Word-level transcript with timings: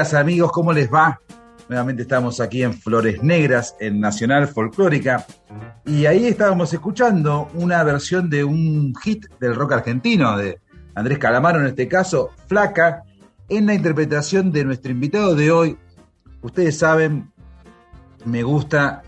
Amigos, 0.00 0.50
¿cómo 0.50 0.72
les 0.72 0.90
va? 0.90 1.20
Nuevamente 1.68 2.02
estamos 2.02 2.40
aquí 2.40 2.62
en 2.62 2.72
Flores 2.72 3.22
Negras, 3.22 3.76
en 3.80 4.00
Nacional 4.00 4.48
Folclórica, 4.48 5.26
y 5.84 6.06
ahí 6.06 6.24
estábamos 6.26 6.72
escuchando 6.72 7.50
una 7.52 7.84
versión 7.84 8.30
de 8.30 8.42
un 8.42 8.94
hit 8.96 9.26
del 9.38 9.54
rock 9.54 9.72
argentino, 9.72 10.38
de 10.38 10.58
Andrés 10.94 11.18
Calamaro 11.18 11.60
en 11.60 11.66
este 11.66 11.86
caso, 11.86 12.30
Flaca, 12.46 13.02
en 13.50 13.66
la 13.66 13.74
interpretación 13.74 14.50
de 14.52 14.64
nuestro 14.64 14.90
invitado 14.90 15.34
de 15.34 15.52
hoy. 15.52 15.76
Ustedes 16.40 16.78
saben, 16.78 17.30
me 18.24 18.42
gusta 18.42 19.02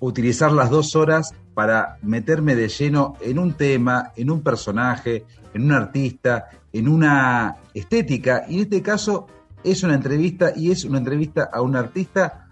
utilizar 0.00 0.52
las 0.52 0.68
dos 0.68 0.94
horas 0.94 1.32
para 1.54 1.96
meterme 2.02 2.54
de 2.54 2.68
lleno 2.68 3.16
en 3.22 3.38
un 3.38 3.54
tema, 3.54 4.12
en 4.16 4.30
un 4.30 4.42
personaje, 4.42 5.24
en 5.54 5.64
un 5.64 5.72
artista, 5.72 6.50
en 6.74 6.88
una 6.88 7.56
estética, 7.72 8.44
y 8.46 8.56
en 8.56 8.60
este 8.64 8.82
caso 8.82 9.28
es 9.64 9.82
una 9.82 9.94
entrevista 9.94 10.52
y 10.54 10.70
es 10.70 10.84
una 10.84 10.98
entrevista 10.98 11.48
a 11.52 11.62
un 11.62 11.74
artista 11.74 12.48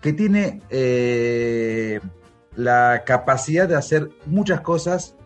que 0.00 0.12
tiene 0.12 0.62
eh, 0.70 2.00
la 2.56 3.02
capacidad 3.04 3.68
de 3.68 3.76
hacer 3.76 4.10
muchas 4.26 4.60
cosas 4.60 5.16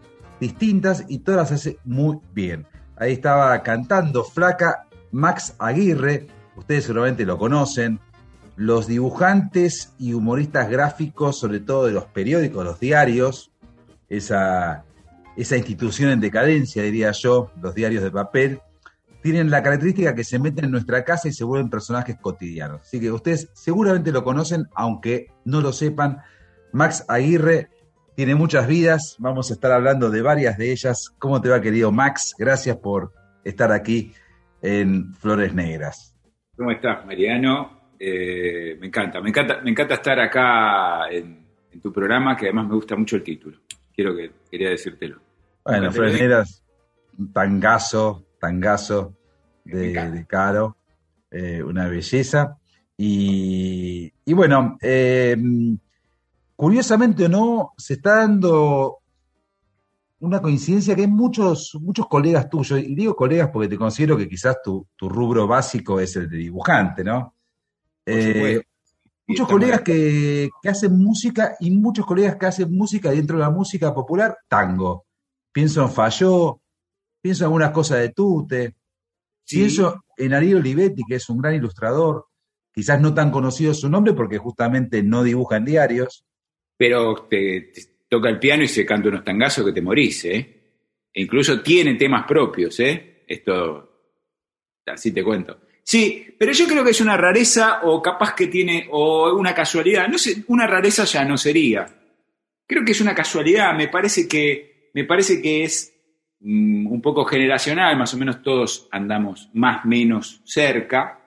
distintas 0.40 1.04
y 1.08 1.18
todas 1.18 1.50
las 1.50 1.52
hace 1.52 1.78
muy 1.84 2.18
bien. 2.32 2.66
Ahí 2.96 3.12
estaba 3.12 3.62
cantando 3.62 4.24
Flaca 4.24 4.86
Max 5.12 5.54
Aguirre, 5.58 6.26
ustedes 6.56 6.84
seguramente 6.84 7.24
lo 7.24 7.38
conocen, 7.38 8.00
los 8.56 8.86
dibujantes 8.86 9.92
y 9.98 10.14
humoristas 10.14 10.68
gráficos, 10.68 11.38
sobre 11.38 11.60
todo 11.60 11.86
de 11.86 11.92
los 11.92 12.06
periódicos, 12.06 12.64
los 12.64 12.80
diarios, 12.80 13.52
esa, 14.08 14.84
esa 15.36 15.56
institución 15.56 16.10
en 16.10 16.20
decadencia, 16.20 16.82
diría 16.82 17.12
yo, 17.12 17.52
los 17.60 17.74
diarios 17.74 18.02
de 18.02 18.10
papel, 18.10 18.60
tienen 19.22 19.50
la 19.50 19.62
característica 19.62 20.14
que 20.14 20.24
se 20.24 20.38
meten 20.38 20.66
en 20.66 20.70
nuestra 20.70 21.04
casa 21.04 21.28
y 21.28 21.32
se 21.32 21.44
vuelven 21.44 21.70
personajes 21.70 22.16
cotidianos. 22.20 22.82
Así 22.82 23.00
que 23.00 23.10
ustedes 23.10 23.50
seguramente 23.54 24.12
lo 24.12 24.24
conocen, 24.24 24.66
aunque 24.74 25.26
no 25.44 25.60
lo 25.60 25.72
sepan. 25.72 26.18
Max 26.72 27.04
Aguirre 27.08 27.70
tiene 28.14 28.34
muchas 28.34 28.66
vidas, 28.66 29.16
vamos 29.18 29.50
a 29.50 29.54
estar 29.54 29.72
hablando 29.72 30.10
de 30.10 30.22
varias 30.22 30.58
de 30.58 30.72
ellas. 30.72 31.14
¿Cómo 31.18 31.40
te 31.40 31.48
va, 31.48 31.60
querido 31.60 31.92
Max? 31.92 32.34
Gracias 32.38 32.76
por 32.76 33.12
estar 33.44 33.72
aquí 33.72 34.12
en 34.62 35.14
Flores 35.14 35.54
Negras. 35.54 36.16
¿Cómo 36.56 36.70
estás, 36.72 37.06
Mariano? 37.06 37.78
Eh, 37.98 38.76
me 38.80 38.88
encanta, 38.88 39.20
me 39.20 39.28
encanta, 39.28 39.60
me 39.62 39.70
encanta 39.70 39.94
estar 39.94 40.20
acá 40.20 41.08
en, 41.10 41.46
tu 41.80 41.92
programa, 41.92 42.36
que 42.36 42.46
además 42.46 42.66
me 42.66 42.74
gusta 42.74 42.96
mucho 42.96 43.14
el 43.14 43.22
título. 43.22 43.58
Quiero 43.94 44.16
que 44.16 44.32
quería 44.50 44.70
decírtelo. 44.70 45.20
Bueno, 45.64 45.92
Flores 45.92 46.20
Negras, 46.20 46.64
un 47.16 47.32
tangazo, 47.32 48.26
tangazo 48.38 49.14
de, 49.64 50.24
Caro, 50.26 50.76
eh, 51.30 51.62
una 51.62 51.88
belleza. 51.88 52.58
Y, 52.96 54.12
bueno, 54.26 54.76
eh, 54.82 55.36
curiosamente 56.56 57.26
o 57.26 57.28
no, 57.28 57.72
se 57.76 57.94
está 57.94 58.16
dando 58.16 58.98
una 60.20 60.42
coincidencia 60.42 60.96
que 60.96 61.02
hay 61.02 61.06
muchos, 61.06 61.76
muchos 61.80 62.08
colegas 62.08 62.48
tuyos, 62.48 62.80
y 62.80 62.94
digo 62.94 63.14
colegas 63.14 63.50
porque 63.52 63.68
te 63.68 63.78
considero 63.78 64.16
que 64.16 64.28
quizás 64.28 64.56
tu, 64.62 64.86
rubro 65.00 65.46
básico 65.46 66.00
es 66.00 66.16
el 66.16 66.28
de 66.28 66.38
dibujante, 66.38 67.04
¿no? 67.04 67.34
Eh, 68.04 68.60
muchos 69.28 69.46
colegas 69.46 69.82
que, 69.82 70.50
hacen 70.64 70.98
música 70.98 71.56
y 71.60 71.70
muchos 71.70 72.04
colegas 72.04 72.36
que 72.36 72.46
hacen 72.46 72.76
música 72.76 73.10
dentro 73.10 73.36
de 73.36 73.44
la 73.44 73.50
música 73.50 73.94
popular, 73.94 74.38
tango. 74.48 75.04
Pienso 75.52 75.82
en 75.82 75.90
Falló, 75.90 76.60
pienso 77.20 77.44
en 77.44 77.46
algunas 77.46 77.70
cosas 77.70 78.00
de 78.00 78.10
Tute, 78.10 78.74
pienso 79.48 80.04
en 80.16 80.34
Ariel 80.34 80.56
Olivetti, 80.56 81.02
que 81.08 81.16
es 81.16 81.28
un 81.28 81.38
gran 81.38 81.54
ilustrador, 81.54 82.26
quizás 82.72 83.00
no 83.00 83.14
tan 83.14 83.30
conocido 83.30 83.74
su 83.74 83.88
nombre 83.88 84.12
porque 84.12 84.38
justamente 84.38 85.02
no 85.02 85.22
dibuja 85.22 85.56
en 85.56 85.64
diarios. 85.64 86.24
Pero 86.76 87.26
te, 87.28 87.72
toca 88.08 88.28
el 88.28 88.38
piano 88.38 88.62
y 88.62 88.68
se 88.68 88.86
canta 88.86 89.08
unos 89.08 89.24
tangazos 89.24 89.64
que 89.64 89.72
te 89.72 89.82
morís, 89.82 90.24
¿eh? 90.24 90.54
E 91.12 91.22
incluso 91.22 91.60
tiene 91.60 91.94
temas 91.94 92.26
propios, 92.26 92.78
¿eh? 92.80 93.24
Esto, 93.26 94.12
así 94.86 95.12
te 95.12 95.22
cuento. 95.22 95.60
Sí, 95.82 96.34
pero 96.38 96.52
yo 96.52 96.66
creo 96.66 96.84
que 96.84 96.90
es 96.90 97.00
una 97.00 97.16
rareza 97.16 97.80
o 97.82 98.02
capaz 98.02 98.34
que 98.34 98.46
tiene, 98.46 98.88
o 98.90 99.34
una 99.34 99.54
casualidad. 99.54 100.06
No 100.08 100.18
sé, 100.18 100.44
una 100.48 100.66
rareza 100.66 101.04
ya 101.04 101.24
no 101.24 101.36
sería. 101.36 101.86
Creo 102.66 102.84
que 102.84 102.92
es 102.92 103.00
una 103.00 103.14
casualidad, 103.14 103.74
me 103.74 103.88
parece 103.88 104.28
que, 104.28 104.90
me 104.94 105.04
parece 105.04 105.40
que 105.40 105.64
es 105.64 105.97
un 106.40 107.00
poco 107.02 107.24
generacional, 107.24 107.96
más 107.96 108.14
o 108.14 108.18
menos 108.18 108.42
todos 108.42 108.88
andamos 108.90 109.50
más 109.54 109.84
o 109.84 109.88
menos 109.88 110.40
cerca. 110.44 111.20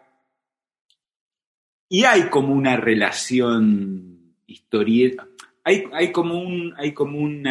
Y 1.89 2.05
hay 2.05 2.29
como 2.29 2.53
una 2.53 2.77
relación 2.77 4.35
historieta. 4.47 5.27
Hay, 5.63 5.83
hay 5.93 6.11
como, 6.11 6.39
un, 6.39 6.73
hay 6.77 6.93
como 6.93 7.19
un 7.19 7.43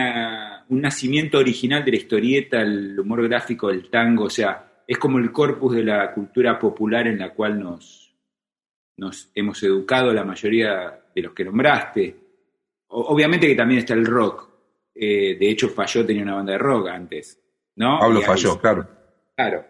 nacimiento 0.68 1.38
original 1.38 1.84
de 1.84 1.90
la 1.92 1.96
historieta, 1.96 2.60
el 2.60 2.98
humor 2.98 3.28
gráfico 3.28 3.68
del 3.68 3.88
tango, 3.88 4.24
o 4.24 4.30
sea, 4.30 4.82
es 4.86 4.98
como 4.98 5.18
el 5.18 5.30
corpus 5.30 5.76
de 5.76 5.84
la 5.84 6.12
cultura 6.12 6.58
popular 6.58 7.06
en 7.06 7.18
la 7.18 7.32
cual 7.32 7.60
nos, 7.60 8.12
nos 8.96 9.30
hemos 9.34 9.62
educado 9.62 10.12
la 10.12 10.24
mayoría 10.24 11.00
de 11.14 11.22
los 11.22 11.32
que 11.32 11.44
nombraste. 11.44 12.16
obviamente 12.88 13.46
que 13.46 13.54
también 13.54 13.80
está 13.80 13.94
el 13.94 14.04
rock. 14.04 14.48
Eh, 14.94 15.36
de 15.38 15.48
hecho, 15.48 15.68
Falló 15.68 16.04
tenía 16.04 16.24
una 16.24 16.34
banda 16.34 16.52
de 16.52 16.58
rock 16.58 16.88
antes, 16.88 17.40
¿no? 17.76 17.98
Pablo 17.98 18.20
Falló, 18.22 18.58
claro. 18.60 18.88
Claro. 19.36 19.64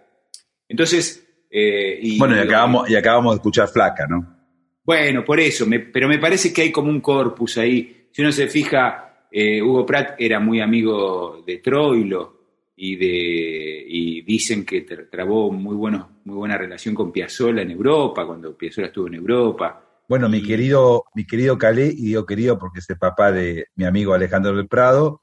Entonces... 0.69 1.27
Eh, 1.51 2.17
bueno, 2.17 2.37
y 2.37 2.39
acabamos, 2.39 2.89
y 2.89 2.95
acabamos 2.95 3.33
de 3.33 3.37
escuchar 3.37 3.69
Flaca, 3.69 4.07
¿no? 4.07 4.39
Bueno, 4.85 5.25
por 5.25 5.41
eso, 5.41 5.67
pero 5.93 6.09
me 6.09 6.19
parece 6.19 6.53
que 6.53 6.63
hay 6.63 6.73
como 6.73 6.91
un 6.91 7.01
corpus 7.01 7.59
ahí. 7.59 8.09
Si 8.13 8.23
uno 8.23 8.33
se 8.33 8.47
fija, 8.47 9.27
eh, 9.31 9.61
Hugo 9.61 9.85
Pratt 9.85 10.15
era 10.19 10.41
muy 10.41 10.61
amigo 10.61 11.43
de 11.47 11.59
Troilo 11.59 12.41
y, 12.77 12.97
de, 12.97 13.85
y 13.87 14.23
dicen 14.23 14.65
que 14.65 14.83
trabó 14.83 15.53
muy, 15.53 15.77
bueno, 15.77 16.21
muy 16.25 16.37
buena 16.37 16.57
relación 16.57 16.95
con 16.95 17.13
Piazzolla 17.13 17.63
en 17.63 17.73
Europa, 17.73 18.27
cuando 18.27 18.57
Piazzolla 18.57 18.89
estuvo 18.89 19.09
en 19.09 19.15
Europa. 19.15 20.03
Bueno, 20.09 20.29
mi 20.29 20.43
querido, 20.43 21.05
mi 21.15 21.25
querido 21.25 21.57
Calé, 21.57 21.87
y 21.87 22.07
digo 22.07 22.27
querido 22.27 22.59
porque 22.59 22.81
es 22.81 22.91
el 22.91 22.99
papá 22.99 23.31
de 23.31 23.67
mi 23.77 23.85
amigo 23.85 24.15
Alejandro 24.15 24.57
del 24.57 24.67
Prado, 24.67 25.23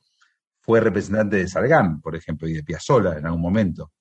fue 0.67 0.81
representante 0.81 1.37
de 1.37 1.47
Salgán, 1.47 2.01
por 2.01 2.13
ejemplo, 2.13 2.45
y 2.45 2.53
de 2.53 2.61
Piazzolla 2.61 3.17
en 3.17 3.25
algún 3.25 3.39
momento. 3.39 3.93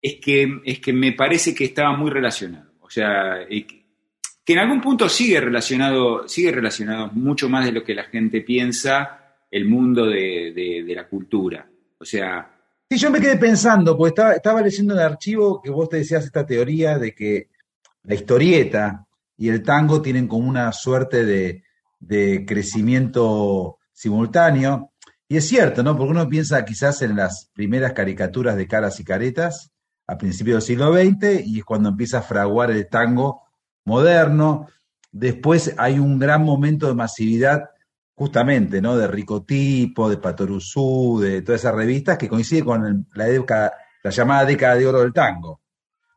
Es 0.00 0.16
que, 0.22 0.60
es 0.64 0.80
que 0.80 0.94
me 0.94 1.12
parece 1.12 1.54
que 1.54 1.66
estaba 1.66 1.94
muy 1.98 2.10
relacionado. 2.10 2.72
O 2.80 2.88
sea, 2.88 3.46
que 3.46 4.52
en 4.54 4.58
algún 4.58 4.80
punto 4.80 5.06
sigue 5.06 5.38
relacionado, 5.38 6.26
sigue 6.26 6.50
relacionado 6.50 7.10
mucho 7.12 7.50
más 7.50 7.66
de 7.66 7.72
lo 7.72 7.84
que 7.84 7.94
la 7.94 8.04
gente 8.04 8.40
piensa 8.40 9.36
el 9.50 9.66
mundo 9.66 10.06
de, 10.06 10.82
la 10.96 11.06
cultura. 11.06 11.68
O 11.98 12.06
sea... 12.06 12.50
Sí, 12.88 12.96
yo 12.96 13.10
me 13.10 13.20
quedé 13.20 13.36
pensando, 13.36 13.94
porque 13.94 14.08
estaba, 14.08 14.32
estaba 14.32 14.62
leyendo 14.62 14.94
en 14.94 15.00
el 15.00 15.06
archivo 15.06 15.60
que 15.60 15.70
vos 15.70 15.90
te 15.90 15.98
decías 15.98 16.24
esta 16.24 16.46
teoría 16.46 16.98
de 16.98 17.14
que 17.14 17.50
la 18.04 18.14
historieta 18.14 19.06
y 19.36 19.50
el 19.50 19.62
tango 19.62 20.00
tienen 20.00 20.26
como 20.26 20.48
una 20.48 20.72
suerte 20.72 21.22
de, 21.22 21.64
de 22.00 22.46
crecimiento 22.46 23.78
simultáneo. 23.92 24.93
Y 25.28 25.36
es 25.36 25.48
cierto, 25.48 25.82
¿no? 25.82 25.96
Porque 25.96 26.10
uno 26.12 26.28
piensa 26.28 26.64
quizás 26.64 27.02
en 27.02 27.16
las 27.16 27.50
primeras 27.54 27.92
caricaturas 27.92 28.56
de 28.56 28.68
caras 28.68 29.00
y 29.00 29.04
caretas 29.04 29.72
a 30.06 30.18
principios 30.18 30.56
del 30.56 30.76
siglo 30.76 30.92
XX 30.92 31.46
y 31.46 31.58
es 31.58 31.64
cuando 31.64 31.88
empieza 31.88 32.18
a 32.18 32.22
fraguar 32.22 32.70
el 32.70 32.88
tango 32.88 33.42
moderno. 33.84 34.68
Después 35.10 35.74
hay 35.78 35.98
un 35.98 36.18
gran 36.18 36.44
momento 36.44 36.86
de 36.86 36.94
masividad, 36.94 37.70
justamente, 38.14 38.82
¿no? 38.82 38.96
De 38.96 39.06
Ricotipo, 39.06 40.10
de 40.10 40.18
Patoruzú, 40.18 41.20
de 41.20 41.42
todas 41.42 41.62
esas 41.62 41.74
revistas 41.74 42.18
que 42.18 42.28
coincide 42.28 42.64
con 42.64 43.06
la, 43.14 43.72
la 44.02 44.10
llamada 44.10 44.44
década 44.44 44.76
de 44.76 44.86
oro 44.86 45.00
del 45.00 45.12
tango. 45.12 45.60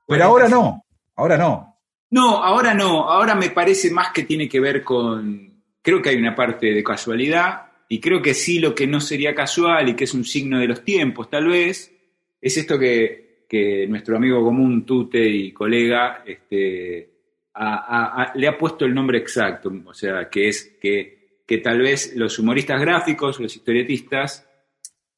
Pero 0.06 0.24
ahora 0.26 0.48
no, 0.48 0.86
ahora 1.16 1.38
no. 1.38 1.78
No, 2.10 2.44
ahora 2.44 2.74
no. 2.74 3.10
Ahora 3.10 3.36
me 3.36 3.50
parece 3.50 3.92
más 3.92 4.12
que 4.12 4.24
tiene 4.24 4.48
que 4.48 4.60
ver 4.60 4.84
con. 4.84 5.62
Creo 5.82 6.02
que 6.02 6.10
hay 6.10 6.18
una 6.18 6.36
parte 6.36 6.68
de 6.68 6.84
casualidad, 6.84 7.67
y 7.90 8.00
creo 8.00 8.22
que 8.22 8.34
sí 8.34 8.60
lo 8.60 8.76
que 8.76 8.88
no 8.88 9.00
sería 9.00 9.34
casual 9.34 9.90
y 9.90 9.96
que 9.96 10.04
es 10.04 10.14
un 10.14 10.26
signo 10.26 10.60
de 10.60 10.68
los 10.68 10.84
tiempos, 10.84 11.30
tal 11.30 11.48
vez, 11.48 11.94
es 12.42 12.58
esto 12.58 12.78
que, 12.78 13.46
que 13.48 13.88
nuestro 13.88 14.18
amigo 14.18 14.44
común, 14.44 14.86
Tute 14.86 15.28
y 15.28 15.52
colega, 15.52 16.24
este, 16.26 17.10
le 18.36 18.48
ha 18.48 18.58
puesto 18.58 18.86
el 18.86 18.94
nombre 18.94 19.18
exacto, 19.18 19.72
o 19.86 19.94
sea, 19.94 20.30
que 20.30 20.50
es 20.50 20.78
que, 20.82 21.42
que 21.46 21.58
tal 21.60 21.80
vez 21.80 22.16
los 22.16 22.38
humoristas 22.40 22.80
gráficos, 22.82 23.40
los 23.40 23.56
historietistas, 23.56 24.48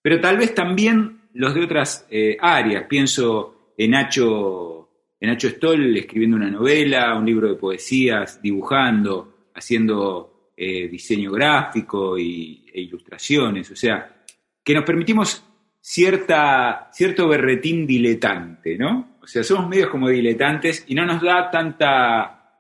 pero 0.01 0.21
tal 0.21 0.37
vez 0.37 0.53
también 0.53 1.19
los 1.33 1.53
de 1.53 1.63
otras 1.63 2.07
eh, 2.09 2.37
áreas. 2.39 2.85
Pienso 2.87 3.73
en 3.77 3.91
Nacho, 3.91 4.89
en 5.19 5.29
Nacho 5.29 5.49
Stoll 5.49 5.97
escribiendo 5.97 6.37
una 6.37 6.49
novela, 6.49 7.17
un 7.17 7.25
libro 7.25 7.49
de 7.49 7.55
poesías, 7.55 8.41
dibujando, 8.41 9.49
haciendo 9.53 10.28
eh, 10.61 10.89
diseño 10.89 11.31
gráfico 11.31 12.17
y, 12.17 12.65
e 12.73 12.81
ilustraciones. 12.81 13.71
O 13.71 13.77
sea, 13.77 14.25
que 14.61 14.73
nos 14.73 14.83
permitimos 14.83 15.41
cierta, 15.79 16.89
cierto 16.91 17.29
berretín 17.29 17.87
diletante, 17.87 18.77
¿no? 18.77 19.19
O 19.21 19.25
sea, 19.25 19.41
somos 19.41 19.69
medios 19.69 19.89
como 19.89 20.09
diletantes 20.09 20.83
y 20.89 20.95
no 20.95 21.05
nos 21.05 21.21
da 21.21 21.49
tanta... 21.49 22.59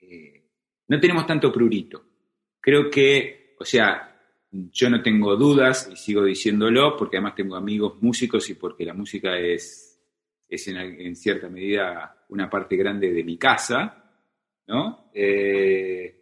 Eh, 0.00 0.42
no 0.88 0.98
tenemos 0.98 1.26
tanto 1.26 1.52
prurito. 1.52 2.02
Creo 2.58 2.88
que, 2.88 3.56
o 3.58 3.64
sea, 3.66 4.18
yo 4.50 4.88
no 4.88 5.02
tengo 5.02 5.36
dudas 5.36 5.90
y 5.92 5.96
sigo 5.96 6.24
diciéndolo 6.24 6.96
porque 6.96 7.18
además 7.18 7.34
tengo 7.34 7.56
amigos 7.56 8.00
músicos 8.00 8.48
y 8.48 8.54
porque 8.54 8.86
la 8.86 8.94
música 8.94 9.36
es, 9.36 10.02
es 10.48 10.66
en, 10.66 11.14
cierta 11.14 11.50
medida 11.50 12.24
una 12.30 12.48
parte 12.48 12.74
grande 12.74 13.12
de 13.12 13.22
mi 13.22 13.36
casa, 13.36 14.02
¿no? 14.66 15.10
Eh, 15.12 16.21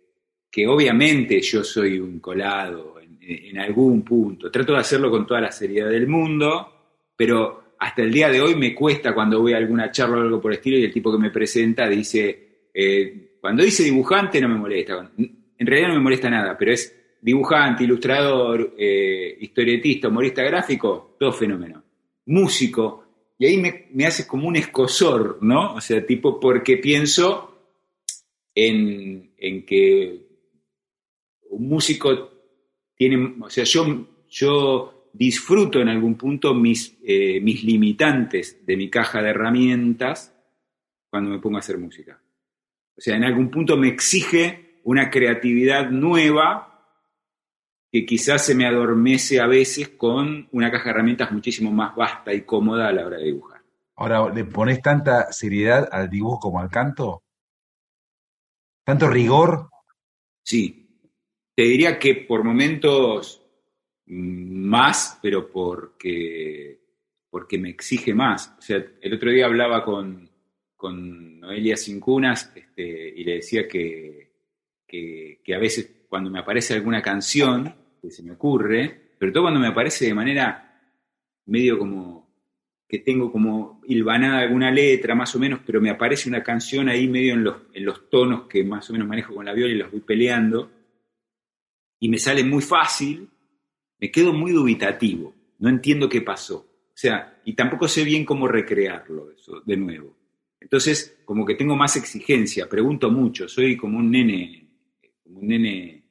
que 0.51 0.67
obviamente 0.67 1.41
yo 1.41 1.63
soy 1.63 1.99
un 2.01 2.19
colado 2.19 2.97
en, 3.21 3.59
algún 3.59 4.03
punto. 4.03 4.51
Trato 4.51 4.73
de 4.73 4.81
hacerlo 4.81 5.11
con 5.11 5.27
toda 5.27 5.41
la 5.41 5.53
seriedad 5.53 5.89
del 5.89 6.09
mundo, 6.09 6.97
pero 7.17 7.75
hasta 7.79 8.03
el 8.03 8.13
día 8.13 8.29
de 8.29 8.41
hoy 8.41 8.57
me 8.57 8.75
cuesta 8.75 9.15
cuando 9.15 9.41
voy 9.41 9.53
a 9.53 9.59
alguna 9.59 9.91
charla 9.91 10.19
o 10.19 10.21
algo 10.21 10.41
por 10.41 10.53
el 10.53 10.59
estilo 10.59 10.79
y 10.79 10.85
el 10.85 10.93
tipo 10.93 11.13
que 11.13 11.19
me 11.19 11.31
presenta 11.31 11.89
dice, 11.89 12.69
eh, 12.75 13.37
cuando 13.41 13.63
dice 13.63 13.85
dibujante 13.85 14.41
no 14.41 14.49
me 14.49 14.57
molesta, 14.57 15.13
en 15.17 15.67
realidad 15.67 15.89
no 15.89 15.95
me 15.95 16.03
molesta 16.03 16.29
nada, 16.29 16.57
pero 16.59 16.73
es 16.73 16.97
dibujante, 17.21 17.85
ilustrador, 17.85 18.75
eh, 18.77 19.37
historietista, 19.41 20.09
humorista 20.09 20.43
gráfico, 20.43 21.17
todo 21.19 21.33
fenómeno. 21.33 21.85
Músico, 22.27 23.05
y 23.39 23.47
ahí 23.47 23.57
me, 23.57 24.07
hace 24.07 24.27
como 24.27 24.49
un 24.49 24.57
escosor, 24.57 25.39
¿no? 25.41 25.75
O 25.75 25.81
sea, 25.81 26.05
tipo, 26.05 26.39
porque 26.39 26.77
pienso 26.77 27.59
en, 28.55 29.33
en 29.39 29.65
que 29.65 30.30
un 31.51 31.69
músico 31.69 32.31
tiene, 32.95 33.37
o 33.41 33.51
sea, 33.51 33.65
yo, 33.65 34.07
yo 34.29 35.09
disfruto 35.13 35.81
en 35.81 35.89
algún 35.89 36.17
punto 36.17 36.55
mis, 36.55 36.99
eh, 37.03 37.41
mis 37.41 37.65
limitantes 37.65 38.65
de 38.65 38.77
mi 38.77 38.89
caja 38.91 39.23
de 39.23 39.31
herramientas 39.31 40.35
cuando 41.09 41.31
me 41.31 41.39
pongo 41.39 41.57
a 41.57 41.61
hacer 41.61 41.79
música. 41.79 42.21
O 42.97 43.01
sea, 43.01 43.17
en 43.17 43.25
algún 43.25 43.51
punto 43.51 43.77
me 43.77 43.89
exige 43.89 44.81
una 44.85 45.11
creatividad 45.11 45.91
nueva 45.91 46.67
que 47.91 48.07
quizás 48.07 48.45
se 48.45 48.55
me 48.55 48.67
adormece 48.67 49.41
a 49.41 49.47
veces 49.47 49.89
con 49.89 50.49
una 50.53 50.71
caja 50.71 50.85
de 50.85 50.91
herramientas 50.91 51.33
muchísimo 51.33 51.73
más 51.73 51.97
vasta 51.97 52.33
y 52.33 52.43
cómoda 52.43 52.89
a 52.89 52.93
la 52.93 53.07
hora 53.07 53.17
de 53.17 53.25
dibujar. 53.25 53.61
Ahora, 53.97 54.33
¿le 54.33 54.45
pones 54.45 54.81
tanta 54.81 55.33
seriedad 55.33 55.89
al 55.91 56.09
dibujo 56.09 56.39
como 56.39 56.61
al 56.61 56.71
canto? 56.71 57.25
¿Tanto 58.85 59.09
rigor? 59.09 59.69
Sí. 60.43 60.90
Te 61.61 61.67
diría 61.67 61.99
que 61.99 62.15
por 62.15 62.43
momentos 62.43 63.47
más, 64.07 65.19
pero 65.21 65.51
porque, 65.51 66.81
porque 67.29 67.59
me 67.59 67.69
exige 67.69 68.15
más. 68.15 68.57
O 68.59 68.63
sea, 68.63 68.83
el 68.99 69.13
otro 69.13 69.31
día 69.31 69.45
hablaba 69.45 69.85
con, 69.85 70.27
con 70.75 71.39
Noelia 71.39 71.77
Cincunas 71.77 72.51
este, 72.57 73.13
y 73.15 73.25
le 73.25 73.35
decía 73.35 73.69
que, 73.69 74.33
que, 74.87 75.55
a 75.55 75.59
veces 75.59 76.07
cuando 76.09 76.31
me 76.31 76.39
aparece 76.39 76.73
alguna 76.73 77.03
canción 77.03 77.75
que 78.01 78.11
se 78.11 78.23
me 78.23 78.33
ocurre, 78.33 79.11
pero 79.19 79.31
todo 79.31 79.43
cuando 79.43 79.61
me 79.61 79.69
aparece 79.69 80.07
de 80.07 80.15
manera 80.15 80.81
medio 81.45 81.79
como 81.79 82.27
que 82.89 83.01
tengo 83.01 83.31
como 83.31 83.83
hilvanada 83.87 84.39
alguna 84.39 84.71
letra 84.71 85.15
más 85.15 85.37
o 85.37 85.39
menos, 85.39 85.61
pero 85.67 85.79
me 85.79 85.91
aparece 85.91 86.27
una 86.27 86.43
canción 86.43 86.89
ahí 86.89 87.07
medio 87.07 87.35
en 87.35 87.45
los, 87.45 87.57
en 87.75 87.85
los 87.85 88.09
tonos 88.09 88.49
que 88.49 88.65
más 88.65 88.89
o 88.89 88.95
menos 88.95 89.07
manejo 89.07 89.35
con 89.35 89.45
la 89.45 89.53
viola 89.53 89.75
y 89.75 89.77
las 89.77 89.91
voy 89.91 90.01
peleando, 90.01 90.80
y 92.01 92.09
me 92.09 92.19
sale 92.19 92.43
muy 92.43 92.63
fácil, 92.63 93.29
me 93.99 94.11
quedo 94.11 94.33
muy 94.33 94.53
dubitativo, 94.53 95.35
no 95.59 95.69
entiendo 95.69 96.09
qué 96.09 96.23
pasó. 96.23 96.57
O 96.57 96.97
sea, 97.01 97.41
y 97.45 97.55
tampoco 97.55 97.87
sé 97.87 98.05
bien 98.05 98.25
cómo 98.25 98.49
recrearlo 98.49 99.31
eso 99.31 99.63
de 99.65 99.77
nuevo. 99.77 100.17
Entonces, 100.59 101.21
como 101.25 101.47
que 101.47 101.55
tengo 101.55 101.77
más 101.77 101.97
exigencia, 101.97 102.69
pregunto 102.69 103.11
mucho, 103.11 103.49
soy 103.49 103.77
como 103.77 103.99
un 103.99 104.11
nene, 104.11 104.69
como 105.23 105.41
un 105.41 105.47
nene 105.47 106.05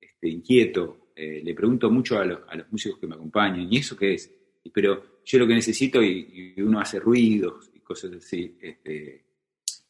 este, 0.00 0.28
inquieto, 0.28 1.10
eh, 1.16 1.40
le 1.42 1.54
pregunto 1.54 1.90
mucho 1.90 2.18
a 2.18 2.24
los, 2.24 2.40
a 2.48 2.56
los 2.56 2.70
músicos 2.70 2.98
que 2.98 3.06
me 3.06 3.14
acompañan, 3.14 3.72
¿y 3.72 3.78
eso 3.78 3.96
qué 3.96 4.14
es? 4.14 4.30
pero 4.72 5.20
yo 5.24 5.38
lo 5.38 5.46
que 5.46 5.54
necesito 5.54 6.02
y, 6.02 6.54
uno 6.58 6.80
hace 6.80 7.00
ruidos 7.00 7.70
y 7.74 7.80
cosas 7.80 8.12
así. 8.12 8.56
Este, 8.60 9.24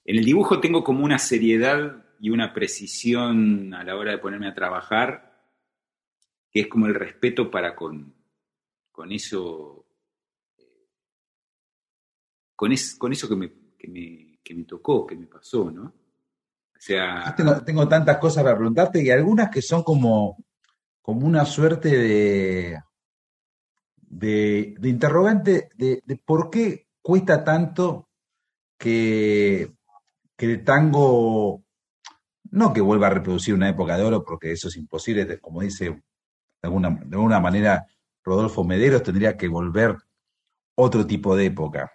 en 0.04 0.16
el 0.16 0.24
dibujo 0.24 0.60
tengo 0.60 0.82
como 0.84 1.04
una 1.04 1.18
seriedad 1.18 2.04
y 2.20 2.30
una 2.30 2.52
precisión 2.52 3.74
a 3.74 3.84
la 3.84 3.96
hora 3.96 4.12
de 4.12 4.18
ponerme 4.18 4.48
a 4.48 4.54
trabajar, 4.54 5.35
que 6.56 6.62
es 6.62 6.68
como 6.68 6.86
el 6.86 6.94
respeto 6.94 7.50
para 7.50 7.76
con, 7.76 8.14
con 8.90 9.12
eso, 9.12 9.84
con, 12.54 12.72
con 12.96 13.12
eso 13.12 13.28
que 13.28 13.36
me, 13.36 13.52
que, 13.76 13.86
me, 13.88 14.38
que 14.42 14.54
me 14.54 14.64
tocó, 14.64 15.06
que 15.06 15.16
me 15.16 15.26
pasó, 15.26 15.70
¿no? 15.70 15.82
O 15.84 16.78
sea, 16.78 17.34
tengo, 17.66 17.86
tantas 17.86 18.16
cosas 18.16 18.42
para 18.42 18.56
preguntarte 18.56 19.04
y 19.04 19.10
algunas 19.10 19.50
que 19.50 19.60
son 19.60 19.82
como, 19.82 20.42
como 21.02 21.26
una 21.26 21.44
suerte 21.44 21.90
de, 21.90 22.78
de, 23.98 24.78
interrogante 24.82 25.68
de, 25.76 26.22
por 26.24 26.48
qué 26.48 26.88
cuesta 27.02 27.44
tanto 27.44 28.08
que, 28.78 29.74
que 30.34 30.46
el 30.46 30.64
tango, 30.64 31.64
no 32.50 32.72
que 32.72 32.80
vuelva 32.80 33.08
a 33.08 33.10
reproducir 33.10 33.52
una 33.52 33.68
época 33.68 33.98
de 33.98 34.04
oro, 34.04 34.24
porque 34.24 34.52
eso 34.52 34.68
es 34.68 34.76
imposible, 34.76 35.38
como 35.38 35.60
dice 35.60 36.02
de 36.66 36.68
alguna, 36.68 36.90
de 36.90 37.16
alguna 37.16 37.40
manera 37.40 37.86
Rodolfo 38.24 38.64
Mederos, 38.64 39.02
tendría 39.02 39.36
que 39.36 39.48
volver 39.48 39.96
otro 40.74 41.06
tipo 41.06 41.36
de 41.36 41.46
época. 41.46 41.92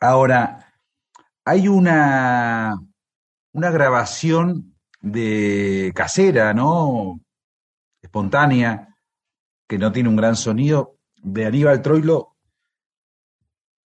Ahora, 0.00 0.74
hay 1.44 1.68
una, 1.68 2.74
una 3.52 3.70
grabación 3.70 4.76
de 5.00 5.92
casera, 5.94 6.52
¿no? 6.52 7.20
Espontánea, 8.02 8.96
que 9.68 9.78
no 9.78 9.92
tiene 9.92 10.08
un 10.08 10.16
gran 10.16 10.36
sonido, 10.36 10.98
de 11.16 11.46
Aníbal 11.46 11.80
Troilo 11.80 12.36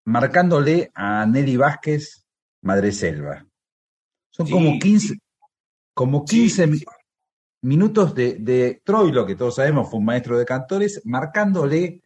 marcándole 0.05 0.91
a 0.95 1.25
Nelly 1.25 1.55
Vázquez 1.55 2.25
Madre 2.61 2.91
Selva. 2.91 3.45
Son 4.31 4.49
como 4.49 4.79
15, 4.79 5.19
como 5.93 6.25
15 6.25 6.67
minutos 7.61 8.15
de, 8.15 8.35
de, 8.35 8.81
Troilo, 8.83 9.25
que 9.25 9.35
todos 9.35 9.55
sabemos 9.55 9.89
fue 9.89 9.99
un 9.99 10.05
maestro 10.05 10.37
de 10.37 10.45
cantores, 10.45 11.01
marcándole. 11.05 12.01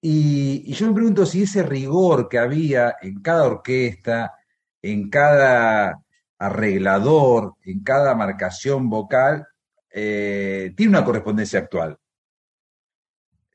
Y, 0.00 0.72
yo 0.72 0.86
me 0.86 0.94
pregunto 0.94 1.26
si 1.26 1.42
ese 1.42 1.62
rigor 1.62 2.28
que 2.28 2.38
había 2.38 2.96
en 3.02 3.20
cada 3.20 3.46
orquesta, 3.46 4.34
en 4.80 5.10
cada 5.10 6.00
arreglador, 6.38 7.54
en 7.64 7.82
cada 7.82 8.14
marcación 8.14 8.88
vocal, 8.88 9.46
eh, 9.90 10.72
tiene 10.76 10.90
una 10.90 11.04
correspondencia 11.04 11.58
actual. 11.58 11.98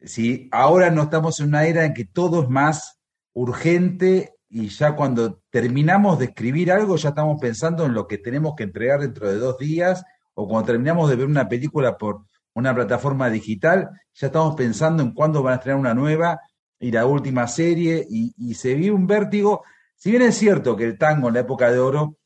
¿sí? 0.02 0.50
Ahora 0.52 0.90
no 0.90 1.04
estamos 1.04 1.40
en 1.40 1.48
una 1.48 1.66
era 1.66 1.86
en 1.86 1.94
que 1.94 2.06
todo 2.06 2.44
es 2.44 2.50
más 2.50 3.00
urgente 3.34 4.36
y 4.50 4.68
ya 4.68 4.96
cuando 4.96 5.42
terminamos 5.50 6.20
de 6.20 6.26
escribir 6.26 6.72
algo 6.72 6.96
ya 6.98 7.10
estamos 7.10 7.40
pensando 7.42 7.86
en 7.86 7.94
lo 7.94 8.08
que 8.08 8.20
tenemos 8.20 8.54
que 8.56 8.64
entregar 8.64 9.00
dentro 9.00 9.28
de 9.28 9.38
dos 9.38 9.58
días 9.58 10.04
o 10.36 10.48
cuando 10.48 10.68
terminamos 10.68 11.10
de 11.10 11.16
ver 11.16 11.28
una 11.28 11.48
película 11.48 11.98
por 11.98 12.26
una 12.54 12.74
plataforma 12.74 13.30
digital, 13.30 13.90
ya 14.14 14.28
estamos 14.28 14.56
pensando 14.56 15.04
en 15.04 15.14
cuándo 15.14 15.42
van 15.44 15.54
a 15.54 15.56
estrenar 15.58 15.80
una 15.80 15.94
nueva 15.94 16.40
y 16.80 16.92
la 16.92 17.06
última 17.06 17.48
serie 17.48 18.06
y, 18.10 18.54
se 18.54 18.76
vive 18.76 18.92
un 18.92 19.08
vértigo. 19.08 19.64
Si 19.96 20.12
bien 20.12 20.24
es 20.24 20.36
cierto 20.36 20.76
que 20.76 20.84
el 20.84 20.98
tango 20.98 21.30
en 21.30 21.36
la 21.36 21.40
época 21.42 21.72
de 21.72 21.80
oro 21.80 22.18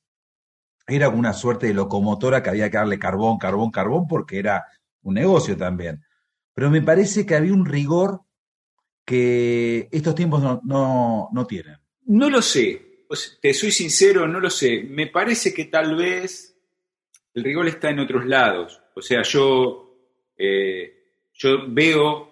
era 0.85 1.09
una 1.09 1.33
suerte 1.33 1.67
de 1.67 1.73
locomotora 1.73 2.41
que 2.41 2.49
había 2.49 2.69
que 2.69 2.77
darle 2.77 2.99
carbón, 2.99 3.37
carbón, 3.37 3.71
carbón, 3.71 4.07
porque 4.07 4.39
era 4.39 4.65
un 5.03 5.13
negocio 5.15 5.55
también 5.55 6.01
pero 6.57 6.71
me 6.71 6.81
parece 6.81 7.23
que 7.23 7.35
había 7.35 7.53
un 7.53 7.67
rigor 7.67 8.21
que 9.05 9.87
estos 9.91 10.15
tiempos 10.15 10.41
no, 10.41 11.45
tienen. 11.47 11.77
No 12.07 12.31
lo 12.31 12.41
sé, 12.41 13.05
te 13.39 13.53
soy 13.53 13.69
sincero, 13.69 14.27
no 14.27 14.39
lo 14.39 14.49
sé. 14.49 14.81
Me 14.89 15.05
parece 15.05 15.53
que 15.53 15.65
tal 15.65 15.95
vez 15.95 16.56
el 17.37 17.43
rigor 17.43 17.67
está 17.67 17.91
en 17.91 17.99
otros 17.99 18.25
lados. 18.25 18.81
O 18.95 19.01
sea, 19.01 19.21
yo, 19.21 19.95
eh, 20.35 21.11
yo 21.35 21.65
veo 21.67 22.31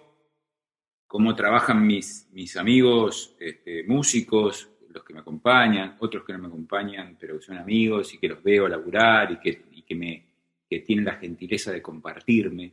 cómo 1.06 1.32
trabajan 1.36 1.86
mis, 1.86 2.28
mis 2.32 2.56
amigos 2.56 3.36
este, 3.38 3.84
músicos, 3.84 4.68
los 4.88 5.04
que 5.04 5.14
me 5.14 5.20
acompañan, 5.20 5.96
otros 6.00 6.24
que 6.24 6.32
no 6.32 6.40
me 6.40 6.48
acompañan, 6.48 7.16
pero 7.20 7.38
que 7.38 7.44
son 7.44 7.56
amigos 7.56 8.14
y 8.14 8.18
que 8.18 8.26
los 8.26 8.42
veo 8.42 8.66
laburar 8.66 9.30
y 9.30 9.38
que, 9.38 9.66
y 9.74 9.82
que, 9.82 9.94
me, 9.94 10.24
que 10.68 10.80
tienen 10.80 11.04
la 11.04 11.14
gentileza 11.14 11.70
de 11.70 11.80
compartirme. 11.80 12.72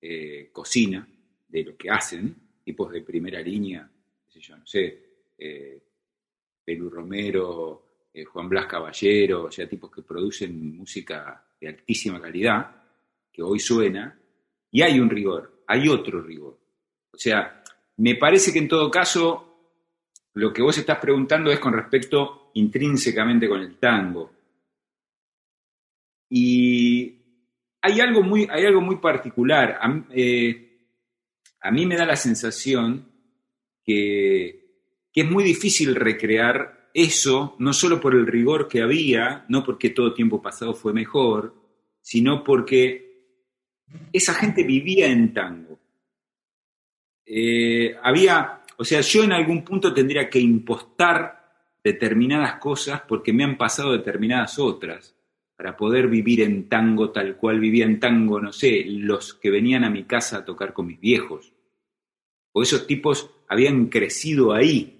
Eh, 0.00 0.48
cocina 0.52 1.06
de 1.48 1.64
lo 1.64 1.76
que 1.76 1.90
hacen, 1.90 2.34
tipos 2.64 2.90
de 2.90 3.02
primera 3.02 3.40
línea, 3.40 3.90
yo, 4.34 4.56
no 4.56 4.66
sé, 4.66 5.02
eh, 5.36 5.82
Romero, 6.66 7.84
eh, 8.14 8.24
Juan 8.24 8.48
Blas 8.48 8.66
Caballero, 8.66 9.44
o 9.44 9.50
sea, 9.50 9.68
tipos 9.68 9.90
que 9.90 10.02
producen 10.02 10.76
música 10.76 11.45
de 11.60 11.68
altísima 11.68 12.20
calidad, 12.20 12.82
que 13.32 13.42
hoy 13.42 13.58
suena, 13.58 14.18
y 14.70 14.82
hay 14.82 15.00
un 15.00 15.10
rigor, 15.10 15.62
hay 15.66 15.88
otro 15.88 16.20
rigor. 16.20 16.58
O 17.12 17.18
sea, 17.18 17.62
me 17.98 18.16
parece 18.16 18.52
que 18.52 18.58
en 18.58 18.68
todo 18.68 18.90
caso, 18.90 19.46
lo 20.34 20.52
que 20.52 20.62
vos 20.62 20.76
estás 20.76 20.98
preguntando 20.98 21.50
es 21.50 21.58
con 21.58 21.72
respecto 21.72 22.50
intrínsecamente 22.54 23.48
con 23.48 23.60
el 23.60 23.76
tango. 23.78 24.32
Y 26.28 27.16
hay 27.80 28.00
algo 28.00 28.22
muy, 28.22 28.46
hay 28.50 28.66
algo 28.66 28.80
muy 28.80 28.96
particular. 28.96 29.78
Eh, 30.10 30.78
a, 31.60 31.70
mí 31.70 31.86
me 31.86 31.96
da 31.96 32.04
la 32.04 32.16
sensación 32.16 33.06
que, 33.84 34.64
es 35.14 35.30
muy 35.30 35.44
difícil 35.44 35.94
recrear 35.94 36.85
eso, 36.96 37.56
no 37.58 37.74
solo 37.74 38.00
por 38.00 38.14
el 38.14 38.26
rigor 38.26 38.68
que 38.68 38.80
había, 38.80 39.44
no 39.50 39.62
porque 39.62 39.90
todo 39.90 40.14
tiempo 40.14 40.40
pasado 40.40 40.72
fue 40.72 40.94
mejor, 40.94 41.54
sino 42.00 42.42
porque 42.42 43.36
esa 44.14 44.32
gente 44.32 44.64
vivía 44.64 45.06
en 45.06 45.34
tango. 45.34 45.78
Eh, 47.26 47.94
había, 48.02 48.62
o 48.78 48.84
sea, 48.84 49.02
yo 49.02 49.24
en 49.24 49.32
algún 49.32 49.62
punto 49.62 49.92
tendría 49.92 50.30
que 50.30 50.40
impostar 50.40 51.74
determinadas 51.84 52.54
cosas 52.54 53.02
porque 53.06 53.34
me 53.34 53.44
han 53.44 53.58
pasado 53.58 53.92
determinadas 53.92 54.58
otras 54.58 55.14
para 55.54 55.76
poder 55.76 56.08
vivir 56.08 56.40
en 56.40 56.66
tango 56.66 57.10
tal 57.10 57.36
cual 57.36 57.60
vivía 57.60 57.84
en 57.84 58.00
tango, 58.00 58.40
no 58.40 58.52
sé, 58.52 58.86
los 58.86 59.34
que 59.34 59.50
venían 59.50 59.84
a 59.84 59.90
mi 59.90 60.04
casa 60.04 60.38
a 60.38 60.44
tocar 60.46 60.72
con 60.72 60.86
mis 60.86 60.98
viejos. 60.98 61.52
O 62.52 62.62
esos 62.62 62.86
tipos 62.86 63.30
habían 63.48 63.88
crecido 63.88 64.54
ahí. 64.54 64.94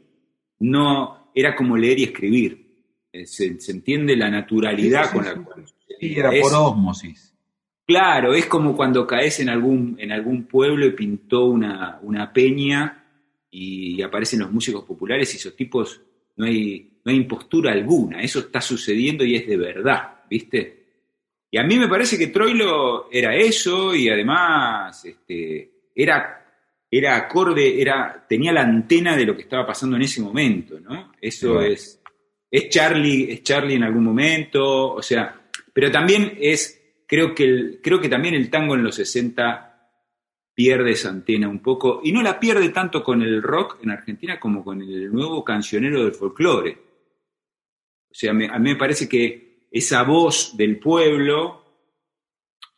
No, 0.59 1.26
era 1.37 1.55
como 1.55 1.77
leer 1.77 2.01
y 2.01 2.05
escribir. 2.05 2.67
Eh, 3.13 3.27
se, 3.27 3.57
entiende 3.69 4.17
la 4.17 4.31
naturalidad 4.31 5.13
con 5.13 5.25
la 5.25 5.35
cual. 5.35 5.65
Sí, 6.01 6.15
era 6.17 6.31
por 6.31 6.53
osmosis. 6.53 7.33
Claro, 7.87 8.35
es 8.35 8.47
como 8.47 8.75
cuando 8.75 9.07
caes 9.07 9.39
en 9.39 9.49
algún, 9.49 9.95
en 10.01 10.11
algún 10.11 10.47
pueblo 10.47 10.87
y 10.87 10.91
pintó 10.91 11.45
una, 11.45 12.01
una 12.03 12.33
peña 12.33 13.05
y 13.51 14.03
aparecen 14.03 14.41
los 14.41 14.51
músicos 14.51 14.85
populares 14.85 15.33
y 15.33 15.37
esos 15.37 15.55
tipos 15.55 16.01
no 16.35 16.47
hay, 16.47 16.99
no 17.05 17.13
hay 17.13 17.19
impostura 17.19 17.71
alguna. 17.71 18.21
Eso 18.23 18.41
está 18.41 18.61
sucediendo 18.61 19.25
y 19.25 19.37
es 19.37 19.47
de 19.47 19.57
verdad. 19.57 20.17
¿viste? 20.29 20.87
Y 21.51 21.59
a 21.59 21.63
mí 21.63 21.79
me 21.79 21.89
parece 21.89 22.19
que 22.19 22.29
Troilo 22.29 23.09
era 23.11 23.35
eso 23.35 23.95
y 23.95 24.09
además 24.09 25.05
este, 25.05 25.91
era, 25.95 26.46
era 26.91 27.17
acorde, 27.17 27.81
era, 27.81 28.25
tenía 28.29 28.53
la 28.53 28.63
antena 28.63 29.17
de 29.17 29.27
lo 29.27 29.35
que 29.35 29.43
estaba 29.43 29.67
pasando 29.67 29.97
en 29.97 30.03
ese 30.03 30.21
momento, 30.21 30.79
¿no? 30.81 31.13
Eso 31.21 31.61
es, 31.61 32.01
es 32.51 32.69
Charlie, 32.69 33.33
es 33.33 33.43
Charlie 33.43 33.75
en 33.75 33.83
algún 33.83 34.05
momento, 34.05 34.95
o 34.95 35.03
sea, 35.03 35.49
pero 35.73 35.91
también 35.91 36.39
es, 36.41 37.03
creo 37.07 37.35
que, 37.35 37.45
el, 37.45 37.81
creo 37.83 38.01
que 38.01 38.09
también 38.09 38.35
el 38.35 38.51
tango 38.51 38.75
en 38.75 38.85
los 38.85 38.95
60 38.95 39.73
pierde 40.55 40.93
esa 40.93 41.11
antena 41.11 41.49
un 41.49 41.61
poco, 41.61 42.01
y 42.03 42.13
no 42.13 42.23
la 42.23 42.41
pierde 42.41 42.69
tanto 42.71 43.03
con 43.03 43.21
el 43.21 43.43
rock 43.43 43.79
en 43.83 43.91
Argentina 43.91 44.41
como 44.41 44.65
con 44.65 44.81
el 44.81 45.13
nuevo 45.13 45.45
cancionero 45.45 46.03
del 46.03 46.15
folclore. 46.15 46.79
O 48.11 48.15
sea, 48.15 48.31
a 48.31 48.35
mí 48.35 48.49
me 48.59 48.77
parece 48.77 49.07
que 49.07 49.67
esa 49.71 50.03
voz 50.05 50.57
del 50.57 50.79
pueblo, 50.79 51.63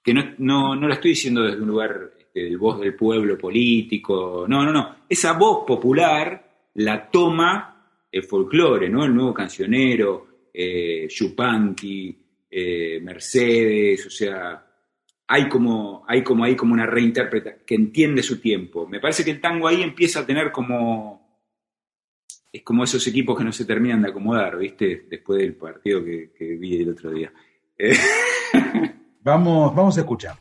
que 0.03 0.13
no, 0.13 0.35
no, 0.39 0.75
no 0.75 0.89
la 0.89 0.95
estoy 0.95 1.11
diciendo 1.11 1.43
desde 1.43 1.61
un 1.61 1.69
lugar 1.69 2.18
el 2.47 2.59
voz 2.59 2.81
del 2.81 2.95
pueblo 2.95 3.37
político. 3.37 4.47
No, 4.49 4.65
no, 4.65 4.73
no. 4.73 4.97
Esa 5.09 5.33
voz 5.33 5.65
popular 5.67 6.71
la 6.75 7.11
toma 7.11 7.79
el 8.11 8.23
folclore, 8.23 8.89
¿no? 8.89 9.05
El 9.05 9.15
nuevo 9.15 9.35
cancionero, 9.35 10.29
eh, 10.53 11.09
eh, 12.51 13.01
Mercedes, 13.03 14.07
o 14.07 14.11
sea, 14.11 14.65
hay 15.27 15.49
como, 15.49 16.05
hay 16.09 16.23
como 16.23 16.45
ahí 16.45 16.57
como 16.57 16.73
una 16.73 16.87
reinterpretación 16.87 17.63
que 17.67 17.75
entiende 17.75 18.23
su 18.23 18.41
tiempo. 18.41 18.87
Me 18.87 19.01
parece 19.01 19.25
que 19.25 19.33
el 19.33 19.41
tango 19.41 19.69
ahí 19.69 19.83
empieza 19.83 20.21
a 20.21 20.27
tener 20.27 20.51
como 20.51 21.29
es 22.51 22.63
como 22.63 22.85
esos 22.85 23.07
equipos 23.07 23.37
que 23.37 23.45
no 23.45 23.53
se 23.53 23.67
terminan 23.67 24.03
de 24.03 24.09
acomodar, 24.09 24.57
¿viste? 24.57 25.07
Después 25.09 25.41
del 25.41 25.55
partido 25.55 26.03
que, 26.03 26.31
vi 26.59 26.77
el 26.81 26.91
otro 26.91 27.11
día. 27.11 27.33
vamos, 29.23 29.75
vamos 29.75 29.97
a 29.99 30.01
escuchar. 30.01 30.37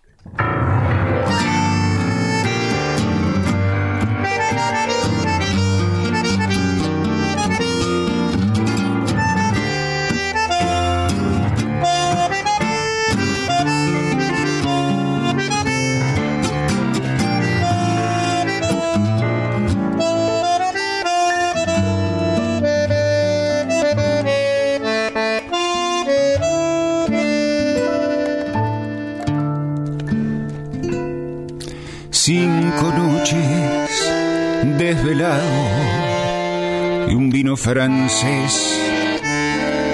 Francés 37.58 38.80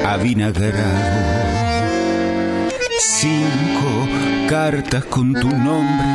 avinagrado. 0.06 0.74
Cinco 3.00 4.08
cartas 4.50 5.06
con 5.06 5.34
tu 5.34 5.50
nombre 5.50 6.06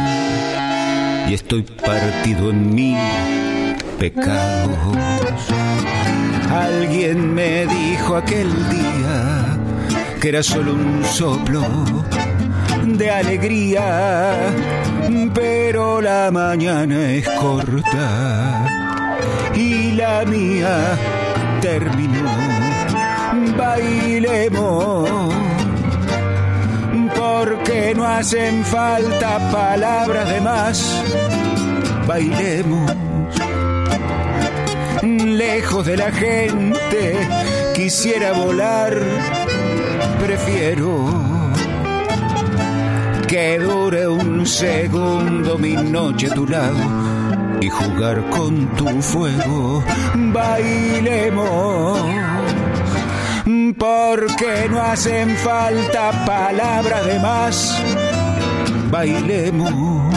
y 1.28 1.34
estoy 1.34 1.62
partido 1.62 2.50
en 2.50 2.74
mil 2.74 2.98
pecados. 3.98 4.78
Alguien 6.50 7.34
me 7.34 7.66
dijo 7.66 8.16
aquel 8.16 8.48
día 8.70 9.58
que 10.20 10.28
era 10.28 10.42
solo 10.42 10.74
un 10.74 11.02
soplo 11.04 11.64
de 12.84 13.10
alegría, 13.10 14.34
pero 15.34 16.00
la 16.00 16.30
mañana 16.30 17.10
es 17.10 17.28
corta 17.28 18.66
y 19.54 19.92
la 19.92 20.24
mía 20.24 20.96
terminó. 21.60 22.30
Bailemos, 23.56 25.10
porque 27.16 27.92
no 27.94 28.06
hacen 28.06 28.64
falta 28.64 29.38
palabras 29.50 30.28
de 30.28 30.40
más. 30.40 31.02
Bailemos, 32.06 32.92
lejos 35.02 35.86
de 35.86 35.96
la 35.96 36.12
gente, 36.12 37.16
quisiera 37.74 38.32
volar, 38.32 38.96
prefiero 40.24 41.06
que 43.26 43.58
dure 43.58 44.08
un 44.08 44.46
segundo 44.46 45.58
mi 45.58 45.74
noche 45.74 46.28
a 46.28 46.34
tu 46.34 46.46
lado 46.46 47.17
y 47.60 47.68
jugar 47.68 48.28
con 48.30 48.66
tu 48.76 48.88
fuego. 49.02 49.82
Bailemos, 50.14 52.00
porque 53.76 54.68
no 54.70 54.80
hacen 54.80 55.36
falta 55.36 56.24
palabras 56.24 57.06
de 57.06 57.18
más. 57.18 57.82
Bailemos, 58.90 60.14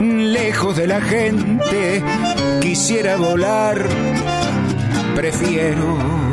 lejos 0.00 0.76
de 0.76 0.86
la 0.86 1.00
gente, 1.00 2.02
quisiera 2.60 3.16
volar, 3.16 3.78
prefiero 5.14 6.24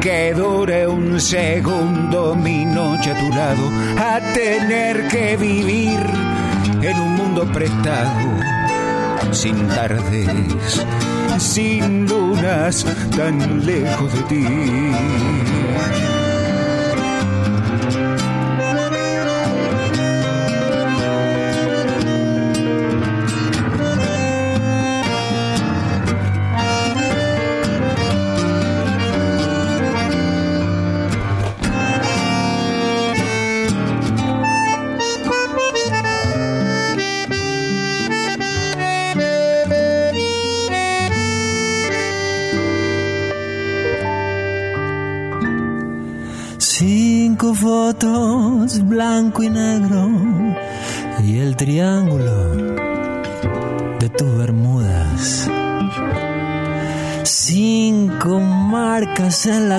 que 0.00 0.32
dure 0.32 0.86
un 0.86 1.20
segundo 1.20 2.34
mi 2.34 2.64
noche 2.64 3.10
a 3.10 3.18
tu 3.18 3.28
lado, 3.30 3.70
a 3.98 4.20
tener 4.32 5.08
que 5.08 5.36
vivir 5.36 5.98
en 6.82 7.00
un 7.00 7.17
prestado, 7.34 8.30
sin 9.32 9.68
tardes, 9.68 10.84
sin 11.38 12.06
lunas, 12.06 12.86
tan 13.16 13.64
lejos 13.66 14.12
de 14.12 14.22
ti. 14.22 16.07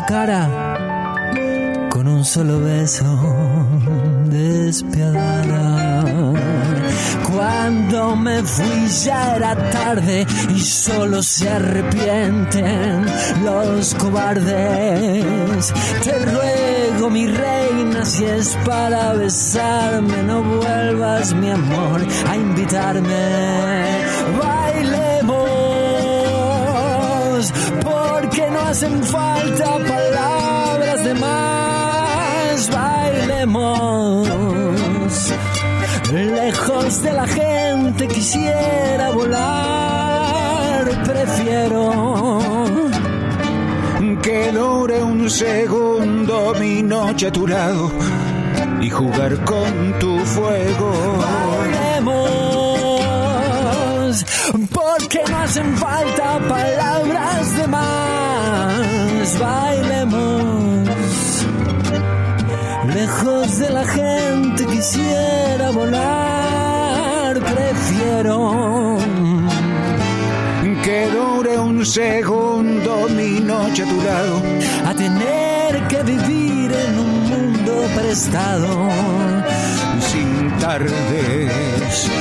Cara 0.09 0.49
con 1.91 2.07
un 2.07 2.25
solo 2.25 2.59
beso 2.61 3.05
despiadada. 4.25 6.03
Cuando 7.31 8.15
me 8.15 8.41
fui 8.41 8.87
ya 9.05 9.35
era 9.35 9.55
tarde 9.69 10.25
y 10.55 10.59
solo 10.61 11.21
se 11.21 11.47
arrepienten 11.47 13.05
los 13.45 13.93
cobardes. 13.93 15.73
Te 16.03 16.17
ruego, 16.25 17.11
mi 17.11 17.27
reina, 17.27 18.03
si 18.03 18.25
es 18.25 18.57
para 18.65 19.13
besarme, 19.13 20.23
no 20.23 20.41
vuelvas, 20.41 21.35
mi 21.35 21.51
amor, 21.51 22.01
a 22.27 22.35
invitarme. 22.35 23.27
Bailemos, 24.41 24.98
porque 28.29 28.49
no 28.51 28.59
hacen 28.59 29.03
falta 29.03 29.77
palabras 29.87 31.03
de 31.03 31.13
más. 31.15 32.69
Bailemos 32.69 34.27
Lejos 36.13 37.01
de 37.01 37.13
la 37.13 37.27
gente 37.27 38.07
quisiera 38.07 39.09
volar, 39.11 41.03
prefiero 41.05 42.37
que 44.21 44.51
dure 44.51 45.03
un 45.03 45.29
segundo 45.29 46.53
mi 46.59 46.83
noche 46.83 47.27
a 47.27 47.31
y 48.81 48.89
jugar 48.89 49.43
con 49.43 49.99
tu 49.99 50.19
fuego. 50.19 51.48
Porque 54.99 55.21
no 55.29 55.37
hacen 55.37 55.77
falta 55.77 56.39
palabras 56.47 57.57
de 57.57 57.67
más. 57.67 59.39
Bailemos 59.39 60.89
Lejos 62.93 63.59
de 63.59 63.69
la 63.69 63.85
gente 63.85 64.65
quisiera 64.65 65.69
volar, 65.71 67.39
prefiero 67.39 68.97
que 70.83 71.07
dure 71.11 71.59
un 71.59 71.85
segundo 71.85 73.07
mi 73.09 73.39
noche 73.41 73.83
a 73.83 73.85
tu 73.85 74.01
lado, 74.01 74.41
a 74.87 74.93
tener 74.95 75.87
que 75.87 76.01
vivir 76.03 76.71
en 76.71 76.99
un 76.99 77.29
mundo 77.29 77.73
prestado, 77.95 78.89
sin 79.99 80.51
tardes, 80.57 81.38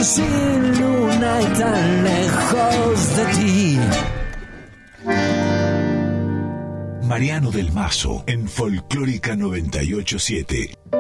sin 0.03 0.81
luna 0.81 1.41
y 1.41 1.59
tan 1.59 2.05
lejos 2.05 3.17
de 3.17 3.25
ti. 3.37 3.79
Mariano 7.07 7.51
del 7.51 7.73
Mazo 7.73 8.25
en 8.27 8.49
Folclórica 8.49 9.35
987. 9.37 10.98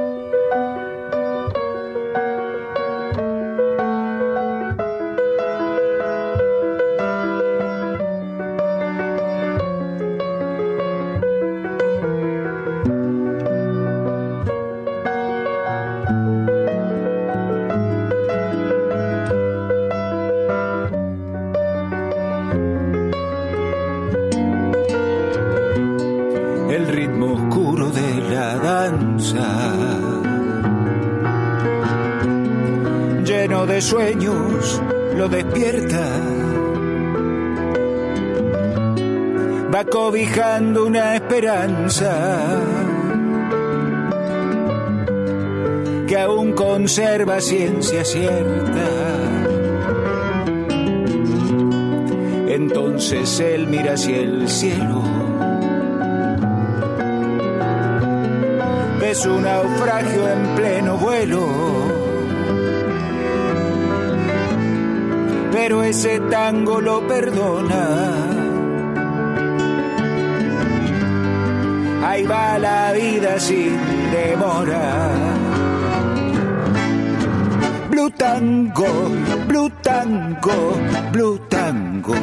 Conserva 46.88 47.38
ciencia 47.42 48.03
cierta. 48.03 48.88
Entonces 52.48 53.40
él 53.40 53.66
mira 53.66 53.92
hacia 53.92 54.16
el 54.16 54.48
cielo. 54.48 55.03
Ves 58.98 59.27
un 59.27 59.42
naufragio 59.42 60.29
en 60.33 60.55
pleno 60.57 60.96
vuelo. 60.96 61.46
Pero 65.53 65.85
ese 65.85 66.20
tango 66.20 66.81
lo 66.81 67.07
perdona. 67.07 67.85
Ahí 72.03 72.24
va 72.24 72.59
la 72.59 72.92
vida 72.92 73.38
sin 73.38 73.77
demora. 74.11 75.18
Tango, 78.19 78.87
blue 79.47 79.71
tango, 79.83 80.75
blue 81.13 81.39
tango. 81.49 82.15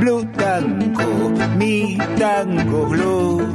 Blue 0.00 0.24
tango, 0.36 1.30
mi 1.56 1.96
tango 2.18 2.86
blue. 2.86 3.52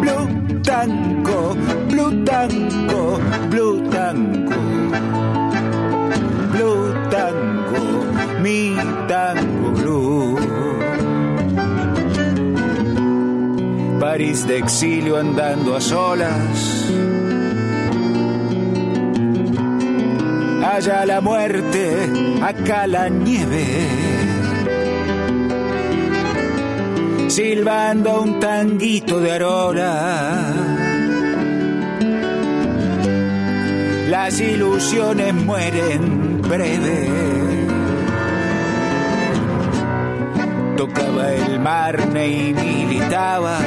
Blue 0.00 0.26
tango, 0.62 1.54
blue 1.90 2.24
tango, 2.24 3.18
blue 3.50 3.90
tango. 3.90 4.56
Blue 6.52 6.94
tango, 7.10 7.82
mi 8.42 8.76
tango 9.08 9.70
blue. 9.72 10.38
París 14.00 14.46
de 14.46 14.58
exilio 14.58 15.16
andando 15.16 15.74
a 15.74 15.80
solas 15.80 17.15
allá 20.74 21.06
la 21.06 21.20
muerte, 21.20 22.10
acá 22.42 22.86
la 22.86 23.08
nieve. 23.08 23.64
Silbando 27.28 28.22
un 28.22 28.40
tanguito 28.40 29.20
de 29.20 29.32
arola. 29.32 30.52
Las 34.08 34.40
ilusiones 34.40 35.34
mueren 35.34 36.42
breve. 36.42 37.08
Tocaba 40.76 41.32
el 41.32 41.60
marne 41.60 42.28
y 42.28 42.54
militaba 42.54 43.58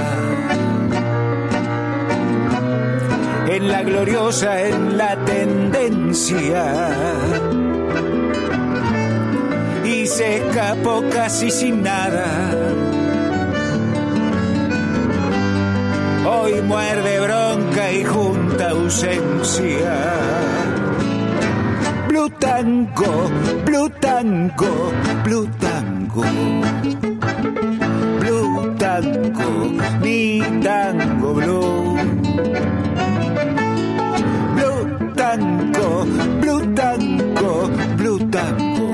en 3.50 3.68
la 3.68 3.82
gloriosa, 3.82 4.62
en 4.62 4.98
la 4.98 5.16
tendencia. 5.26 6.64
Y 9.84 10.06
se 10.06 10.38
escapó 10.38 11.04
casi 11.12 11.50
sin 11.50 11.82
nada. 11.82 12.28
Hoy 16.28 16.62
muerde 16.62 17.20
bronca 17.20 17.92
y 17.92 18.04
junta 18.04 18.70
ausencia. 18.70 19.96
Blue 22.08 22.30
tango, 22.30 23.30
blue 23.66 23.90
tango, 24.00 24.92
blue 25.24 25.50
tango. 25.60 26.24
Blue 28.20 28.76
tango, 28.78 29.50
mi 30.02 30.42
tango 30.62 31.34
blue 31.34 32.79
tango. 38.30 38.89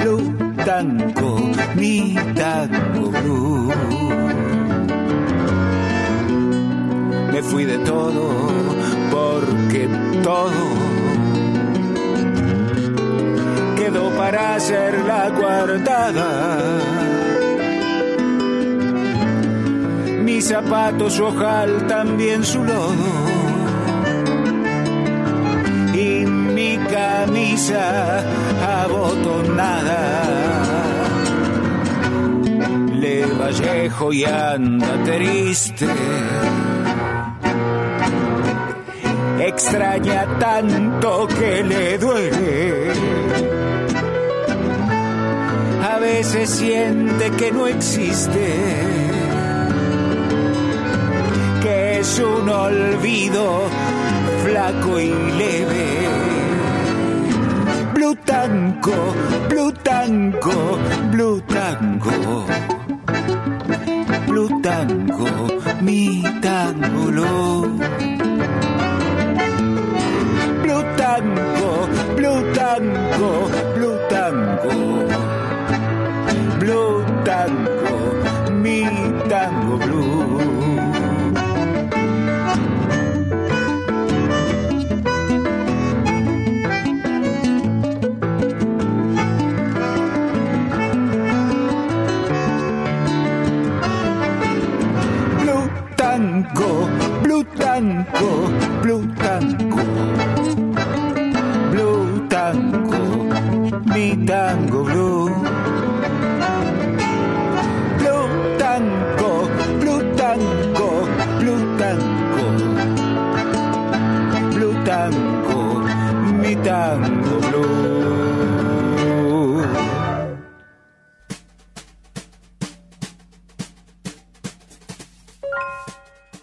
Blue 0.00 0.34
tango, 0.64 1.50
mi 1.76 2.14
tango 2.34 3.10
blue. 3.10 3.72
Me 7.32 7.42
fui 7.42 7.64
de 7.64 7.78
todo 7.78 8.24
porque 9.10 9.88
todo 10.22 10.64
quedó 13.76 14.10
para 14.16 14.54
hacer 14.54 15.04
la 15.04 15.30
guardada. 15.30 16.28
Mi 20.22 20.40
zapato, 20.40 21.10
su 21.10 21.24
ojal, 21.24 21.86
también 21.86 22.44
su 22.44 22.64
lodo 22.64 23.13
camisa 27.24 28.22
abotonada. 28.82 30.02
Le 32.92 33.24
Vallejo 33.26 34.12
y 34.12 34.24
anda 34.24 34.92
triste. 35.04 35.86
Extraña 39.38 40.26
tanto 40.38 41.26
que 41.28 41.64
le 41.64 41.98
duele. 41.98 42.92
A 45.82 45.98
veces 45.98 46.50
siente 46.50 47.30
que 47.38 47.52
no 47.52 47.66
existe. 47.66 48.46
Que 51.62 52.00
es 52.00 52.18
un 52.18 52.48
olvido 52.50 53.62
flaco 54.44 55.00
y 55.00 55.08
leve 55.08 56.03
blue 61.12 61.40
tango. 61.48 62.44
Blue 70.56 70.90
tango, 71.02 71.70
mi 72.22 72.42
tango, 72.58 73.46
blue 73.74 73.98
tango. 74.08 74.72
Blue 76.58 77.04
tango, 77.24 77.94
mi 78.62 78.78
tango 79.28 79.76
blue. 79.78 80.73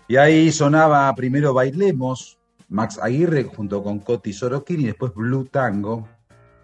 Y 0.08 0.18
ahí 0.18 0.52
sonaba 0.52 1.14
primero 1.16 1.54
Bailemos, 1.54 2.38
Max 2.70 3.00
Aguirre 3.02 3.44
junto 3.44 3.84
con 3.84 4.00
Coti 4.00 4.34
Sorokin 4.34 4.82
y 4.82 4.86
después 4.86 5.14
Blue 5.14 5.46
Tango. 5.46 6.08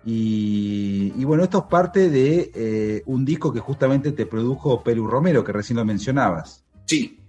Y, 0.09 1.11
bueno, 1.25 1.43
esto 1.43 1.59
es 1.59 1.63
parte 1.65 2.09
de 2.09 2.51
eh, 2.55 3.03
un 3.07 3.25
disco 3.25 3.53
que 3.53 3.59
justamente 3.59 4.13
te 4.13 4.25
produjo 4.25 4.81
Perú 4.81 5.05
Romero, 5.05 5.43
que 5.43 5.51
recién 5.51 5.77
lo 5.77 5.83
mencionabas. 5.83 6.65
Sí, 6.85 7.19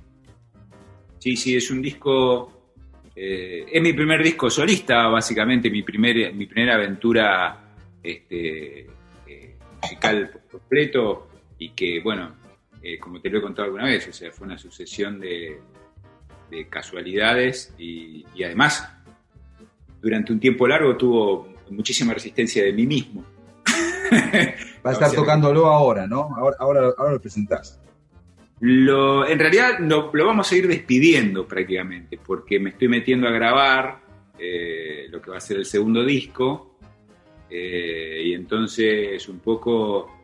sí, 1.18 1.36
sí, 1.36 1.56
es 1.56 1.72
un 1.72 1.82
disco, 1.82 2.52
eh, 3.16 3.66
es 3.72 3.82
mi 3.82 3.92
primer 3.92 4.22
disco 4.22 4.48
solista, 4.48 5.08
básicamente, 5.08 5.70
mi, 5.70 5.82
mi 5.82 6.46
primera 6.46 6.74
aventura 6.76 7.74
este, 8.00 8.86
eh, 9.26 9.56
musical 9.82 10.30
completo 10.50 11.28
y 11.58 11.70
que, 11.70 12.00
bueno, 12.00 12.36
como 13.00 13.20
te 13.20 13.28
lo 13.30 13.38
he 13.38 13.42
contado 13.42 13.66
alguna 13.66 13.84
vez, 13.84 14.08
o 14.08 14.12
sea, 14.12 14.30
fue 14.30 14.46
una 14.46 14.58
sucesión 14.58 15.20
de, 15.20 15.60
de 16.50 16.68
casualidades 16.68 17.74
y, 17.78 18.24
y 18.34 18.42
además 18.44 18.88
durante 20.00 20.32
un 20.32 20.40
tiempo 20.40 20.66
largo 20.66 20.96
tuvo 20.96 21.48
muchísima 21.70 22.14
resistencia 22.14 22.64
de 22.64 22.72
mí 22.72 22.86
mismo. 22.86 23.24
Va 24.86 24.90
a 24.90 24.92
estar 24.92 25.12
tocándolo 25.12 25.66
ahora, 25.66 26.06
¿no? 26.06 26.30
Ahora, 26.36 26.56
ahora, 26.60 26.80
ahora 26.96 27.12
lo 27.12 27.20
presentás. 27.20 27.80
Lo, 28.60 29.26
en 29.26 29.38
realidad 29.38 29.78
lo, 29.80 30.10
lo 30.12 30.26
vamos 30.26 30.50
a 30.50 30.56
ir 30.56 30.66
despidiendo 30.66 31.46
prácticamente, 31.46 32.18
porque 32.18 32.58
me 32.58 32.70
estoy 32.70 32.88
metiendo 32.88 33.28
a 33.28 33.30
grabar 33.30 34.00
eh, 34.38 35.06
lo 35.10 35.20
que 35.20 35.30
va 35.30 35.36
a 35.36 35.40
ser 35.40 35.58
el 35.58 35.66
segundo 35.66 36.04
disco, 36.04 36.78
eh, 37.50 38.22
y 38.24 38.34
entonces 38.34 39.28
un 39.28 39.40
poco 39.40 40.17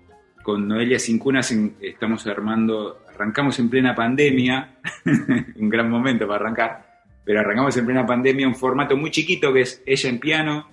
con 0.45 0.69
Noelia 0.69 0.99
Cincunas 0.99 1.51
estamos 1.81 2.27
armando, 2.27 3.01
arrancamos 3.09 3.59
en 3.59 3.71
plena 3.71 3.95
pandemia, 3.95 4.79
un 5.57 5.69
gran 5.71 5.91
momento 5.91 6.27
para 6.29 6.41
arrancar, 6.45 7.03
pero 7.25 7.41
arrancamos 7.41 7.75
en 7.79 7.87
plena 7.87 8.05
pandemia 8.07 8.47
un 8.47 8.55
formato 8.55 8.95
muy 8.97 9.11
chiquito 9.11 9.53
que 9.55 9.63
es 9.63 9.83
ella 9.87 10.11
en 10.11 10.21
piano 10.21 10.69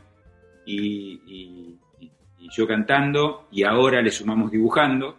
y- 0.66 1.22
y 1.26 2.50
yo 2.54 2.68
cantando, 2.68 3.48
y 3.50 3.64
ahora 3.64 4.02
le 4.02 4.12
sumamos 4.12 4.52
dibujando, 4.52 5.18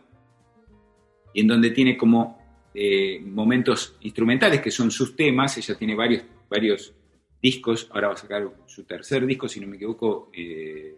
y 1.32 1.40
en 1.40 1.46
donde 1.48 1.70
tiene 1.70 1.96
como 1.96 2.38
eh, 2.74 3.20
momentos 3.24 3.96
instrumentales 4.02 4.60
que 4.60 4.70
son 4.70 4.90
sus 4.90 5.16
temas, 5.16 5.56
ella 5.56 5.74
tiene 5.78 5.94
varios, 5.94 6.24
varios 6.50 6.94
discos, 7.40 7.88
ahora 7.90 8.08
va 8.08 8.14
a 8.14 8.18
sacar 8.18 8.46
su 8.66 8.84
tercer 8.84 9.24
disco, 9.24 9.48
si 9.48 9.60
no 9.60 9.66
me 9.66 9.76
equivoco, 9.76 10.30
eh, 10.34 10.96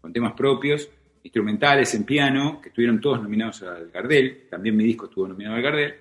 con 0.00 0.12
temas 0.12 0.34
propios, 0.34 0.88
instrumentales 1.22 1.94
en 1.94 2.04
piano, 2.04 2.60
que 2.60 2.68
estuvieron 2.68 3.00
todos 3.00 3.22
nominados 3.22 3.62
al 3.62 3.90
Gardel, 3.90 4.48
también 4.50 4.76
mi 4.76 4.84
disco 4.84 5.06
estuvo 5.06 5.28
nominado 5.28 5.56
al 5.56 5.62
Gardel, 5.62 5.94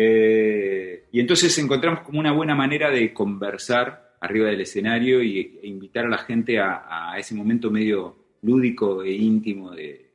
Eh, 0.00 1.06
y 1.10 1.18
entonces 1.18 1.58
encontramos 1.58 2.02
como 2.02 2.20
una 2.20 2.32
buena 2.32 2.54
manera 2.54 2.88
de 2.88 3.12
conversar 3.12 4.14
arriba 4.20 4.48
del 4.48 4.60
escenario 4.60 5.20
y, 5.20 5.58
e 5.60 5.66
invitar 5.66 6.04
a 6.04 6.08
la 6.08 6.18
gente 6.18 6.60
a, 6.60 7.10
a 7.10 7.18
ese 7.18 7.34
momento 7.34 7.68
medio 7.68 8.16
lúdico 8.42 9.02
e 9.02 9.10
íntimo 9.10 9.72
de, 9.72 10.10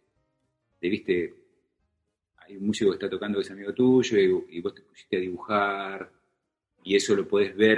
de, 0.79 0.89
viste, 0.89 1.33
hay 2.37 2.55
un 2.55 2.67
músico 2.67 2.91
que 2.91 2.95
está 2.95 3.09
tocando 3.09 3.39
que 3.39 3.43
es 3.43 3.51
amigo 3.51 3.73
tuyo 3.73 4.17
y, 4.17 4.57
y 4.57 4.61
vos 4.61 4.73
te 4.73 4.83
pusiste 4.83 5.17
a 5.17 5.19
dibujar 5.19 6.09
y 6.85 6.95
eso 6.95 7.13
lo 7.15 7.27
podés 7.27 7.53
ver 7.53 7.77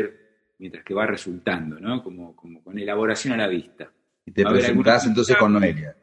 mientras 0.59 0.83
que 0.83 0.93
va 0.93 1.07
resultando, 1.07 1.79
¿no? 1.79 2.03
Como, 2.03 2.35
como 2.35 2.61
con 2.61 2.77
elaboración 2.77 3.33
a 3.33 3.37
la 3.37 3.47
vista. 3.47 3.91
Y 4.27 4.31
te 4.31 4.43
presentás 4.43 5.07
entonces 5.07 5.35
con 5.37 5.53
Noelia. 5.53 5.95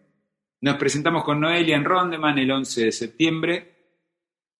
Nos 0.62 0.76
presentamos 0.76 1.24
con 1.24 1.40
Noelia 1.40 1.76
en 1.76 1.84
Rondeman 1.84 2.38
el 2.38 2.50
11 2.50 2.84
de 2.86 2.92
septiembre. 2.92 3.72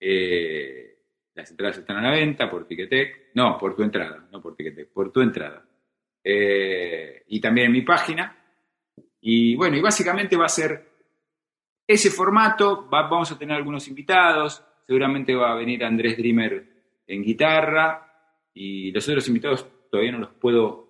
Eh, 0.01 0.99
las 1.35 1.51
entradas 1.51 1.79
están 1.79 1.97
a 1.99 2.03
la 2.03 2.11
venta 2.11 2.51
por 2.51 2.67
Ticketek. 2.67 3.31
No, 3.35 3.57
por 3.57 3.75
tu 3.77 3.83
entrada, 3.83 4.29
no 4.31 4.43
por 4.43 4.55
Ticketek, 4.57 4.89
por 4.93 5.13
tu 5.13 5.21
entrada. 5.21 5.65
Eh, 6.25 7.23
y 7.29 7.41
también 7.41 7.67
en 7.67 7.73
mi 7.73 7.83
página. 7.83 8.37
Y 9.21 9.55
bueno, 9.55 9.77
y 9.77 9.81
básicamente 9.81 10.37
va 10.37 10.47
a 10.47 10.51
ser 10.51 10.91
ese 11.87 12.11
formato. 12.11 12.89
Va- 12.91 13.09
vamos 13.09 13.31
a 13.31 13.39
tener 13.39 13.57
algunos 13.57 13.87
invitados. 13.89 14.65
Seguramente 14.87 15.35
va 15.35 15.53
a 15.53 15.57
venir 15.57 15.85
Andrés 15.85 16.17
Dreamer 16.17 16.67
en 17.07 17.23
guitarra. 17.23 18.09
Y 18.55 18.91
los 18.91 19.09
otros 19.09 19.27
invitados 19.29 19.67
todavía 19.91 20.13
no 20.13 20.19
los 20.19 20.31
puedo 20.35 20.89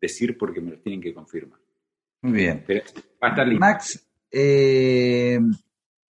decir 0.00 0.36
porque 0.36 0.60
me 0.60 0.72
los 0.72 0.82
tienen 0.82 1.00
que 1.00 1.14
confirmar. 1.14 1.58
Muy 2.20 2.32
bien. 2.38 2.62
Pero 2.66 2.84
va 3.22 3.28
a 3.28 3.30
estar 3.30 3.46
lindo. 3.48 3.60
Max, 3.60 4.08
eh, 4.32 5.38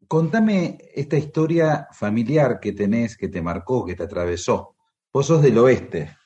contame 0.07 0.79
esta 0.95 1.17
historia 1.17 1.89
familiar 1.93 2.61
que 2.61 2.73
tenés, 2.73 3.17
que 3.17 3.29
te 3.29 3.41
marcó, 3.41 3.87
que 3.87 3.95
te 3.95 4.03
atravesó. 4.03 4.77
Vos 5.13 5.27
sos 5.27 5.43
del 5.43 5.57
oeste. 5.59 6.17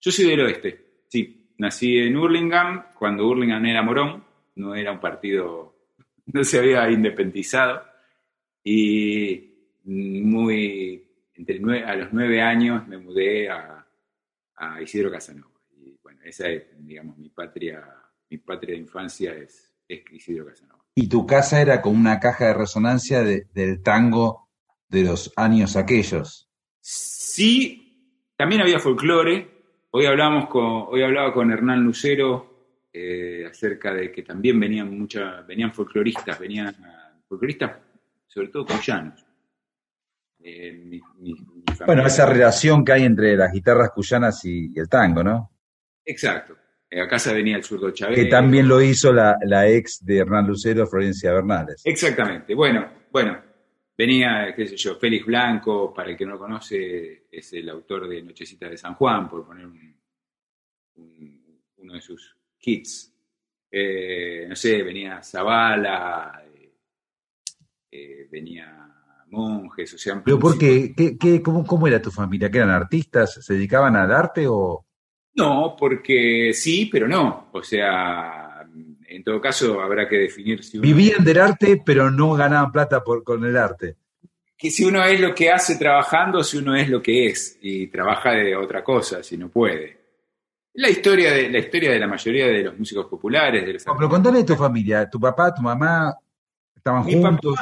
Yo 0.00 0.10
soy 0.10 0.26
del 0.26 0.40
oeste, 0.40 1.02
sí. 1.08 1.54
Nací 1.58 1.98
en 1.98 2.16
Hurlingham, 2.16 2.86
cuando 2.98 3.28
Hurlingham 3.28 3.66
era 3.66 3.82
Morón, 3.82 4.24
no 4.54 4.74
era 4.74 4.92
un 4.92 5.00
partido, 5.00 5.76
no 6.26 6.42
se 6.42 6.58
había 6.58 6.90
independizado. 6.90 7.84
Y 8.64 9.50
muy, 9.84 11.06
a 11.84 11.96
los 11.96 12.12
nueve 12.12 12.40
años 12.40 12.88
me 12.88 12.98
mudé 12.98 13.50
a, 13.50 13.86
a 14.56 14.82
Isidro 14.82 15.10
Casanova. 15.10 15.60
Y 15.76 15.98
bueno, 16.02 16.20
esa 16.24 16.48
es, 16.48 16.64
digamos, 16.78 17.18
mi 17.18 17.28
patria, 17.28 17.84
mi 18.30 18.38
patria 18.38 18.74
de 18.74 18.80
infancia 18.80 19.34
es, 19.34 19.74
es 19.86 20.02
Isidro 20.12 20.46
Casanova. 20.46 20.79
Y 20.94 21.08
tu 21.08 21.26
casa 21.26 21.60
era 21.60 21.80
como 21.80 21.98
una 21.98 22.18
caja 22.20 22.46
de 22.46 22.54
resonancia 22.54 23.22
de- 23.22 23.46
del 23.54 23.82
tango 23.82 24.48
de 24.88 25.04
los 25.04 25.32
años 25.36 25.76
aquellos. 25.76 26.48
Sí, 26.80 28.32
también 28.36 28.60
había 28.62 28.78
folclore. 28.80 29.48
Hoy 29.92 30.06
hablamos 30.06 30.48
con, 30.48 30.86
hoy 30.88 31.02
hablaba 31.02 31.32
con 31.32 31.50
Hernán 31.50 31.82
Lucero 31.82 32.48
eh, 32.92 33.46
acerca 33.48 33.94
de 33.94 34.10
que 34.10 34.22
también 34.22 34.58
venían 34.58 34.98
mucha, 34.98 35.42
venían 35.42 35.72
folcloristas, 35.72 36.38
venían 36.40 36.74
folcloristas, 37.28 37.70
sobre 38.26 38.48
todo 38.48 38.66
cuyanos. 38.66 39.24
Eh, 40.42 40.72
mi- 40.72 41.00
mi- 41.18 41.34
mi 41.34 41.36
familia- 41.68 41.86
Bueno, 41.86 42.06
esa 42.06 42.26
relación 42.26 42.84
que 42.84 42.92
hay 42.92 43.04
entre 43.04 43.36
las 43.36 43.52
guitarras 43.52 43.90
cuyanas 43.90 44.44
y, 44.44 44.72
y 44.74 44.78
el 44.80 44.88
tango, 44.88 45.22
¿no? 45.22 45.52
Exacto. 46.04 46.56
Eh, 46.90 47.00
a 47.00 47.06
casa 47.06 47.32
venía 47.32 47.56
el 47.56 47.62
zurdo 47.64 47.90
Chávez. 47.92 48.16
Que 48.16 48.24
también 48.26 48.66
lo 48.66 48.82
hizo 48.82 49.12
la, 49.12 49.36
la 49.46 49.68
ex 49.68 50.04
de 50.04 50.18
Hernán 50.18 50.46
Lucero, 50.48 50.86
Florencia 50.86 51.32
Bernales. 51.32 51.82
Exactamente. 51.84 52.54
Bueno, 52.54 52.88
bueno, 53.12 53.40
venía, 53.96 54.52
qué 54.56 54.66
sé 54.66 54.76
yo, 54.76 54.96
Félix 54.96 55.24
Blanco, 55.26 55.94
para 55.94 56.10
el 56.10 56.16
que 56.16 56.26
no 56.26 56.32
lo 56.32 56.38
conoce, 56.40 57.26
es 57.30 57.52
el 57.52 57.68
autor 57.68 58.08
de 58.08 58.22
Nochecita 58.22 58.68
de 58.68 58.76
San 58.76 58.94
Juan, 58.94 59.28
por 59.28 59.46
poner 59.46 59.66
un- 59.66 59.96
un- 60.96 61.62
uno 61.76 61.94
de 61.94 62.00
sus 62.00 62.36
hits. 62.60 63.14
Eh, 63.70 64.46
no 64.48 64.56
sé, 64.56 64.82
venía 64.82 65.22
Zavala, 65.22 66.42
eh, 66.52 66.72
eh, 67.92 68.28
venía 68.30 68.88
Monjes, 69.28 69.94
o 69.94 69.98
sea... 69.98 70.20
Pero 70.24 70.40
¿por 70.40 70.58
qué? 70.58 70.92
¿Qué, 70.96 71.16
qué- 71.16 71.40
cómo, 71.40 71.64
cómo 71.64 71.86
era 71.86 72.02
tu 72.02 72.10
familia? 72.10 72.50
¿Que 72.50 72.58
eran 72.58 72.70
artistas? 72.70 73.38
¿Se 73.44 73.54
dedicaban 73.54 73.94
al 73.94 74.10
arte 74.12 74.46
o...? 74.48 74.86
No, 75.34 75.76
porque 75.78 76.52
sí, 76.54 76.88
pero 76.90 77.06
no. 77.06 77.48
O 77.52 77.62
sea, 77.62 78.66
en 79.06 79.24
todo 79.24 79.40
caso 79.40 79.80
habrá 79.80 80.08
que 80.08 80.16
definir 80.16 80.62
si 80.64 80.78
uno... 80.78 80.86
Vivían 80.86 81.24
del 81.24 81.38
arte, 81.38 81.82
pero 81.84 82.10
no 82.10 82.34
ganaban 82.34 82.72
plata 82.72 83.02
por, 83.02 83.22
con 83.24 83.44
el 83.44 83.56
arte. 83.56 83.96
que 84.56 84.70
si 84.70 84.84
uno 84.84 85.02
es 85.04 85.18
lo 85.20 85.34
que 85.34 85.50
hace 85.50 85.76
trabajando, 85.76 86.44
si 86.44 86.58
uno 86.58 86.74
es 86.76 86.88
lo 86.88 87.00
que 87.00 87.28
es 87.28 87.58
y 87.62 87.86
trabaja 87.86 88.32
de 88.32 88.54
otra 88.54 88.84
cosa, 88.84 89.22
si 89.22 89.36
no 89.38 89.48
puede. 89.48 89.98
La 90.74 90.88
historia 90.88 91.32
de 91.32 91.50
la 91.50 91.58
historia 91.58 91.90
de 91.90 91.98
la 91.98 92.06
mayoría 92.06 92.46
de 92.46 92.62
los 92.62 92.78
músicos 92.78 93.06
populares, 93.06 93.66
de 93.66 93.72
los 93.72 93.86
No, 93.86 93.96
pero 93.96 94.08
contame 94.08 94.38
de 94.38 94.44
tu 94.44 94.56
familia. 94.56 95.08
¿Tu 95.08 95.18
papá, 95.18 95.52
tu 95.52 95.62
mamá 95.62 96.14
estaban 96.76 97.04
Mi 97.04 97.14
juntos? 97.14 97.56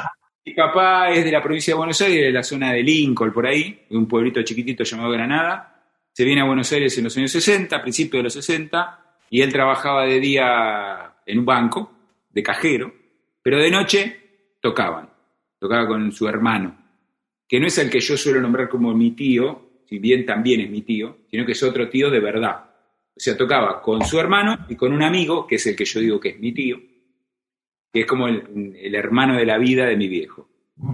Mi 0.45 0.53
papá 0.53 1.09
es 1.11 1.23
de 1.23 1.31
la 1.31 1.41
provincia 1.41 1.73
de 1.73 1.77
Buenos 1.77 2.01
Aires, 2.01 2.25
de 2.25 2.31
la 2.31 2.43
zona 2.43 2.73
de 2.73 2.83
Lincoln, 2.83 3.33
por 3.33 3.47
ahí, 3.47 3.85
de 3.89 3.97
un 3.97 4.07
pueblito 4.07 4.41
chiquitito 4.43 4.83
llamado 4.83 5.11
Granada. 5.11 5.78
Se 6.19 6.25
viene 6.25 6.41
a 6.41 6.45
Buenos 6.45 6.69
Aires 6.73 6.97
en 6.97 7.05
los 7.05 7.15
años 7.15 7.31
60, 7.31 7.73
a 7.73 7.81
principios 7.81 8.19
de 8.19 8.23
los 8.23 8.33
60, 8.33 9.19
y 9.29 9.39
él 9.39 9.53
trabajaba 9.53 10.03
de 10.03 10.19
día 10.19 11.13
en 11.25 11.39
un 11.39 11.45
banco, 11.45 11.93
de 12.29 12.43
cajero, 12.43 12.93
pero 13.41 13.57
de 13.57 13.71
noche 13.71 14.19
tocaban. 14.59 15.09
Tocaba 15.57 15.87
con 15.87 16.11
su 16.11 16.27
hermano, 16.27 16.75
que 17.47 17.57
no 17.61 17.67
es 17.67 17.77
el 17.77 17.89
que 17.89 18.01
yo 18.01 18.17
suelo 18.17 18.41
nombrar 18.41 18.67
como 18.67 18.93
mi 18.93 19.11
tío, 19.11 19.79
si 19.87 19.97
bien 19.99 20.25
también 20.25 20.59
es 20.59 20.69
mi 20.69 20.81
tío, 20.81 21.19
sino 21.31 21.45
que 21.45 21.53
es 21.53 21.63
otro 21.63 21.87
tío 21.87 22.09
de 22.09 22.19
verdad. 22.19 22.65
O 23.15 23.19
sea, 23.21 23.37
tocaba 23.37 23.81
con 23.81 24.03
su 24.03 24.19
hermano 24.19 24.65
y 24.67 24.75
con 24.75 24.91
un 24.91 25.03
amigo, 25.03 25.47
que 25.47 25.55
es 25.55 25.67
el 25.67 25.75
que 25.77 25.85
yo 25.85 26.01
digo 26.01 26.19
que 26.19 26.31
es 26.31 26.39
mi 26.41 26.51
tío, 26.51 26.81
que 27.93 28.01
es 28.01 28.05
como 28.05 28.27
el, 28.27 28.75
el 28.77 28.93
hermano 28.93 29.37
de 29.37 29.45
la 29.45 29.57
vida 29.57 29.85
de 29.85 29.95
mi 29.95 30.09
viejo. 30.09 30.49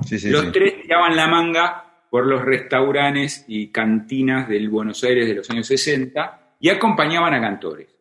Sí, 0.06 0.20
sí, 0.20 0.30
los 0.30 0.46
sí. 0.46 0.52
tres 0.52 0.84
tiraban 0.84 1.16
la 1.16 1.28
manga 1.28 1.85
por 2.15 2.28
los 2.28 2.45
restaurantes 2.45 3.43
y 3.49 3.73
cantinas 3.73 4.47
del 4.47 4.69
Buenos 4.69 5.04
Aires 5.04 5.28
de 5.28 5.36
los 5.36 5.49
años 5.49 5.67
60 5.67 6.56
y 6.62 6.69
acompañaban 6.69 7.34
a 7.34 7.41
cantores. 7.41 7.93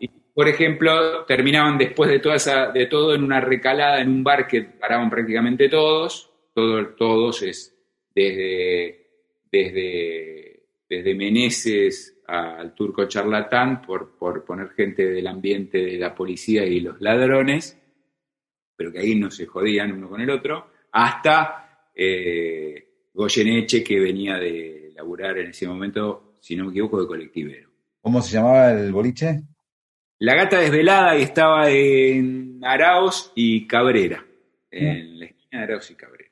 Y, 0.00 0.08
por 0.08 0.48
ejemplo, 0.48 1.26
terminaban 1.26 1.76
después 1.76 2.08
de, 2.08 2.18
toda 2.18 2.72
de 2.72 2.86
todo 2.86 3.14
en 3.14 3.22
una 3.22 3.42
recalada 3.42 4.00
en 4.00 4.08
un 4.08 4.24
bar 4.24 4.46
que 4.46 4.62
paraban 4.62 5.10
prácticamente 5.10 5.68
todos, 5.68 6.30
todo, 6.54 6.94
todos 6.94 7.42
es 7.42 7.76
desde, 8.14 9.06
desde, 9.52 10.62
desde 10.88 11.14
Meneses 11.14 12.22
al 12.26 12.74
turco 12.74 13.06
charlatán, 13.06 13.82
por, 13.82 14.16
por 14.16 14.46
poner 14.46 14.70
gente 14.70 15.04
del 15.04 15.26
ambiente 15.26 15.76
de 15.76 15.98
la 15.98 16.14
policía 16.14 16.64
y 16.64 16.80
los 16.80 16.98
ladrones, 17.02 17.78
pero 18.74 18.90
que 18.90 19.00
ahí 19.00 19.14
no 19.14 19.30
se 19.30 19.44
jodían 19.44 19.92
uno 19.92 20.08
con 20.08 20.22
el 20.22 20.30
otro, 20.30 20.70
hasta 20.90 21.90
eh, 21.94 22.83
Goyeneche, 23.14 23.82
que 23.82 23.98
venía 23.98 24.36
de 24.36 24.92
laburar 24.94 25.38
en 25.38 25.50
ese 25.50 25.66
momento, 25.66 26.34
si 26.40 26.56
no 26.56 26.64
me 26.64 26.70
equivoco, 26.72 27.00
de 27.00 27.06
colectivero. 27.06 27.70
¿Cómo 28.02 28.20
se 28.20 28.34
llamaba 28.34 28.72
el 28.72 28.92
boliche? 28.92 29.40
La 30.18 30.34
gata 30.34 30.58
desvelada 30.58 31.16
y 31.18 31.22
estaba 31.22 31.70
en 31.70 32.60
Araos 32.62 33.32
y 33.34 33.66
Cabrera, 33.66 34.24
en 34.70 35.18
la 35.18 35.26
esquina 35.26 35.58
de 35.58 35.64
Araos 35.64 35.90
y 35.90 35.94
Cabrera. 35.94 36.30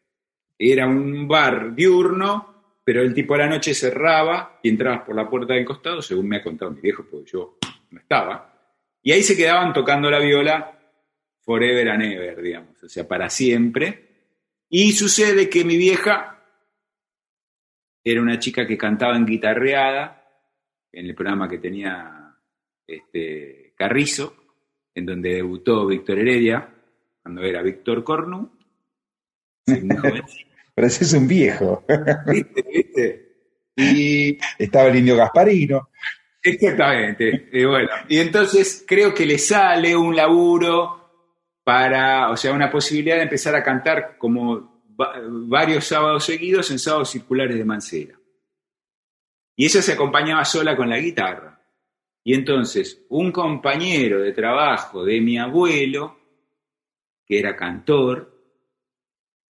Era 0.59 0.87
un 0.87 1.27
bar 1.27 1.75
diurno 1.75 2.53
pero 2.85 3.03
el 3.03 3.15
tipo 3.15 3.35
a 3.35 3.39
la 3.39 3.49
noche 3.49 3.75
cerraba 3.75 4.59
y 4.63 4.69
entrabas 4.69 5.03
por 5.03 5.15
la 5.15 5.29
puerta 5.29 5.55
del 5.55 5.65
costado, 5.65 6.03
según 6.03 6.29
me 6.29 6.39
ha 6.39 6.43
contado 6.43 6.73
mi 6.73 6.81
viejo, 6.81 7.07
porque 7.09 7.31
yo 7.31 7.59
no 7.91 8.01
estaba. 8.01 8.49
Y 9.03 9.13
ahí 9.13 9.23
se 9.23 9.37
quedaban 9.37 9.73
tocando 9.73 10.11
la 10.11 10.19
viola 10.19 10.79
forever 11.41 11.89
and 11.91 12.03
ever, 12.03 12.43
digamos, 12.43 12.83
o 12.83 12.89
sea, 12.89 13.07
para 13.07 13.31
siempre. 13.31 14.09
Y 14.69 14.93
sucede 14.93 15.49
que 15.49 15.65
mi 15.65 15.77
vieja 15.77 16.32
era 18.05 18.21
una 18.21 18.39
chica 18.39 18.67
que 18.67 18.79
cantaba 18.79 19.17
en 19.17 19.27
guitarreada 19.27 20.23
en 20.93 21.07
el 21.07 21.15
programa 21.15 21.49
que 21.49 21.59
tenía 21.59 22.37
este, 22.87 23.73
Carrizo, 23.77 24.35
en 24.95 25.07
donde 25.07 25.35
debutó 25.35 25.87
Víctor 25.87 26.19
Heredia, 26.19 26.69
cuando 27.23 27.43
era 27.43 27.63
Víctor 27.63 28.05
Cornu. 28.05 28.51
Pero 30.75 30.87
ese 30.87 31.05
es 31.05 31.13
un 31.13 31.29
viejo. 31.29 31.85
¿Viste? 32.27 32.65
¿Viste? 32.73 33.33
Y 33.77 34.39
Estaba 34.59 34.89
el 34.89 34.97
indio 34.97 35.17
Gasparino. 35.17 35.91
Exactamente. 36.43 37.49
Y 37.53 37.65
bueno, 37.65 37.89
y 38.09 38.19
entonces 38.19 38.85
creo 38.87 39.15
que 39.15 39.25
le 39.25 39.39
sale 39.39 39.97
un 39.97 40.15
laburo 40.15 41.03
para, 41.63 42.31
o 42.31 42.37
sea, 42.37 42.53
una 42.53 42.71
posibilidad 42.71 43.17
de 43.17 43.23
empezar 43.23 43.55
a 43.55 43.63
cantar 43.63 44.17
como 44.19 44.72
va- 45.01 45.21
varios 45.27 45.85
sábados 45.87 46.25
seguidos 46.25 46.71
en 46.71 46.79
sábados 46.79 47.11
circulares 47.11 47.57
de 47.57 47.65
Mancera. 47.65 48.19
Y 49.57 49.67
ella 49.67 49.83
se 49.83 49.93
acompañaba 49.93 50.45
sola 50.45 50.77
con 50.77 50.89
la 50.89 50.99
guitarra. 50.99 51.61
Y 52.25 52.35
entonces 52.35 53.05
un 53.09 53.33
compañero 53.33 54.21
de 54.21 54.33
trabajo 54.33 55.05
de 55.05 55.21
mi 55.21 55.39
abuelo, 55.39 56.19
que 57.27 57.39
era 57.39 57.57
cantor, 57.57 58.33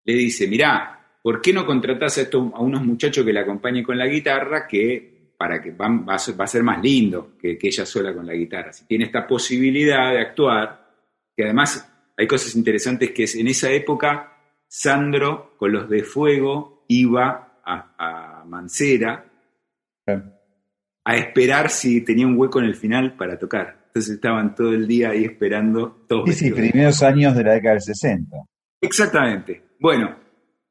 le 0.04 0.14
dice, 0.14 0.48
mirá, 0.48 1.18
¿por 1.22 1.40
qué 1.40 1.52
no 1.52 1.64
contratás 1.66 2.18
a, 2.18 2.38
unos 2.38 2.82
muchachos 2.82 3.24
que 3.24 3.32
le 3.32 3.40
acompañen 3.40 3.84
con 3.84 3.98
la 3.98 4.06
guitarra 4.06 4.66
que 4.66 5.32
para 5.36 5.60
que 5.60 5.72
va, 5.72 5.88
va 5.88 6.14
a 6.14 6.46
ser 6.46 6.62
más 6.62 6.82
lindo 6.82 7.36
que, 7.38 7.58
ella 7.60 7.86
sola 7.86 8.14
con 8.14 8.26
la 8.26 8.34
guitarra? 8.34 8.72
Si 8.72 8.86
tiene 8.86 9.04
esta 9.04 9.26
posibilidad 9.26 10.12
de 10.12 10.20
actuar, 10.20 10.90
que 11.36 11.44
además 11.44 11.88
hay 12.16 12.26
cosas 12.26 12.54
interesantes 12.56 13.10
que 13.12 13.26
en 13.34 13.48
esa 13.48 13.70
época 13.70 14.31
Sandro 14.74 15.54
con 15.58 15.70
los 15.70 15.86
de 15.90 16.02
Fuego 16.02 16.86
iba 16.88 17.60
a, 17.62 17.94
a 17.98 18.44
Mancera 18.46 19.22
a 21.04 21.16
esperar 21.16 21.68
si 21.68 22.00
tenía 22.00 22.26
un 22.26 22.38
hueco 22.38 22.58
en 22.58 22.64
el 22.64 22.74
final 22.74 23.14
para 23.14 23.38
tocar. 23.38 23.82
Entonces 23.88 24.14
estaban 24.14 24.54
todo 24.54 24.72
el 24.72 24.88
día 24.88 25.10
ahí 25.10 25.24
esperando 25.24 26.06
todos 26.08 26.30
Sí, 26.30 26.46
sí, 26.46 26.52
primeros 26.52 27.02
años 27.02 27.36
de 27.36 27.44
la 27.44 27.52
década 27.52 27.74
del 27.74 27.82
60. 27.82 28.34
Exactamente. 28.80 29.62
Bueno, 29.78 30.16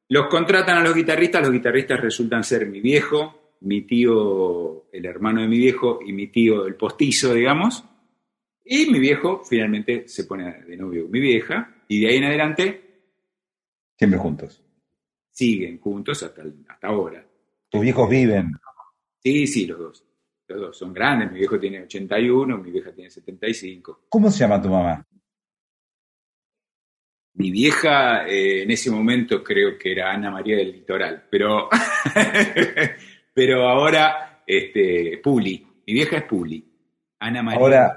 los 0.08 0.26
contratan 0.26 0.78
a 0.78 0.82
los 0.82 0.96
guitarristas, 0.96 1.42
los 1.42 1.52
guitarristas 1.52 2.00
resultan 2.00 2.42
ser 2.42 2.66
mi 2.66 2.80
viejo, 2.80 3.52
mi 3.60 3.82
tío, 3.82 4.90
el 4.92 5.06
hermano 5.06 5.42
de 5.42 5.46
mi 5.46 5.58
viejo 5.58 6.00
y 6.04 6.12
mi 6.12 6.26
tío 6.26 6.66
el 6.66 6.74
postizo, 6.74 7.34
digamos. 7.34 7.84
Y 8.64 8.90
mi 8.90 8.98
viejo 8.98 9.42
finalmente 9.48 10.08
se 10.08 10.24
pone 10.24 10.64
de 10.66 10.76
novio 10.76 11.06
mi 11.08 11.20
vieja 11.20 11.84
y 11.86 12.00
de 12.00 12.08
ahí 12.08 12.16
en 12.16 12.24
adelante 12.24 12.91
Siempre 13.96 14.18
juntos. 14.18 14.62
siguen 15.30 15.78
juntos 15.78 16.22
hasta, 16.22 16.42
hasta 16.68 16.86
ahora. 16.86 17.26
Tus 17.68 17.80
viejos 17.80 18.08
viven. 18.08 18.52
Sí, 19.22 19.46
sí, 19.46 19.66
los 19.66 19.78
dos. 19.78 20.04
Los 20.48 20.60
dos 20.60 20.78
son 20.78 20.92
grandes. 20.92 21.30
Mi 21.32 21.38
viejo 21.38 21.58
tiene 21.58 21.82
81, 21.82 22.58
mi 22.58 22.70
vieja 22.70 22.92
tiene 22.92 23.10
75. 23.10 24.06
¿Cómo 24.08 24.30
se 24.30 24.40
llama 24.40 24.60
tu 24.60 24.68
mamá? 24.68 25.06
Mi 27.34 27.50
vieja 27.50 28.26
eh, 28.26 28.62
en 28.62 28.70
ese 28.70 28.90
momento 28.90 29.42
creo 29.42 29.78
que 29.78 29.92
era 29.92 30.12
Ana 30.12 30.30
María 30.30 30.56
del 30.56 30.72
Litoral, 30.72 31.24
pero, 31.30 31.70
pero 33.34 33.68
ahora 33.68 34.42
este, 34.46 35.18
Puli. 35.22 35.66
Mi 35.86 35.94
vieja 35.94 36.18
es 36.18 36.24
Puli. 36.24 36.62
Ana 37.20 37.42
María. 37.42 37.60
Ahora-. 37.60 37.96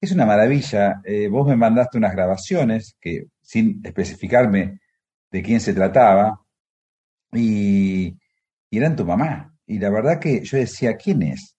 Es 0.00 0.12
una 0.12 0.26
maravilla. 0.26 1.00
Eh, 1.04 1.28
vos 1.28 1.46
me 1.46 1.56
mandaste 1.56 1.96
unas 1.96 2.12
grabaciones 2.12 2.96
que, 3.00 3.26
sin 3.40 3.80
especificarme 3.84 4.80
de 5.30 5.42
quién 5.42 5.60
se 5.60 5.74
trataba, 5.74 6.40
y, 7.32 8.16
eran 8.70 8.96
tu 8.96 9.04
mamá. 9.04 9.54
Y 9.66 9.78
la 9.78 9.90
verdad 9.90 10.18
que 10.20 10.44
yo 10.44 10.58
decía, 10.58 10.96
¿quién 10.96 11.22
es? 11.22 11.56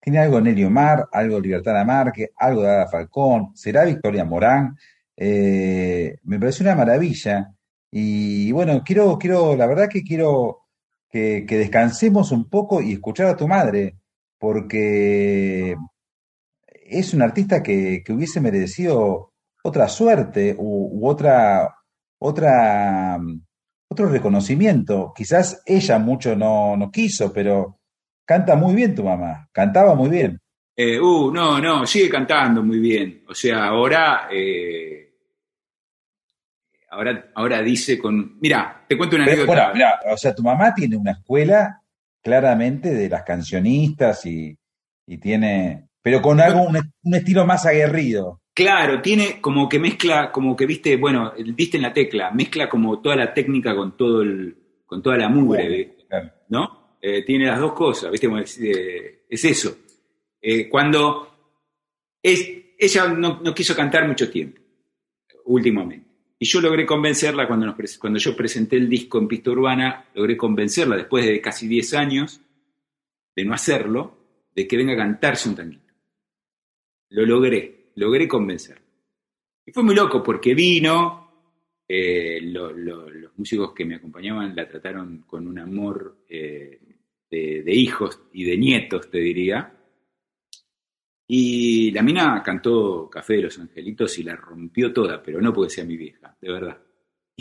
Tiene 0.00 0.18
algo 0.18 0.40
Nelly 0.40 0.64
Omar, 0.64 1.08
algo 1.12 1.40
Libertad 1.40 1.84
Márquez, 1.84 2.30
algo 2.36 2.62
de 2.62 2.68
Ada 2.68 2.88
Falcón, 2.88 3.56
será 3.56 3.84
Victoria 3.84 4.24
Morán. 4.24 4.76
Eh, 5.16 6.16
me 6.24 6.38
pareció 6.38 6.64
una 6.64 6.74
maravilla. 6.74 7.52
Y 7.90 8.52
bueno, 8.52 8.82
quiero, 8.84 9.18
quiero, 9.18 9.56
la 9.56 9.66
verdad 9.66 9.88
que 9.88 10.02
quiero 10.02 10.66
que, 11.10 11.44
que 11.46 11.58
descansemos 11.58 12.32
un 12.32 12.48
poco 12.48 12.80
y 12.82 12.92
escuchar 12.92 13.28
a 13.28 13.36
tu 13.36 13.48
madre, 13.48 13.96
porque 14.38 15.76
es 16.68 17.14
un 17.14 17.22
artista 17.22 17.62
que, 17.62 18.02
que 18.04 18.12
hubiese 18.12 18.40
merecido 18.40 19.32
otra 19.62 19.88
suerte 19.88 20.54
u 20.58 21.08
otra, 21.08 21.74
otra, 22.26 23.18
otro 23.88 24.08
reconocimiento. 24.08 25.12
Quizás 25.14 25.62
ella 25.66 25.98
mucho 25.98 26.34
no, 26.34 26.76
no 26.76 26.90
quiso, 26.90 27.32
pero 27.32 27.80
canta 28.24 28.56
muy 28.56 28.74
bien 28.74 28.94
tu 28.94 29.04
mamá, 29.04 29.48
cantaba 29.52 29.94
muy 29.94 30.08
bien. 30.08 30.40
Eh, 30.76 30.98
uh, 30.98 31.30
no, 31.30 31.60
no, 31.60 31.86
sigue 31.86 32.08
cantando 32.08 32.62
muy 32.62 32.78
bien. 32.78 33.22
O 33.28 33.34
sea, 33.34 33.66
ahora. 33.66 34.28
eh, 34.32 35.12
ahora, 36.90 37.30
ahora 37.34 37.62
dice 37.62 37.98
con. 37.98 38.38
Mira, 38.40 38.84
te 38.88 38.96
cuento 38.96 39.16
una 39.16 39.26
Pero, 39.26 39.42
anécdota. 39.42 39.60
bueno, 39.72 39.74
mirá, 39.74 40.00
o 40.12 40.16
sea, 40.16 40.34
tu 40.34 40.42
mamá 40.42 40.74
tiene 40.74 40.96
una 40.96 41.12
escuela 41.12 41.80
claramente 42.22 42.92
de 42.94 43.08
las 43.08 43.22
cancionistas 43.22 44.24
y, 44.26 44.56
y 45.06 45.18
tiene, 45.18 45.88
pero 46.02 46.22
con 46.22 46.40
algo, 46.40 46.62
un, 46.62 46.76
un 47.02 47.14
estilo 47.14 47.44
más 47.46 47.66
aguerrido. 47.66 48.40
Claro, 48.54 49.02
tiene 49.02 49.40
como 49.40 49.68
que 49.68 49.80
mezcla, 49.80 50.30
como 50.30 50.54
que 50.54 50.64
viste, 50.64 50.96
bueno, 50.96 51.32
diste 51.36 51.76
en 51.76 51.82
la 51.82 51.92
tecla, 51.92 52.30
mezcla 52.30 52.68
como 52.68 53.00
toda 53.00 53.16
la 53.16 53.34
técnica 53.34 53.74
con 53.74 53.96
todo 53.96 54.22
el, 54.22 54.56
con 54.86 55.02
toda 55.02 55.16
la 55.16 55.28
mugre, 55.28 55.68
¿viste? 55.68 56.06
Claro. 56.08 56.30
¿no? 56.50 56.96
Eh, 57.00 57.24
tiene 57.24 57.46
las 57.46 57.58
dos 57.58 57.72
cosas, 57.72 58.12
¿viste? 58.12 58.28
Eh, 58.62 59.24
es 59.28 59.44
eso. 59.44 59.76
Eh, 60.40 60.68
cuando 60.68 61.58
es, 62.22 62.48
ella 62.78 63.08
no, 63.08 63.40
no 63.42 63.52
quiso 63.52 63.74
cantar 63.74 64.06
mucho 64.06 64.30
tiempo, 64.30 64.60
últimamente. 65.46 66.06
Y 66.38 66.46
yo 66.46 66.60
logré 66.60 66.86
convencerla 66.86 67.48
cuando, 67.48 67.66
nos 67.66 67.98
cuando 67.98 68.18
yo 68.18 68.36
presenté 68.36 68.76
el 68.76 68.88
disco 68.88 69.18
en 69.18 69.26
Pista 69.26 69.50
Urbana, 69.50 70.10
logré 70.14 70.36
convencerla 70.36 70.96
después 70.96 71.24
de 71.24 71.40
casi 71.40 71.66
10 71.66 71.94
años 71.94 72.40
de 73.34 73.44
no 73.44 73.52
hacerlo, 73.52 74.16
de 74.54 74.68
que 74.68 74.76
venga 74.76 74.92
a 74.92 74.96
cantarse 74.96 75.48
un 75.48 75.56
tanguito. 75.56 75.92
Lo 77.10 77.26
logré, 77.26 77.83
logré 77.96 78.26
convencer. 78.28 78.80
Y 79.66 79.72
fue 79.72 79.82
muy 79.82 79.94
loco 79.94 80.22
porque 80.22 80.54
vino, 80.54 81.20
eh, 81.88 82.40
lo- 82.42 82.72
lo- 82.72 83.08
los 83.10 83.38
músicos 83.38 83.72
que 83.72 83.84
me 83.84 83.94
acompañaban 83.96 84.54
la 84.54 84.68
trataron 84.68 85.22
con 85.26 85.46
un 85.46 85.58
amor 85.58 86.24
eh, 86.28 86.80
de, 87.30 87.62
de 87.62 87.74
hijos 87.74 88.20
y 88.32 88.44
de 88.44 88.56
nietos, 88.56 89.10
te 89.10 89.18
diría. 89.18 89.70
Y 91.26 91.90
la 91.92 92.02
mina 92.02 92.42
cantó 92.44 93.08
Café 93.10 93.34
de 93.34 93.42
los 93.42 93.58
Angelitos 93.58 94.18
y 94.18 94.22
la 94.24 94.36
rompió 94.36 94.92
toda, 94.92 95.22
pero 95.22 95.40
no 95.40 95.52
porque 95.52 95.70
sea 95.70 95.84
mi 95.84 95.96
vieja, 95.96 96.36
de 96.40 96.50
verdad. 96.52 96.78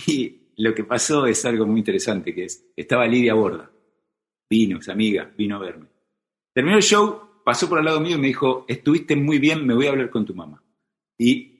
Y 0.08 0.39
lo 0.58 0.74
que 0.74 0.84
pasó 0.86 1.26
es 1.26 1.43
algo 1.45 1.66
muy 1.66 1.80
interesante, 1.80 2.34
que 2.34 2.45
es, 2.45 2.66
estaba 2.76 3.06
Lidia 3.08 3.34
Borda, 3.34 3.70
vino, 4.49 4.78
es 4.80 4.88
amiga, 4.89 5.32
vino 5.38 5.58
a 5.58 5.60
verme. 5.60 5.88
Terminó 6.54 6.78
el 6.78 6.84
show, 6.84 7.22
pasó 7.44 7.68
por 7.70 7.80
al 7.80 7.86
lado 7.86 8.00
mío 8.00 8.16
y 8.18 8.20
me 8.20 8.28
dijo, 8.28 8.66
estuviste 8.68 9.16
muy 9.16 9.39
bien, 9.39 9.66
me 9.66 9.74
voy 9.74 9.88
a 9.88 9.91
hablar 9.91 10.10
con 10.10 10.26
tu 10.26 10.34
mamá. 10.34 10.64
Y 11.18 11.60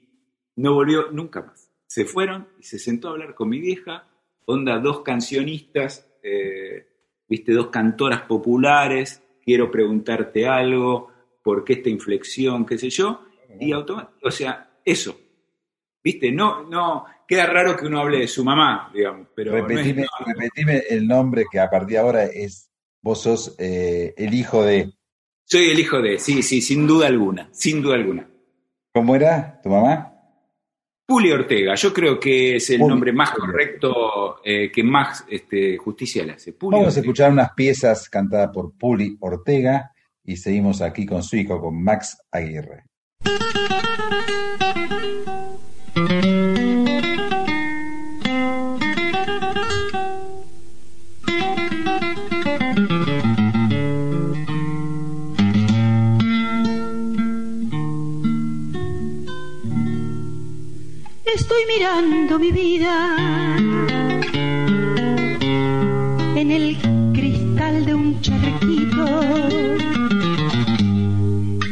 no 0.56 0.74
volvió 0.74 1.10
nunca 1.10 1.42
más. 1.42 1.70
Se 1.86 2.04
fueron 2.04 2.48
y 2.58 2.62
se 2.64 2.78
sentó 2.78 3.08
a 3.08 3.10
hablar 3.12 3.34
con 3.34 3.48
mi 3.48 3.60
vieja, 3.60 4.06
onda 4.46 4.78
dos 4.78 5.00
cancionistas, 5.00 6.08
eh, 6.22 6.86
viste, 7.28 7.52
dos 7.52 7.68
cantoras 7.68 8.22
populares, 8.22 9.22
quiero 9.44 9.70
preguntarte 9.70 10.46
algo, 10.46 11.10
por 11.42 11.64
qué 11.64 11.74
esta 11.74 11.88
inflexión, 11.90 12.64
qué 12.64 12.78
sé 12.78 12.90
yo, 12.90 13.22
y 13.60 13.72
automáticamente, 13.72 14.26
o 14.26 14.30
sea, 14.30 14.70
eso. 14.84 15.18
Viste, 16.02 16.32
no, 16.32 16.64
no, 16.68 17.04
queda 17.26 17.46
raro 17.46 17.76
que 17.76 17.86
uno 17.86 18.00
hable 18.00 18.18
de 18.18 18.28
su 18.28 18.44
mamá, 18.44 18.90
digamos, 18.92 19.28
pero 19.34 19.52
no 19.52 19.58
es- 19.58 19.64
repetime, 19.68 20.02
no, 20.02 20.26
repetime 20.26 20.82
el 20.90 21.06
nombre 21.06 21.44
que 21.50 21.60
a 21.60 21.70
partir 21.70 21.90
de 21.90 21.98
ahora 21.98 22.24
es, 22.24 22.70
vos 23.00 23.22
sos 23.22 23.54
eh, 23.58 24.14
el 24.16 24.34
hijo 24.34 24.62
de, 24.64 24.92
soy 25.44 25.70
el 25.70 25.78
hijo 25.78 26.00
de, 26.00 26.18
sí, 26.18 26.42
sí, 26.42 26.60
sin 26.60 26.86
duda 26.86 27.06
alguna, 27.06 27.48
sin 27.52 27.82
duda 27.82 27.94
alguna. 27.94 28.28
¿cómo 28.94 29.16
era 29.16 29.60
tu 29.60 29.70
mamá? 29.70 30.12
Puli 31.06 31.30
Ortega, 31.32 31.74
yo 31.74 31.92
creo 31.92 32.18
que 32.18 32.56
es 32.56 32.70
el 32.70 32.78
Puli 32.78 32.88
nombre 32.88 33.12
más 33.12 33.32
correcto, 33.32 34.36
eh, 34.42 34.70
que 34.72 34.82
más 34.82 35.24
este, 35.28 35.76
justicia 35.76 36.24
le 36.24 36.32
hace. 36.32 36.52
Puli 36.52 36.78
Vamos 36.78 36.96
a 36.96 37.00
escuchar 37.00 37.32
unas 37.32 37.52
piezas 37.54 38.08
cantadas 38.08 38.50
por 38.54 38.72
Puli 38.78 39.16
Ortega 39.20 39.90
y 40.22 40.36
seguimos 40.36 40.80
aquí 40.80 41.04
con 41.04 41.22
su 41.22 41.36
hijo, 41.36 41.60
con 41.60 41.82
Max 41.82 42.16
Aguirre. 42.30 42.84
Mirando 61.76 62.38
mi 62.38 62.52
vida 62.52 63.16
en 66.36 66.50
el 66.50 66.76
cristal 67.12 67.84
de 67.84 67.94
un 67.94 68.20
charquito 68.20 69.06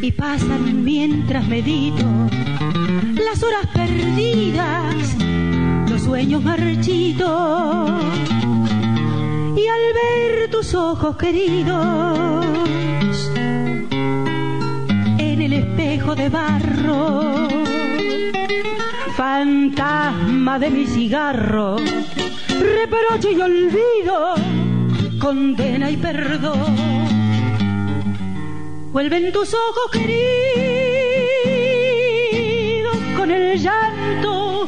y 0.03 0.11
pasan 0.12 0.82
mientras 0.82 1.46
medito 1.46 2.05
las 3.14 3.42
horas 3.42 3.66
perdidas, 3.72 5.16
los 5.88 6.03
sueños 6.03 6.42
marchitos 6.42 7.90
y 9.57 9.66
al 9.66 9.84
ver 10.00 10.50
tus 10.50 10.74
ojos 10.74 11.16
queridos 11.16 12.44
en 15.18 15.42
el 15.42 15.53
espejo 15.53 16.14
de 16.16 16.28
barro 16.28 17.62
fantasma 19.17 20.59
de 20.59 20.71
mi 20.71 20.87
cigarro, 20.87 21.77
reproche 22.49 23.33
y 23.33 23.41
olvido, 23.41 24.35
condena 25.21 25.91
y 25.91 25.97
perdón. 25.97 26.75
Vuelven 28.93 29.33
tus 29.33 29.55
ojos 29.55 29.91
queridos 29.93 30.13
con 33.17 33.31
el 33.31 33.59
llanto 33.59 34.67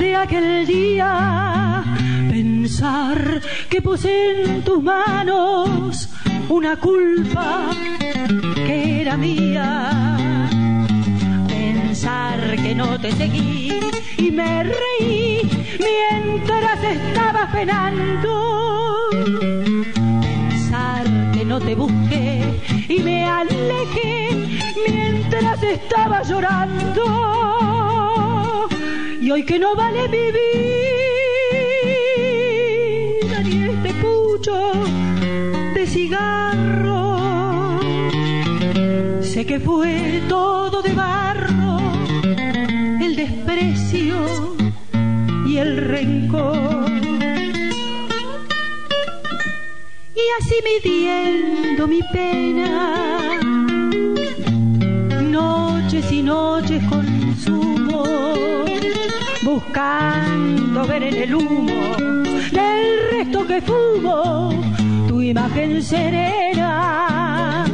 de 0.00 0.16
aquel 0.16 0.66
día. 0.66 1.84
Pensar 2.30 3.40
que 3.68 3.82
puse 3.82 4.42
en 4.44 4.62
tus 4.62 4.82
manos 4.82 6.08
una 6.48 6.76
culpa 6.76 7.70
que 8.54 9.02
era 9.02 9.16
mía 9.16 10.07
que 12.68 12.74
no 12.74 13.00
te 13.00 13.10
seguí 13.12 13.72
y 14.18 14.30
me 14.30 14.62
reí 14.62 15.40
mientras 15.88 16.84
estaba 16.84 17.50
penando. 17.50 19.08
Pensar 20.50 21.06
que 21.32 21.46
no 21.46 21.58
te 21.60 21.74
busqué 21.74 22.60
y 22.90 22.98
me 22.98 23.24
alejé 23.24 24.60
mientras 24.86 25.62
estaba 25.62 26.22
llorando. 26.22 27.04
Y 29.18 29.30
hoy 29.30 29.46
que 29.46 29.58
no 29.58 29.74
vale 29.74 30.06
mi 30.08 30.30
vida 30.38 30.48
ni 33.44 33.64
este 33.64 33.94
pucho 33.94 34.72
de 35.74 35.86
cigarro, 35.86 37.16
sé 39.22 39.46
que 39.46 39.58
fue 39.58 40.22
todo 40.28 40.82
de 40.82 40.92
barro 40.92 41.17
Y 46.00 46.04
así 50.38 50.54
midiendo 50.62 51.88
mi 51.88 52.00
pena, 52.12 53.36
noches 55.20 56.12
y 56.12 56.22
noches 56.22 56.84
consumo, 56.84 58.04
buscando 59.42 60.86
ver 60.86 61.02
en 61.02 61.14
el 61.14 61.34
humo 61.34 61.96
del 62.52 63.10
resto 63.10 63.44
que 63.44 63.60
fumo 63.60 64.52
tu 65.08 65.20
imagen 65.20 65.82
serena. 65.82 67.64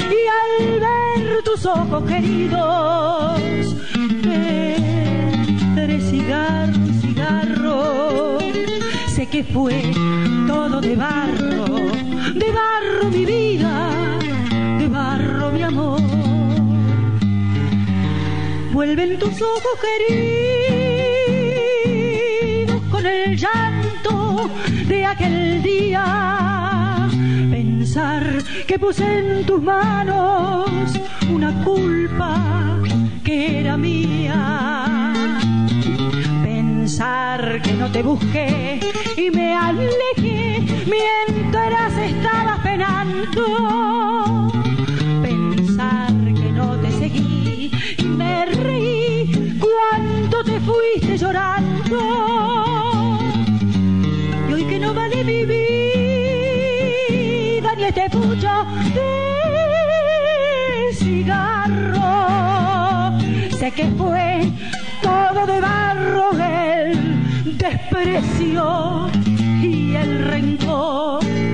Y 0.00 0.20
al 0.40 0.80
ver 0.80 1.42
tus 1.42 1.66
ojos 1.66 2.04
queridos, 2.04 3.16
cigarro 6.10 6.72
y 6.72 6.75
Sé 9.16 9.26
que 9.26 9.42
fue 9.44 9.82
todo 10.46 10.80
de 10.80 10.94
barro, 10.94 11.64
de 12.34 12.52
barro 12.52 13.10
mi 13.10 13.24
vida, 13.24 13.90
de 14.78 14.88
barro 14.88 15.50
mi 15.52 15.62
amor. 15.62 16.00
Vuelven 18.72 19.18
tus 19.18 19.40
ojos 19.40 19.78
queridos 19.86 20.42
con 22.90 23.06
el 23.06 23.36
llanto 23.38 24.50
de 24.86 25.06
aquel 25.06 25.62
día. 25.62 27.08
Pensar 27.50 28.42
que 28.66 28.78
puse 28.78 29.04
en 29.18 29.46
tus 29.46 29.62
manos 29.62 30.70
una 31.32 31.52
culpa 31.64 32.78
que 33.24 33.60
era 33.60 33.76
mía 33.78 34.95
que 36.96 37.74
no 37.74 37.92
te 37.92 38.02
busqué 38.02 38.80
y 39.18 39.30
me 39.30 39.54
alejé 39.54 40.64
mientras 40.86 41.92
estabas 41.98 42.58
penando. 42.60 44.50
Pensar 45.20 46.08
que 46.08 46.52
no 46.52 46.78
te 46.78 46.90
seguí 46.92 47.70
y 47.98 48.04
me 48.04 48.46
reí 48.46 49.58
cuando 49.60 50.42
te 50.42 50.58
fuiste 50.60 51.18
llorando. 51.18 51.98
Y 54.48 54.52
hoy 54.54 54.64
que 54.64 54.78
no 54.78 54.94
vale 54.94 55.22
mi 55.22 55.44
vida 55.44 55.66
ni 57.76 57.84
este 57.84 58.08
pucho 58.08 58.64
de 58.94 59.04
cigarro, 60.94 62.00
sé 63.58 63.70
que 63.72 63.84
fue 63.98 64.50
de 65.46 65.60
barro 65.60 66.30
el 66.32 67.56
desprecio 67.56 69.08
y 69.62 69.94
el 69.94 70.24
rencor. 70.24 71.45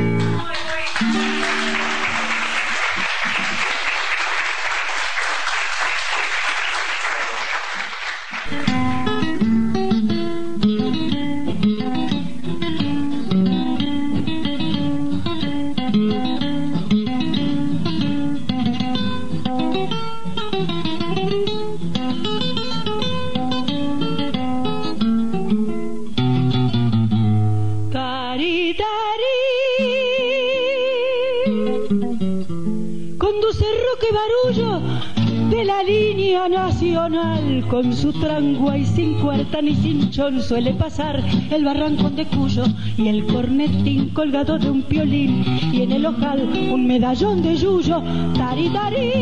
Nacional. 36.48 37.64
Con 37.68 37.92
su 37.94 38.12
trangua 38.12 38.76
y 38.76 38.86
sin 38.86 39.18
cuarta 39.20 39.62
ni 39.62 39.74
cinchón 39.74 40.42
suele 40.42 40.74
pasar 40.74 41.22
el 41.50 41.64
barrancón 41.64 42.16
de 42.16 42.26
Cuyo 42.26 42.64
y 42.96 43.08
el 43.08 43.26
cornetín 43.26 44.10
colgado 44.10 44.58
de 44.58 44.70
un 44.70 44.82
piolín. 44.82 45.44
Y 45.72 45.82
en 45.82 45.92
el 45.92 46.06
ojal 46.06 46.48
un 46.72 46.86
medallón 46.86 47.42
de 47.42 47.56
yuyo, 47.56 48.02
tari 48.34 48.68
tari. 48.70 49.12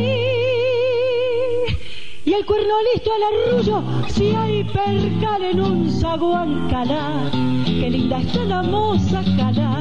Y 2.24 2.32
el 2.32 2.44
cuerno 2.44 2.74
listo 2.92 3.10
al 3.12 3.22
arrullo, 3.30 3.82
si 4.08 4.30
hay 4.30 4.62
percal 4.64 5.42
en 5.42 5.60
un 5.60 5.90
zaguán 5.90 6.68
calá, 6.68 7.30
qué 7.64 7.90
linda 7.90 8.18
está 8.18 8.44
la 8.44 8.62
moza 8.62 9.22
calá, 9.36 9.79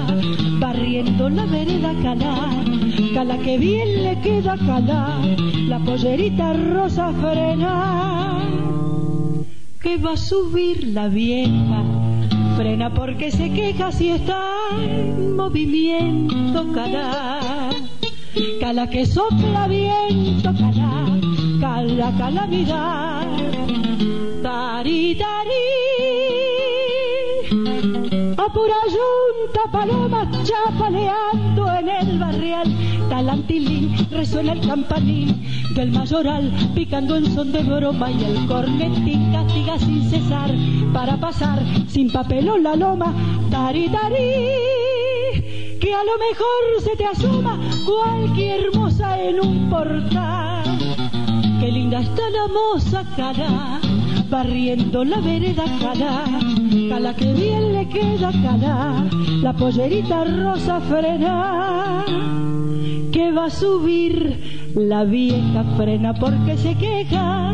barriendo 0.60 1.30
la 1.30 1.46
vereda 1.46 1.94
calá 2.04 2.60
Cala 3.14 3.38
que 3.40 3.58
bien 3.58 4.04
le 4.04 4.20
queda 4.22 4.56
cala, 4.58 5.20
la 5.68 5.80
pollerita 5.80 6.54
rosa 6.54 7.12
frena, 7.14 8.40
que 9.82 9.98
va 9.98 10.14
a 10.14 10.18
subir 10.18 10.88
la 10.94 11.08
vieja. 11.08 11.84
Frena 12.58 12.94
porque 12.94 13.32
se 13.32 13.52
queja 13.52 13.92
si 13.92 14.10
está 14.10 14.44
en 14.80 15.36
movimiento 15.36 16.72
cala. 16.74 17.70
Cala 18.60 18.90
que 18.90 19.06
sopla 19.06 19.68
viento 19.68 20.54
cala, 20.54 21.20
cala 21.60 22.12
calamidad. 22.18 23.28
Tari, 24.44 25.16
tari. 25.16 25.99
A 28.40 28.48
pura 28.54 28.80
yunta 28.88 29.70
paloma 29.70 30.22
chapaleando 30.46 31.64
en 31.78 31.90
el 31.90 32.20
barrial. 32.20 32.70
Talantilín, 33.10 34.08
resuena 34.12 34.54
el 34.54 34.66
campanil 34.66 35.36
del 35.76 35.92
mayoral, 35.92 36.50
picando 36.74 37.18
en 37.18 37.26
son 37.36 37.52
de 37.52 37.64
broma 37.64 38.10
y 38.10 38.24
el 38.24 38.48
cornetín 38.48 39.34
castiga 39.34 39.78
sin 39.78 40.10
cesar, 40.10 40.52
para 40.94 41.18
pasar 41.18 41.60
sin 41.90 42.10
papelón 42.10 42.64
la 42.64 42.78
loma, 42.78 43.14
tari 43.52 43.90
tari, 43.90 44.32
que 45.82 45.94
a 45.94 46.04
lo 46.06 46.16
mejor 46.18 46.82
se 46.82 46.96
te 46.96 47.06
asoma 47.06 47.60
cualquier 47.86 48.68
hermosa 48.68 49.22
en 49.22 49.42
un 49.42 49.70
portal. 49.70 50.80
Qué 51.60 51.72
linda 51.74 52.00
está 52.00 52.30
la 52.30 52.48
moza 52.48 53.04
cara, 53.18 53.82
barriendo 54.30 55.04
la 55.04 55.20
vereda 55.22 55.64
calá, 55.80 56.24
cala 56.90 57.16
que 57.16 57.34
bien 57.34 57.74
le 57.74 57.88
queda 57.90 58.32
calá, 58.44 59.06
la 59.42 59.54
pollerita 59.54 60.24
rosa 60.24 60.80
frena, 60.82 62.06
que 63.12 63.32
va 63.32 63.46
a 63.46 63.50
subir 63.50 64.70
la 64.76 65.04
vieja 65.04 65.64
frena 65.78 66.14
porque 66.14 66.58
se 66.58 66.76
queja 66.76 67.54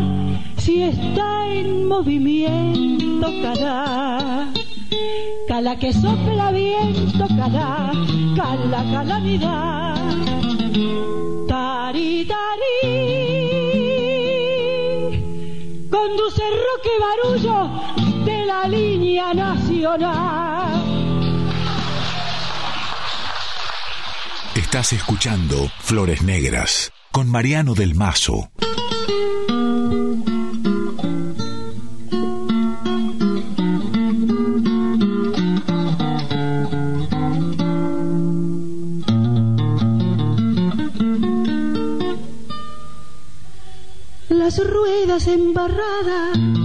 si 0.57 0.81
está 0.83 1.47
en 1.47 1.87
movimiento 1.87 3.27
calá. 3.41 4.51
Cala 5.47 5.77
que 5.77 5.93
sopla 5.93 6.51
viento, 6.51 7.27
cala, 7.37 7.91
cala 8.35 8.83
calamidad. 8.91 9.95
Tari, 11.47 12.25
tari. 12.25 13.34
Barullo 16.99 17.69
de 18.25 18.45
la 18.45 18.67
línea 18.67 19.33
nacional. 19.33 20.83
Estás 24.55 24.93
escuchando 24.93 25.69
Flores 25.79 26.21
Negras 26.21 26.91
con 27.11 27.29
Mariano 27.29 27.75
del 27.75 27.95
Mazo. 27.95 28.49
Las 44.29 44.57
ruedas 44.67 45.27
embarradas 45.27 46.64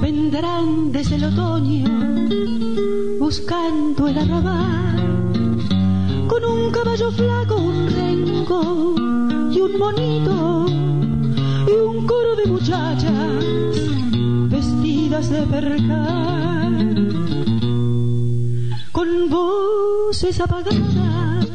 vendrán 0.00 0.92
desde 0.92 1.16
el 1.16 1.24
otoño 1.24 1.84
buscando 3.18 4.08
el 4.08 4.18
arrabal. 4.18 5.56
Con 6.26 6.44
un 6.44 6.70
caballo 6.70 7.10
flaco, 7.12 7.56
un 7.56 7.88
rengo 7.88 8.94
y 9.50 9.60
un 9.60 9.78
monito 9.78 10.66
y 11.68 11.72
un 11.72 12.06
coro 12.06 12.36
de 12.36 12.46
muchachas 12.46 13.44
vestidas 14.48 15.30
de 15.30 15.42
percal. 15.42 17.08
Con 18.92 19.30
voces 19.30 20.40
apagadas 20.40 21.46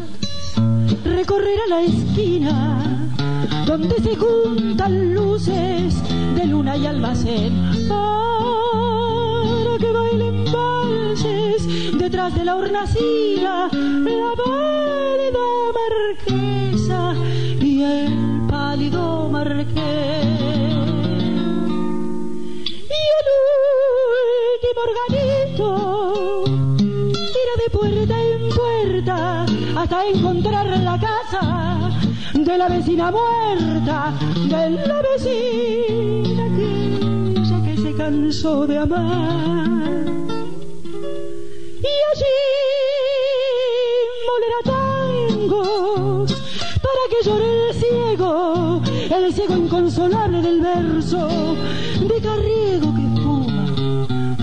recorrerá 1.04 1.68
la 1.70 1.82
esquina 1.82 2.88
donde 3.70 4.01
se 4.01 4.15
juntan 4.15 5.13
luces 5.13 5.93
de 6.36 6.47
luna 6.47 6.76
y 6.76 6.88
almacén 6.88 7.53
para 7.88 9.78
que 9.78 9.91
bailen 9.91 10.45
valses 10.51 11.67
detrás 11.99 12.34
de 12.34 12.45
la 12.45 12.55
hornacina 12.55 13.70
la 13.72 14.32
pálida 14.43 15.45
marquesa 15.78 17.13
y 17.61 17.84
el 17.84 18.47
pálido 18.49 19.30
marqués. 19.30 20.26
Y 22.97 23.01
el 23.20 23.28
último 24.57 24.82
organito 24.89 25.67
irá 27.43 27.55
de 27.63 27.70
puerta 27.78 28.15
en 28.20 28.41
puerta 28.49 29.45
hasta 29.80 30.07
encontrar 30.07 30.49
de 32.45 32.57
la 32.57 32.69
vecina 32.69 33.11
muerta, 33.11 34.13
de 34.47 34.69
la 34.69 35.01
vecina 35.01 36.45
aquella 36.45 37.63
que 37.65 37.77
se 37.81 37.93
cansó 37.95 38.65
de 38.65 38.77
amar. 38.77 40.05
Y 41.81 41.93
allí 42.11 42.39
molerá 44.27 44.61
tangos 44.63 46.31
para 46.85 47.03
que 47.09 47.19
llore 47.25 47.69
el 47.69 47.73
ciego, 47.75 48.81
el 49.15 49.33
ciego 49.33 49.55
inconsolable 49.55 50.41
del 50.41 50.61
verso 50.61 51.27
de 52.07 52.21
Carriego 52.21 52.93
que 52.95 53.21
fuma, 53.21 53.65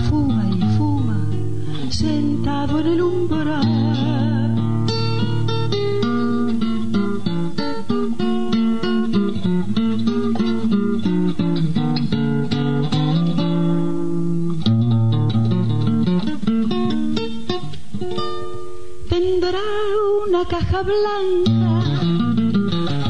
fuma 0.09 0.43
y 0.55 0.61
fuma, 0.77 1.17
sentado 1.89 2.79
en 2.79 2.87
el 2.87 3.01
umbral. 3.01 4.26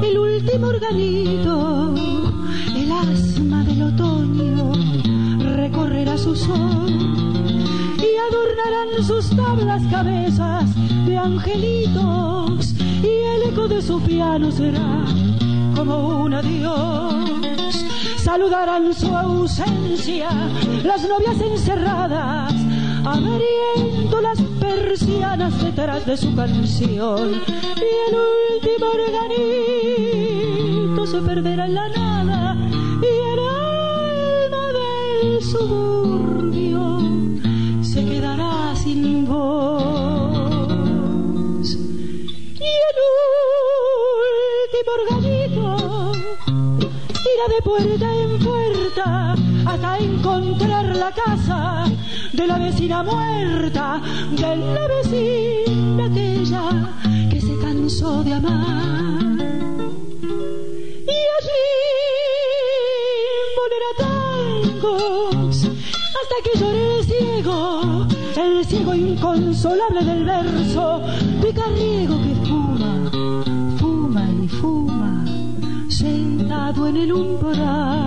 El 0.02 0.18
último 0.18 0.68
organito, 0.68 1.94
el 2.76 2.92
asma 2.92 3.64
del 3.64 3.82
otoño 3.84 4.72
recorrerá 5.56 6.18
su 6.18 6.36
sol 6.36 6.90
y 7.98 8.18
adornarán 8.28 9.04
sus 9.06 9.30
tablas 9.36 9.84
cabezas 9.92 10.74
de 11.06 11.18
angelitos 11.18 12.74
y 13.04 13.08
el 13.08 13.52
eco 13.52 13.68
de 13.68 13.82
su 13.82 14.00
piano 14.02 14.52
será 14.52 15.06
como 15.76 16.24
un 16.24 16.34
adiós. 16.34 17.86
Saludarán 18.24 18.94
su 18.94 19.14
ausencia 19.16 20.30
las 20.84 21.08
novias 21.08 21.42
encerradas 21.42 22.57
abriendo 23.14 24.22
las 24.22 24.40
persianas 24.60 25.64
detrás 25.64 26.06
de 26.06 26.18
su 26.18 26.36
canción. 26.36 27.42
Y 27.78 27.90
el 28.08 28.16
último 28.54 28.88
organito 29.00 30.28
se 31.08 31.22
perderá 31.22 31.66
en 31.66 31.76
la 31.76 31.88
nada. 31.90 32.58
Y 33.02 33.06
el 33.32 33.40
alma 33.40 34.74
del 34.80 35.42
suburbio 35.42 36.82
se 37.82 38.06
quedará 38.06 38.76
sin 38.76 39.26
voz. 39.26 40.38
Y 42.60 42.72
el 42.90 42.98
último 44.68 44.92
organito 45.00 45.66
irá 47.34 47.46
de 47.56 47.62
puerta 47.64 48.08
en 48.16 48.32
puerta 48.40 49.36
hasta 49.66 49.98
encontrar 50.00 50.86
la 50.96 51.12
casa 51.12 51.77
vecina 52.68 53.02
muerta, 53.02 54.02
de 54.32 54.56
la 54.76 54.88
vecina 54.88 56.06
aquella 56.06 56.66
que 57.32 57.40
se 57.40 57.58
cansó 57.60 58.24
de 58.26 58.34
amar. 58.34 59.38
Y 61.16 61.20
allí 61.36 61.66
molerá 63.58 63.92
tangos 64.04 65.58
hasta 66.20 66.38
que 66.44 66.60
llore 66.60 66.82
el 66.98 67.06
ciego, 67.06 68.08
el 68.46 68.66
ciego 68.66 68.94
inconsolable 68.94 70.04
del 70.04 70.26
verso 70.26 71.02
de 71.42 71.54
Carriego 71.54 72.16
que 72.26 72.36
fuma, 72.48 72.94
fuma 73.80 74.24
y 74.44 74.48
fuma, 74.60 75.26
sentado 75.88 76.88
en 76.88 76.98
el 76.98 77.14
umbral. 77.14 78.07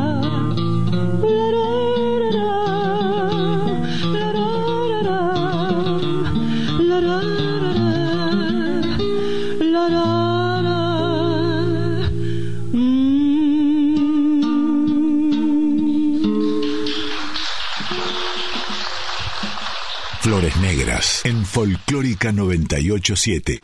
En 21.25 21.47
Folclórica 21.47 22.33
987. 22.33 23.61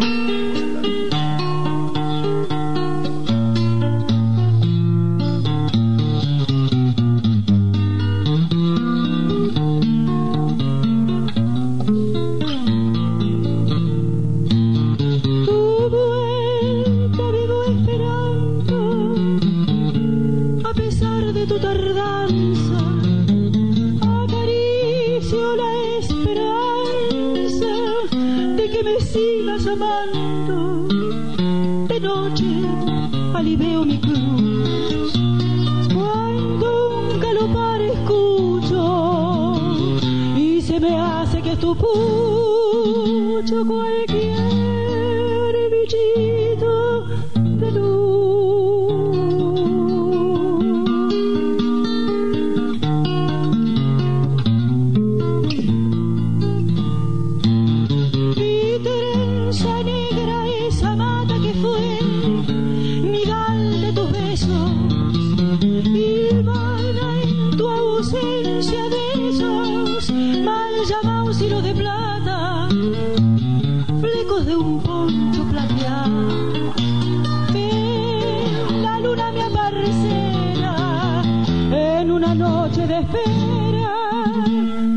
Una 82.16 82.34
noche 82.34 82.86
de 82.86 82.98
espera, 83.00 84.24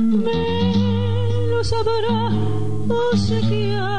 me 0.09 1.47
lo 1.49 1.63
sabrá 1.63 2.31
obsequiar. 3.11 3.98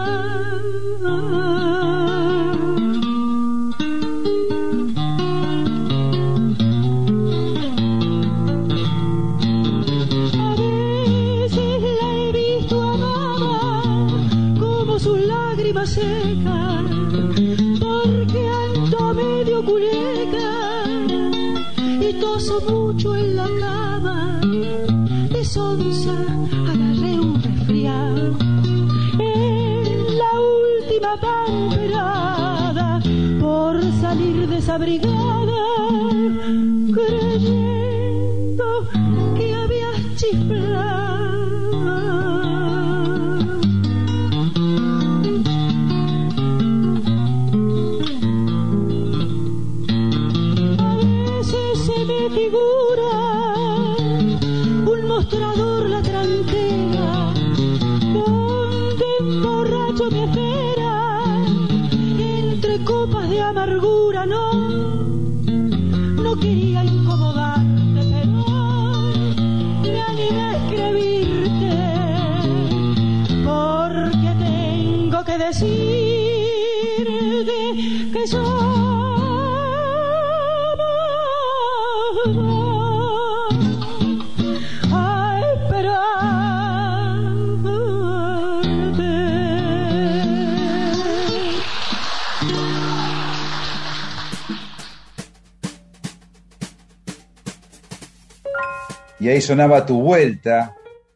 Ahí 99.31 99.41
sonaba 99.41 99.85
Tu 99.87 100.01
Vuelta, 100.01 100.75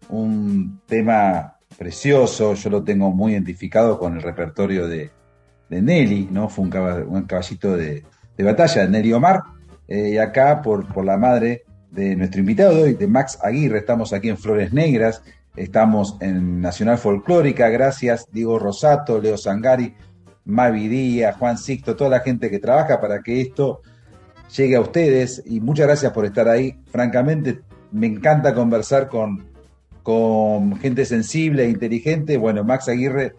un 0.08 0.80
tema 0.86 1.56
precioso, 1.76 2.54
yo 2.54 2.70
lo 2.70 2.84
tengo 2.84 3.10
muy 3.10 3.32
identificado 3.32 3.98
con 3.98 4.16
el 4.16 4.22
repertorio 4.22 4.86
de, 4.88 5.10
Nelly, 5.70 6.28
¿no? 6.30 6.48
Fue 6.48 6.64
un, 6.64 6.70
caba- 6.70 7.04
un 7.04 7.22
caballito 7.24 7.76
de, 7.76 8.04
de 8.36 8.44
batalla 8.44 8.86
Nelly 8.86 9.12
Omar. 9.12 9.42
Eh, 9.88 10.10
y 10.14 10.18
acá, 10.18 10.62
por, 10.62 10.86
por 10.92 11.04
la 11.04 11.16
madre 11.16 11.64
de 11.90 12.14
nuestro 12.16 12.40
invitado 12.40 12.74
de 12.76 12.82
hoy, 12.84 12.94
de 12.94 13.06
Max 13.06 13.38
Aguirre, 13.42 13.78
estamos 13.78 14.12
aquí 14.12 14.28
en 14.28 14.38
Flores 14.38 14.72
Negras, 14.72 15.22
estamos 15.56 16.16
en 16.20 16.60
Nacional 16.60 16.98
Folclórica, 16.98 17.68
gracias 17.70 18.26
Diego 18.32 18.58
Rosato, 18.58 19.20
Leo 19.20 19.36
Sangari, 19.36 19.94
Mavi 20.44 20.88
Díaz, 20.88 21.36
Juan 21.36 21.58
Sixto, 21.58 21.96
toda 21.96 22.10
la 22.10 22.20
gente 22.20 22.50
que 22.50 22.58
trabaja 22.60 23.00
para 23.00 23.20
que 23.22 23.40
esto 23.40 23.82
llegue 24.56 24.76
a 24.76 24.80
ustedes 24.80 25.42
y 25.44 25.60
muchas 25.60 25.86
gracias 25.86 26.12
por 26.12 26.24
estar 26.24 26.48
ahí. 26.48 26.78
Francamente, 26.90 27.60
me 27.94 28.06
encanta 28.08 28.54
conversar 28.54 29.08
con, 29.08 29.44
con 30.02 30.76
gente 30.76 31.04
sensible 31.04 31.64
e 31.64 31.70
inteligente. 31.70 32.36
Bueno, 32.36 32.64
Max 32.64 32.88
Aguirre 32.88 33.34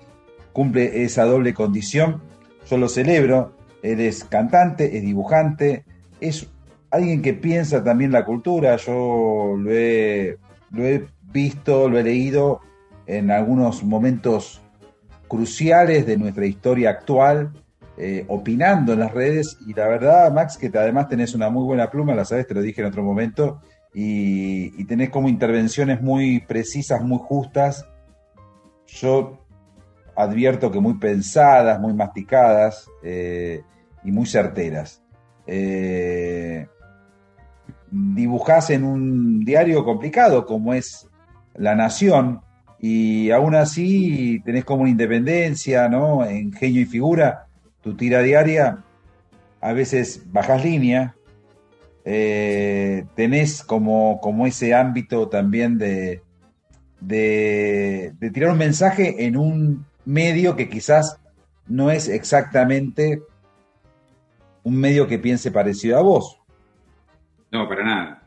cumple 0.53 1.03
esa 1.03 1.26
doble 1.26 1.53
condición. 1.53 2.22
Yo 2.70 2.78
lo 2.78 2.88
celebro. 2.89 3.53
Él 3.84 3.99
es 3.99 4.24
cantante, 4.24 4.97
es 4.97 5.03
dibujante, 5.03 5.84
es 6.20 6.47
alguien 6.89 7.22
que 7.22 7.34
piensa 7.34 7.84
también 7.84 8.12
la 8.12 8.26
cultura. 8.26 8.78
Yo 8.78 9.56
lo 9.58 9.72
he, 9.72 10.38
lo 10.72 10.84
he 10.84 11.06
visto, 11.32 11.88
lo 11.88 11.99
he 11.99 12.03
leído 12.03 12.62
en 13.06 13.30
algunos 13.30 13.84
momentos 13.84 14.62
cruciales 15.28 16.06
de 16.08 16.18
nuestra 16.18 16.45
historia 16.45 16.89
actual, 16.91 17.51
eh, 17.97 18.26
opinando 18.28 18.93
en 18.93 18.99
las 18.99 19.14
redes. 19.14 19.58
Y 19.68 19.74
la 19.74 19.88
verdad, 19.88 20.34
Max, 20.34 20.58
que 20.58 20.70
te- 20.70 20.80
además 20.80 21.10
tenés 21.10 21.36
una 21.36 21.49
muy 21.49 21.64
buena 21.66 21.91
pluma, 21.91 22.16
la 22.16 22.26
sabes, 22.26 22.47
te 22.47 22.53
lo 22.56 22.62
dije 22.62 22.82
en 22.82 22.88
otro 22.88 23.03
momento, 23.03 23.62
y, 23.98 24.84
tenés 24.84 25.10
como 25.10 25.30
intervenciones 25.30 26.02
muy 26.02 26.41
precisas, 26.41 27.02
muy 27.02 27.18
justas. 27.18 27.88
Yo 28.88 29.39
advierto 30.18 30.70
que 30.70 30.82
muy 30.82 30.96
pensadas, 30.96 31.80
muy 31.80 31.93
masticadas 31.93 32.89
eh, 33.04 33.64
y 34.04 34.12
muy 34.12 34.26
certeras. 34.26 35.02
Eh, 35.48 36.68
dibujás 37.89 38.70
en 38.70 38.84
un 38.84 39.46
diario 39.46 39.86
complicado 39.86 40.46
como 40.46 40.74
es 40.74 41.08
La 41.54 41.74
Nación 41.74 42.41
y 42.80 43.32
aún 43.32 43.56
así 43.56 44.41
tenés 44.43 44.66
como 44.66 44.82
una 44.82 44.91
independencia, 44.91 45.88
¿no? 45.88 46.26
En 46.26 46.52
genio 46.52 46.82
y 46.82 46.86
figura, 46.86 47.48
tu 47.82 47.96
tira 47.96 48.22
diaria, 48.22 48.84
a 49.62 49.72
veces 49.72 50.22
bajás 50.34 50.66
línea, 50.66 51.16
eh, 52.06 53.06
tenés 53.16 53.64
como, 53.64 54.22
como 54.22 54.45
ese 54.45 54.76
ámbito 54.76 55.28
también 55.28 55.80
de, 55.80 56.22
de, 57.01 58.14
de 58.20 58.32
tirar 58.32 58.51
un 58.51 58.60
mensaje 58.60 59.26
en 59.26 59.36
un 59.36 59.86
medio 60.06 60.56
que 60.56 60.70
quizás 60.70 61.20
no 61.68 61.89
es 61.89 62.08
exactamente 62.08 63.24
un 64.64 64.78
medio 64.80 65.08
que 65.08 65.18
piense 65.18 65.51
parecido 65.51 65.97
a 65.97 66.01
vos. 66.01 66.39
No, 67.51 67.68
para 67.68 67.84
nada. 67.84 68.24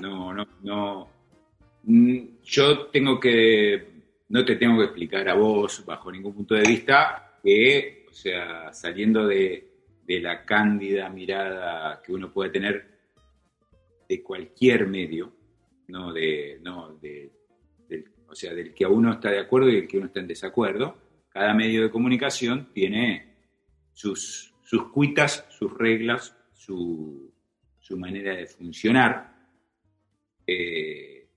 No, 0.00 0.32
no, 0.32 0.46
no. 0.62 1.08
Mm, 1.82 2.18
Yo 2.44 2.86
tengo 2.86 3.18
que, 3.18 4.02
no 4.28 4.44
te 4.44 4.54
tengo 4.56 4.78
que 4.78 4.84
explicar 4.84 5.28
a 5.28 5.34
vos, 5.34 5.84
bajo 5.84 6.12
ningún 6.12 6.34
punto 6.34 6.54
de 6.54 6.62
vista, 6.62 7.38
que, 7.42 8.06
o 8.08 8.12
sea, 8.12 8.72
saliendo 8.72 9.26
de, 9.26 9.68
de 10.06 10.20
la 10.20 10.44
cándida 10.44 11.08
mirada 11.08 12.00
que 12.04 12.12
uno 12.12 12.32
puede 12.32 12.50
tener 12.50 12.95
de 14.08 14.22
cualquier 14.22 14.86
medio, 14.86 15.32
no 15.88 16.12
de, 16.12 16.58
no 16.62 16.94
de, 17.00 17.30
del- 17.88 18.10
o 18.28 18.34
sea, 18.34 18.52
del 18.54 18.74
que 18.74 18.86
uno 18.86 19.12
está 19.12 19.30
de 19.30 19.38
acuerdo 19.40 19.70
y 19.70 19.76
el 19.76 19.88
que 19.88 19.98
uno 19.98 20.06
está 20.06 20.20
en 20.20 20.26
desacuerdo, 20.26 20.96
cada 21.28 21.54
medio 21.54 21.82
de 21.82 21.90
comunicación 21.90 22.72
tiene 22.72 23.34
sus, 23.92 24.52
sus 24.64 24.90
cuitas, 24.90 25.46
sus 25.50 25.72
reglas, 25.76 26.36
su, 26.52 27.32
su 27.78 27.96
manera 27.96 28.34
de 28.34 28.46
funcionar. 28.46 29.34
Eh, 30.46 31.28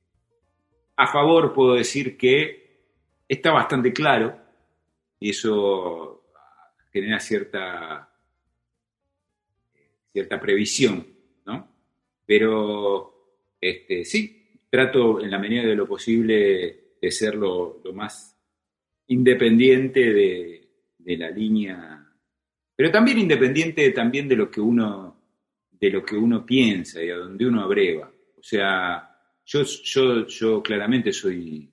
a 0.96 1.08
favor 1.08 1.54
puedo 1.54 1.76
decir 1.76 2.18
que 2.18 2.82
está 3.28 3.52
bastante 3.52 3.94
claro 3.94 4.38
y 5.20 5.30
eso 5.30 6.24
genera 6.92 7.20
cierta, 7.20 8.12
cierta 10.12 10.40
previsión, 10.40 11.06
¿no? 11.46 11.68
Pero 12.30 13.56
este, 13.60 14.06
sí, 14.06 14.60
trato 14.70 15.20
en 15.20 15.32
la 15.32 15.40
medida 15.40 15.64
de 15.64 15.76
lo 15.76 15.88
posible 15.88 16.94
de 17.02 17.12
ser 17.12 17.34
lo, 17.34 17.82
más 17.92 18.40
independiente 19.08 20.14
de, 20.14 20.70
de 20.96 21.18
la 21.18 21.32
línea, 21.32 22.08
pero 22.76 22.92
también 22.92 23.18
independiente 23.18 23.90
también 23.90 24.28
de 24.28 24.36
lo 24.36 24.52
que 24.52 24.62
uno 24.62 25.18
de 25.72 25.90
lo 25.90 26.06
que 26.06 26.16
uno 26.16 26.46
piensa 26.46 27.04
y 27.04 27.10
a 27.10 27.16
donde 27.16 27.48
uno 27.48 27.64
abreva. 27.64 28.14
O 28.38 28.44
sea, 28.44 29.10
yo, 29.44 29.64
yo, 29.64 30.28
yo 30.28 30.62
claramente 30.62 31.12
soy, 31.12 31.68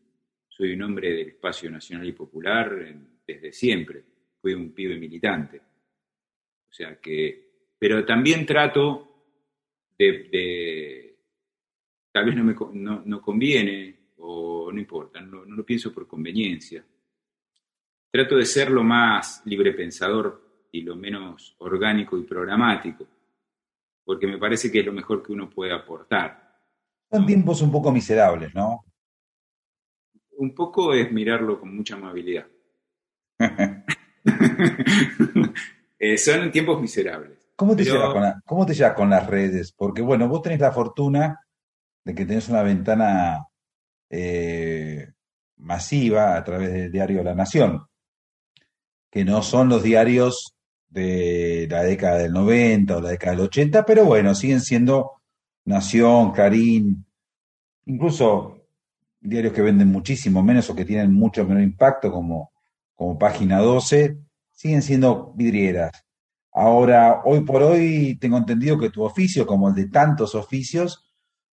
soy 0.48 0.72
un 0.72 0.82
hombre 0.82 1.12
del 1.12 1.28
espacio 1.28 1.70
nacional 1.70 2.06
y 2.06 2.12
popular 2.12 2.96
desde 3.26 3.52
siempre. 3.52 4.04
Fui 4.40 4.54
un 4.54 4.72
pibe 4.72 4.96
militante. 4.96 5.58
O 5.58 6.72
sea 6.72 6.98
que, 6.98 7.74
pero 7.78 8.06
también 8.06 8.46
trato 8.46 9.15
de, 9.98 11.18
tal 12.12 12.24
vez 12.26 12.36
no 12.36 12.44
me 12.44 12.54
no, 13.04 13.22
conviene 13.22 14.12
o 14.18 14.70
no 14.72 14.78
importa, 14.78 15.20
no, 15.20 15.44
no, 15.44 15.56
lo 15.56 15.64
pienso 15.64 15.92
por 15.92 16.06
conveniencia. 16.06 16.84
Trato 18.10 18.36
de 18.36 18.46
ser 18.46 18.70
lo 18.70 18.82
más 18.82 19.42
libre 19.44 19.72
pensador 19.72 20.68
y 20.72 20.82
lo 20.82 20.96
menos 20.96 21.54
orgánico 21.58 22.18
y 22.18 22.22
programático 22.22 23.06
porque 24.06 24.26
me 24.28 24.38
parece 24.38 24.70
que 24.70 24.78
es 24.78 24.86
lo 24.86 24.92
mejor 24.92 25.20
que 25.22 25.32
uno 25.32 25.50
puede 25.50 25.72
aportar. 25.72 26.56
Son 27.10 27.26
tiempos 27.26 27.60
un 27.60 27.72
poco 27.72 27.90
miserables, 27.90 28.54
¿no? 28.54 28.84
Un 30.38 30.54
poco 30.54 30.94
es 30.94 31.10
mirarlo 31.10 31.58
con 31.58 31.74
mucha 31.76 31.96
amabilidad. 31.96 32.46
Eh, 35.98 36.18
son 36.18 36.50
tiempos 36.52 36.78
miserables. 36.78 37.35
¿Cómo 37.56 37.74
te, 37.74 37.84
llevas 37.84 38.12
con 38.12 38.42
¿Cómo 38.44 38.66
te 38.66 38.74
llevas 38.74 38.92
con 38.92 39.08
las 39.08 39.26
redes? 39.26 39.72
Porque, 39.72 40.02
bueno, 40.02 40.28
vos 40.28 40.42
tenés 40.42 40.60
la 40.60 40.72
fortuna 40.72 41.40
de 42.04 42.14
que 42.14 42.26
tenés 42.26 42.48
una 42.50 42.62
ventana 42.62 43.46
eh, 44.10 45.12
masiva 45.56 46.36
a 46.36 46.44
través 46.44 46.72
del 46.72 46.92
diario 46.92 47.24
La 47.24 47.34
Nación, 47.34 47.86
que 49.10 49.24
no 49.24 49.42
son 49.42 49.70
los 49.70 49.82
diarios 49.82 50.54
de 50.88 51.66
la 51.70 51.82
década 51.82 52.18
del 52.18 52.32
90 52.32 52.96
o 52.96 53.00
la 53.00 53.10
década 53.10 53.32
del 53.32 53.46
80, 53.46 53.84
pero 53.84 54.04
bueno, 54.04 54.34
siguen 54.34 54.60
siendo 54.60 55.22
Nación, 55.64 56.32
Clarín, 56.32 57.04
incluso 57.86 58.66
diarios 59.20 59.52
que 59.52 59.62
venden 59.62 59.88
muchísimo 59.88 60.42
menos 60.42 60.68
o 60.70 60.76
que 60.76 60.84
tienen 60.84 61.12
mucho 61.12 61.44
menor 61.44 61.62
impacto, 61.62 62.12
como, 62.12 62.52
como 62.94 63.18
Página 63.18 63.58
12, 63.58 64.18
siguen 64.52 64.82
siendo 64.82 65.32
vidrieras. 65.34 66.05
Ahora, 66.58 67.20
hoy 67.26 67.40
por 67.40 67.62
hoy 67.62 68.16
tengo 68.18 68.38
entendido 68.38 68.78
que 68.78 68.88
tu 68.88 69.02
oficio, 69.02 69.46
como 69.46 69.68
el 69.68 69.74
de 69.74 69.90
tantos 69.90 70.34
oficios, 70.34 71.04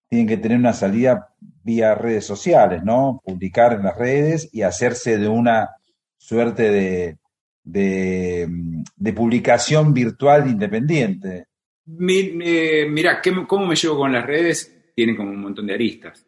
tienen 0.09 0.27
que 0.27 0.37
tener 0.37 0.57
una 0.57 0.73
salida 0.73 1.35
vía 1.63 1.93
redes 1.93 2.25
sociales, 2.25 2.83
¿no? 2.83 3.21
Publicar 3.23 3.73
en 3.73 3.83
las 3.83 3.95
redes 3.95 4.49
y 4.51 4.63
hacerse 4.63 5.19
de 5.19 5.27
una 5.27 5.69
suerte 6.17 6.71
de, 6.71 7.17
de, 7.63 9.13
publicación 9.13 9.93
virtual 9.93 10.49
independiente. 10.49 11.45
mira, 11.85 13.21
¿cómo 13.47 13.67
me 13.67 13.75
llevo 13.75 13.97
con 13.97 14.11
las 14.11 14.25
redes? 14.25 14.91
Tiene 14.95 15.15
como 15.15 15.29
un 15.29 15.41
montón 15.41 15.67
de 15.67 15.75
aristas. 15.75 16.25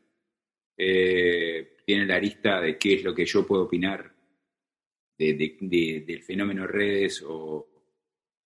Eh, 0.77 1.77
tiene 1.83 2.05
la 2.05 2.17
arista 2.17 2.61
de 2.61 2.77
qué 2.77 2.93
es 2.93 3.03
lo 3.03 3.15
que 3.15 3.25
yo 3.25 3.47
puedo 3.47 3.63
opinar 3.63 4.13
del 5.17 6.23
fenómeno 6.23 6.67
redes 6.67 7.25
o, 7.27 7.78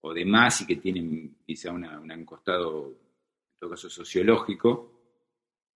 o 0.05 0.13
demás 0.13 0.61
y 0.61 0.65
que 0.65 0.75
tienen 0.75 1.37
quizá 1.45 1.71
una, 1.71 1.99
un 1.99 2.25
costado, 2.25 2.87
en 2.87 3.59
todo 3.59 3.69
caso, 3.71 3.89
sociológico 3.89 4.91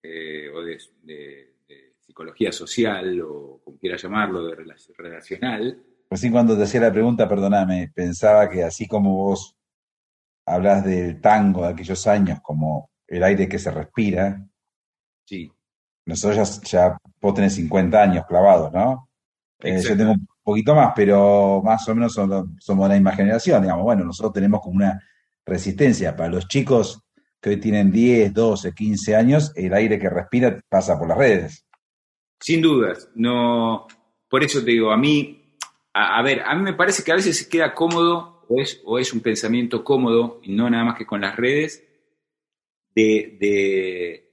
eh, 0.03 0.49
o 0.53 0.61
de, 0.61 1.53
psicología 1.99 2.51
social 2.51 3.21
o 3.21 3.61
como 3.63 3.77
quiera 3.77 3.97
llamarlo, 3.97 4.47
de 4.47 4.55
relacional 4.97 5.83
Recién 6.09 6.31
cuando 6.31 6.55
te 6.55 6.63
hacía 6.63 6.79
la 6.79 6.91
pregunta, 6.91 7.27
perdóname, 7.27 7.91
pensaba 7.93 8.49
que 8.49 8.63
así 8.63 8.87
como 8.87 9.13
vos 9.13 9.57
hablas 10.45 10.85
del 10.85 11.19
tango 11.19 11.63
de 11.63 11.73
aquellos 11.73 12.07
años 12.07 12.39
como 12.41 12.89
el 13.07 13.23
aire 13.23 13.49
que 13.49 13.59
se 13.59 13.71
respira, 13.71 14.47
sí. 15.25 15.51
nosotros 16.05 16.61
ya, 16.61 16.97
vos 17.19 17.33
tenés 17.33 17.55
50 17.55 18.01
años 18.01 18.25
clavados, 18.25 18.71
¿no? 18.71 19.09
Eh, 19.59 19.81
yo 19.81 19.97
tengo 19.97 20.11
un 20.11 20.27
poquito 20.47 20.73
más, 20.73 20.93
pero 20.95 21.61
más 21.63 21.87
o 21.89 21.93
menos 21.95 22.13
somos, 22.13 22.45
somos 22.59 22.87
la 22.87 22.95
misma 22.95 23.13
generación, 23.13 23.61
digamos. 23.61 23.83
Bueno, 23.83 24.03
nosotros 24.03 24.33
tenemos 24.33 24.61
como 24.61 24.77
una 24.77 25.01
resistencia. 25.45 26.15
Para 26.15 26.29
los 26.29 26.47
chicos 26.47 27.03
que 27.41 27.51
hoy 27.51 27.57
tienen 27.57 27.91
10, 27.91 28.33
12, 28.33 28.73
15 28.73 29.15
años, 29.15 29.51
el 29.55 29.73
aire 29.73 29.99
que 29.99 30.09
respira 30.09 30.59
pasa 30.69 30.97
por 30.97 31.07
las 31.07 31.17
redes. 31.17 31.65
Sin 32.39 32.61
dudas, 32.61 33.09
no. 33.15 33.87
Por 34.29 34.43
eso 34.43 34.63
te 34.63 34.71
digo, 34.71 34.91
a 34.91 34.97
mí 34.97 35.47
a, 35.99 36.21
ver, 36.21 36.41
a 36.45 36.55
mí 36.55 36.61
me 36.61 36.73
parece 36.73 37.03
que 37.03 37.11
a 37.11 37.15
veces 37.15 37.37
se 37.37 37.49
queda 37.49 37.73
cómodo, 37.73 38.43
o 38.47 38.61
es, 38.61 38.81
o 38.85 38.99
es 38.99 39.13
un 39.13 39.21
pensamiento 39.21 39.83
cómodo, 39.83 40.39
y 40.43 40.53
no 40.53 40.69
nada 40.69 40.83
más 40.83 40.97
que 40.97 41.05
con 41.05 41.21
las 41.21 41.35
redes, 41.35 41.83
de, 42.93 43.37
de, 43.39 44.26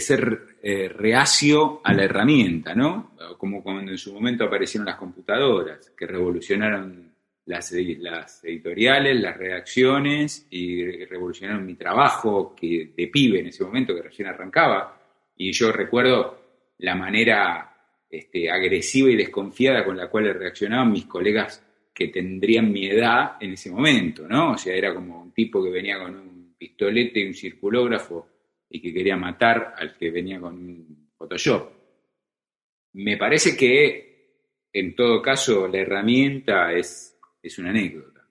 ser 0.00 0.58
eh, 0.62 0.88
reacio 0.88 1.80
a 1.82 1.94
la 1.94 2.04
herramienta, 2.04 2.74
¿no? 2.74 3.12
Como 3.38 3.62
cuando 3.62 3.90
en 3.90 3.98
su 3.98 4.12
momento 4.12 4.44
aparecieron 4.44 4.86
las 4.86 4.96
computadoras, 4.96 5.92
que 5.96 6.06
revolucionaron 6.06 7.14
las, 7.46 7.72
las 7.72 8.44
editoriales, 8.44 9.20
las 9.20 9.36
redacciones, 9.36 10.46
y 10.50 11.04
revolucionaron 11.04 11.64
mi 11.64 11.74
trabajo 11.74 12.54
que, 12.54 12.92
de 12.96 13.06
pibe 13.08 13.40
en 13.40 13.46
ese 13.46 13.64
momento, 13.64 13.94
que 13.94 14.02
recién 14.02 14.28
arrancaba. 14.28 15.00
Y 15.36 15.52
yo 15.52 15.72
recuerdo 15.72 16.40
la 16.78 16.94
manera 16.94 17.72
este, 18.10 18.50
agresiva 18.50 19.10
y 19.10 19.16
desconfiada 19.16 19.84
con 19.84 19.96
la 19.96 20.08
cual 20.08 20.32
reaccionaban 20.34 20.92
mis 20.92 21.06
colegas 21.06 21.62
que 21.94 22.08
tendrían 22.08 22.70
mi 22.70 22.86
edad 22.86 23.36
en 23.40 23.52
ese 23.52 23.70
momento, 23.70 24.28
¿no? 24.28 24.52
O 24.52 24.58
sea, 24.58 24.74
era 24.74 24.94
como 24.94 25.22
un 25.22 25.32
tipo 25.32 25.64
que 25.64 25.70
venía 25.70 25.98
con 25.98 26.14
un 26.14 26.54
pistolete 26.58 27.20
y 27.20 27.26
un 27.26 27.34
circulógrafo 27.34 28.35
y 28.68 28.80
que 28.80 28.92
quería 28.92 29.16
matar 29.16 29.74
al 29.76 29.96
que 29.96 30.10
venía 30.10 30.40
con 30.40 30.54
un 30.54 31.10
Photoshop. 31.16 31.70
Me 32.94 33.16
parece 33.16 33.56
que, 33.56 34.68
en 34.72 34.94
todo 34.94 35.22
caso, 35.22 35.68
la 35.68 35.78
herramienta 35.78 36.72
es, 36.72 37.18
es 37.42 37.58
una 37.58 37.70
anécdota. 37.70 38.26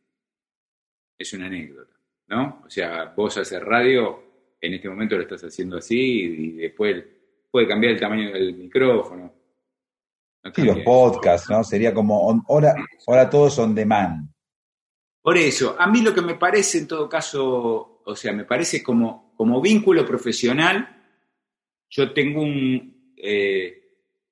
Es 1.18 1.34
una 1.34 1.48
anécdota, 1.48 1.96
¿no? 2.28 2.64
O 2.66 2.70
sea, 2.70 3.14
vos 3.16 3.38
haces 3.38 3.62
radio, 3.62 4.24
en 4.60 4.74
este 4.74 4.90
momento 4.90 5.16
lo 5.16 5.22
estás 5.22 5.44
haciendo 5.44 5.78
así 5.78 6.00
y 6.00 6.52
después 6.54 7.04
puede 7.50 7.68
cambiar 7.68 7.94
el 7.94 8.00
tamaño 8.00 8.32
del 8.34 8.54
micrófono, 8.56 9.34
Sí, 10.54 10.62
los 10.62 10.80
podcasts, 10.80 11.50
¿no? 11.50 11.64
Sería 11.64 11.94
como, 11.94 12.44
ahora, 12.48 12.76
ahora 13.08 13.30
todos 13.30 13.58
on 13.58 13.74
demand. 13.74 14.30
Por 15.22 15.38
eso, 15.38 15.76
a 15.80 15.88
mí 15.88 16.02
lo 16.02 16.14
que 16.14 16.22
me 16.22 16.36
parece 16.36 16.80
en 16.80 16.88
todo 16.88 17.10
caso, 17.10 17.95
o 18.06 18.16
sea, 18.16 18.34
me 18.34 18.46
parece 18.46 18.84
como, 18.84 19.34
como 19.36 19.62
vínculo 19.62 20.06
profesional, 20.06 21.04
yo 21.90 22.14
tengo 22.14 22.42
un, 22.42 23.14
eh, 23.18 23.84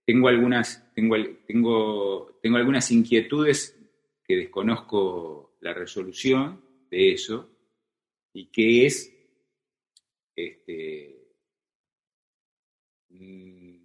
tengo 0.05 0.27
algunas, 0.27 0.93
tengo, 0.93 1.15
tengo, 1.47 2.39
tengo 2.41 2.57
algunas 2.57 2.91
inquietudes 2.91 3.79
que 4.23 4.35
desconozco 4.35 5.57
la 5.61 5.73
resolución 5.73 6.61
de 6.89 7.13
eso, 7.13 7.49
y 8.33 8.45
que 8.47 8.85
es, 8.85 9.11
este, 10.35 11.15
mm, 13.09 13.75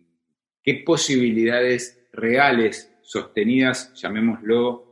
qué 0.62 0.74
posibilidades 0.84 2.09
reales, 2.12 2.95
sostenidas, 3.03 3.95
llamémoslo, 3.95 4.84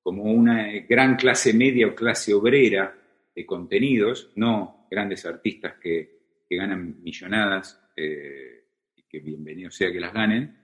como 0.00 0.22
una 0.24 0.70
gran 0.88 1.16
clase 1.16 1.52
media 1.52 1.88
o 1.88 1.94
clase 1.94 2.32
obrera 2.32 2.97
contenidos, 3.46 4.32
no 4.36 4.86
grandes 4.90 5.24
artistas 5.26 5.74
que, 5.80 6.18
ganan 6.50 7.02
millonadas 7.02 7.78
eh, 7.94 8.64
y 8.96 9.02
que 9.02 9.20
bienvenido 9.20 9.70
sea 9.70 9.92
que 9.92 10.00
las 10.00 10.14
ganen, 10.14 10.56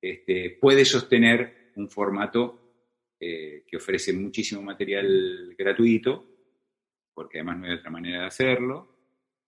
este, 0.00 0.58
puede 0.60 0.84
sostener 0.84 1.70
un 1.76 1.88
formato 1.88 2.74
eh, 3.20 3.62
que 3.64 3.76
ofrece 3.76 4.12
muchísimo 4.12 4.62
material 4.62 5.54
gratuito, 5.56 6.26
porque 7.14 7.38
además 7.38 7.58
no 7.58 7.66
hay 7.66 7.74
otra 7.74 7.90
manera 7.90 8.22
de 8.22 8.26
hacerlo. 8.26 8.96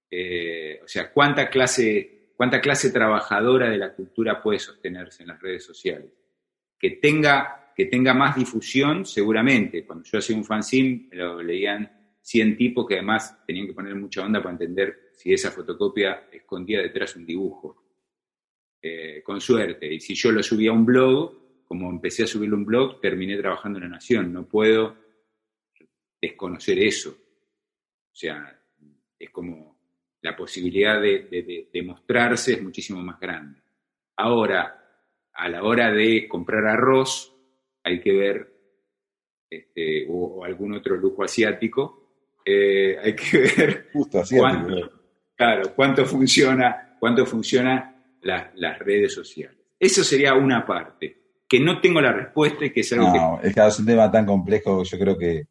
Eh, 0.08 0.80
o 0.84 0.86
sea, 0.86 1.12
¿cuánta 1.12 1.50
clase 1.50 2.14
cuánta 2.36 2.60
clase 2.60 2.90
trabajadora 2.90 3.70
de 3.70 3.78
la 3.78 3.94
cultura 3.94 4.42
puede 4.42 4.58
sostenerse 4.58 5.22
en 5.22 5.28
las 5.28 5.40
redes 5.40 5.64
sociales. 5.64 6.10
Que 6.78 6.90
tenga, 6.90 7.72
que 7.74 7.86
tenga 7.86 8.14
más 8.14 8.36
difusión, 8.36 9.06
seguramente. 9.06 9.84
Cuando 9.84 10.04
yo 10.04 10.18
hacía 10.18 10.36
un 10.36 10.44
fanzine, 10.44 11.08
lo 11.12 11.42
leían 11.42 12.03
100 12.24 12.56
tipos 12.56 12.86
que 12.86 12.94
además 12.94 13.44
tenían 13.46 13.66
que 13.66 13.74
poner 13.74 13.94
mucha 13.94 14.24
onda 14.24 14.40
para 14.40 14.52
entender 14.52 15.10
si 15.12 15.32
esa 15.32 15.50
fotocopia 15.50 16.28
escondía 16.32 16.80
detrás 16.80 17.14
un 17.16 17.26
dibujo. 17.26 17.84
Eh, 18.86 19.22
con 19.22 19.40
suerte. 19.40 19.90
Y 19.90 19.98
si 19.98 20.14
yo 20.14 20.30
lo 20.30 20.42
subía 20.42 20.70
a 20.70 20.74
un 20.74 20.84
blog, 20.84 21.64
como 21.64 21.88
empecé 21.88 22.24
a 22.24 22.26
subirlo 22.26 22.56
a 22.56 22.58
un 22.58 22.66
blog, 22.66 23.00
terminé 23.00 23.34
trabajando 23.38 23.78
en 23.78 23.84
la 23.84 23.90
Nación. 23.92 24.30
No 24.30 24.46
puedo 24.46 24.94
desconocer 26.20 26.78
eso. 26.78 27.10
O 27.10 28.14
sea, 28.14 28.60
es 29.18 29.30
como 29.30 29.78
la 30.20 30.36
posibilidad 30.36 31.00
de, 31.00 31.82
mostrarse 31.82 32.52
es 32.52 32.62
muchísimo 32.62 33.00
más 33.02 33.18
grande. 33.18 33.58
Ahora, 34.16 35.08
a 35.32 35.48
la 35.48 35.62
hora 35.62 35.90
de 35.90 36.28
comprar 36.28 36.66
arroz 36.66 37.34
hay 37.82 38.00
que 38.00 38.12
ver, 38.12 38.54
este, 39.48 40.06
o 40.10 40.44
algún 40.44 40.74
otro 40.74 40.96
lujo 40.96 41.24
asiático, 41.24 42.03
eh, 42.44 42.98
hay 43.02 43.14
que 43.16 43.38
ver 43.38 43.90
Justo 43.92 44.22
cuánto, 44.36 44.90
claro, 45.36 45.74
cuánto 45.74 46.04
funciona, 46.04 46.96
cuánto 47.00 47.24
funciona 47.26 47.94
la- 48.22 48.50
las 48.54 48.78
redes 48.78 49.12
sociales. 49.14 49.58
Eso 49.78 50.02
sería 50.04 50.34
una 50.34 50.64
parte, 50.66 51.18
que 51.48 51.60
no 51.60 51.80
tengo 51.80 52.00
la 52.00 52.12
respuesta 52.12 52.64
y 52.64 52.70
que 52.72 52.80
es 52.80 52.92
algo 52.92 53.12
que 53.12 53.18
No, 53.18 53.40
es 53.42 53.54
que 53.54 53.66
es 53.66 53.78
un 53.78 53.86
tema 53.86 54.10
tan 54.10 54.24
complejo 54.26 54.82
que 54.82 54.88
yo 54.88 54.98
creo 54.98 55.18
que 55.18 55.46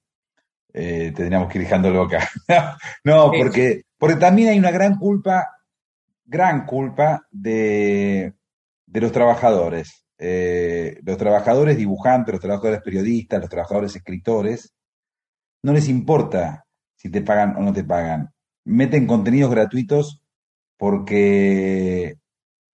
eh, 0.74 1.14
tendríamos 1.16 1.52
que 1.52 1.60
ir 1.60 1.66
dejándolo 1.66 2.04
acá. 2.04 2.28
no, 3.04 3.32
porque, 3.32 3.84
porque 3.98 4.16
también 4.16 4.50
hay 4.50 4.60
una 4.60 4.72
gran 4.72 4.98
culpa, 4.98 5.48
gran 6.26 6.66
culpa 6.66 7.28
de, 7.30 8.34
de 8.88 9.02
los 9.02 9.12
trabajadores. 9.12 10.06
Eh, 10.18 11.00
los 11.04 11.18
trabajadores 11.18 11.78
dibujantes, 11.78 12.34
los 12.34 12.42
trabajadores 12.42 12.82
periodistas, 12.82 13.42
los 13.42 13.50
trabajadores 13.50 13.96
escritores, 13.96 14.74
no 15.64 15.74
les 15.74 15.90
importa 15.90 16.63
si 17.04 17.10
te 17.10 17.22
pagan 17.22 17.56
o 17.58 17.62
no 17.62 17.74
te 17.74 17.84
pagan. 17.84 18.34
Meten 18.64 19.06
contenidos 19.06 19.52
gratuitos 19.52 20.22
porque, 20.78 22.18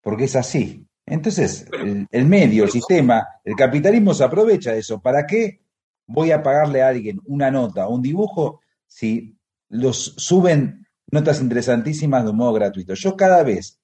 porque 0.02 0.24
es 0.24 0.36
así. 0.36 0.88
Entonces, 1.06 1.68
el, 1.72 2.08
el 2.10 2.26
medio, 2.26 2.64
el 2.64 2.72
sistema, 2.72 3.28
el 3.44 3.56
capitalismo 3.56 4.16
se 4.16 4.24
aprovecha 4.24 4.72
de 4.72 4.80
eso. 4.80 5.00
¿Para 5.00 5.28
qué 5.28 5.62
voy 6.08 6.32
a 6.32 6.42
pagarle 6.42 6.82
a 6.82 6.88
alguien 6.88 7.22
una 7.26 7.52
nota 7.52 7.88
o 7.88 7.94
un 7.94 8.02
dibujo 8.02 8.62
si 8.88 9.38
los 9.70 10.16
suben 10.18 10.88
notas 11.12 11.40
interesantísimas 11.40 12.24
de 12.24 12.32
un 12.32 12.38
modo 12.38 12.54
gratuito? 12.54 12.96
Yo 12.96 13.16
cada 13.16 13.44
vez 13.44 13.80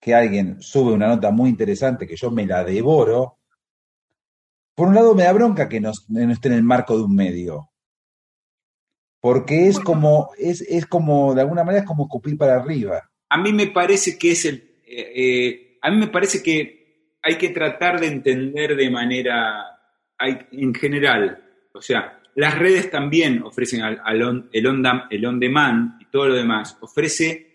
que 0.00 0.14
alguien 0.14 0.56
sube 0.62 0.94
una 0.94 1.08
nota 1.08 1.30
muy 1.30 1.50
interesante 1.50 2.06
que 2.06 2.16
yo 2.16 2.30
me 2.30 2.46
la 2.46 2.64
devoro, 2.64 3.40
por 4.74 4.88
un 4.88 4.94
lado 4.94 5.14
me 5.14 5.24
da 5.24 5.32
bronca 5.34 5.68
que 5.68 5.80
no, 5.80 5.92
no 6.08 6.32
esté 6.32 6.48
en 6.48 6.54
el 6.54 6.62
marco 6.62 6.96
de 6.96 7.04
un 7.04 7.14
medio. 7.14 7.71
Porque 9.22 9.68
es 9.68 9.78
como, 9.78 10.30
es, 10.36 10.60
es 10.62 10.84
como, 10.84 11.32
de 11.34 11.40
alguna 11.42 11.62
manera 11.64 11.82
es 11.84 11.86
como 11.88 12.04
escupir 12.04 12.36
para 12.36 12.56
arriba. 12.56 13.08
a 13.30 13.38
mí 13.38 13.52
me 13.52 13.68
parece 13.68 14.18
que 14.18 14.32
es 14.32 14.44
el. 14.44 14.56
eh, 14.84 15.12
eh, 15.16 15.78
a 15.80 15.90
mí 15.90 15.96
me 15.96 16.08
parece 16.08 16.42
que 16.42 17.16
hay 17.22 17.36
que 17.38 17.48
tratar 17.50 17.98
de 18.00 18.08
entender 18.08 18.76
de 18.76 18.90
manera. 18.90 19.64
hay- 20.18 20.38
en 20.52 20.74
general. 20.74 21.42
O 21.72 21.80
sea, 21.80 22.20
las 22.34 22.58
redes 22.58 22.90
también 22.90 23.42
ofrecen 23.44 23.80
al, 23.82 24.00
al 24.04 24.22
on- 24.22 24.48
el, 24.52 24.66
on, 24.66 24.82
el 25.10 25.24
on 25.24 25.38
demand 25.40 26.00
y 26.02 26.06
todo 26.10 26.28
lo 26.28 26.34
demás. 26.34 26.76
Ofrece 26.80 27.48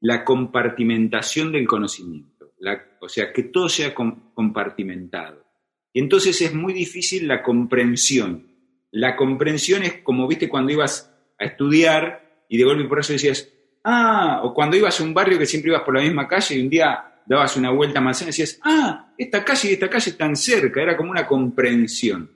la 0.00 0.24
compartimentación 0.24 1.52
del 1.52 1.66
conocimiento. 1.66 2.52
La- 2.60 2.82
o 3.00 3.08
sea, 3.10 3.30
que 3.32 3.42
todo 3.44 3.68
sea 3.68 3.94
com- 3.94 4.32
compartimentado. 4.34 5.44
Y 5.92 6.00
entonces 6.00 6.40
es 6.40 6.54
muy 6.54 6.72
difícil 6.72 7.28
la 7.28 7.42
comprensión. 7.42 8.49
La 8.92 9.14
comprensión 9.14 9.82
es 9.84 9.94
como, 10.02 10.26
viste, 10.26 10.48
cuando 10.48 10.72
ibas 10.72 11.12
a 11.38 11.44
estudiar 11.44 12.44
y 12.48 12.58
de 12.58 12.64
golpe 12.64 12.84
por 12.84 12.98
eso 12.98 13.12
decías, 13.12 13.48
ah, 13.84 14.40
o 14.42 14.52
cuando 14.52 14.76
ibas 14.76 15.00
a 15.00 15.04
un 15.04 15.14
barrio 15.14 15.38
que 15.38 15.46
siempre 15.46 15.70
ibas 15.70 15.82
por 15.82 15.94
la 15.94 16.02
misma 16.02 16.26
calle 16.26 16.56
y 16.56 16.62
un 16.62 16.68
día 16.68 17.22
dabas 17.24 17.56
una 17.56 17.70
vuelta 17.70 18.00
a 18.00 18.12
y 18.22 18.24
decías, 18.26 18.58
ah, 18.64 19.12
esta 19.16 19.44
calle 19.44 19.70
y 19.70 19.72
esta 19.74 19.88
calle 19.88 20.10
están 20.10 20.34
cerca, 20.34 20.82
era 20.82 20.96
como 20.96 21.12
una 21.12 21.26
comprensión. 21.26 22.30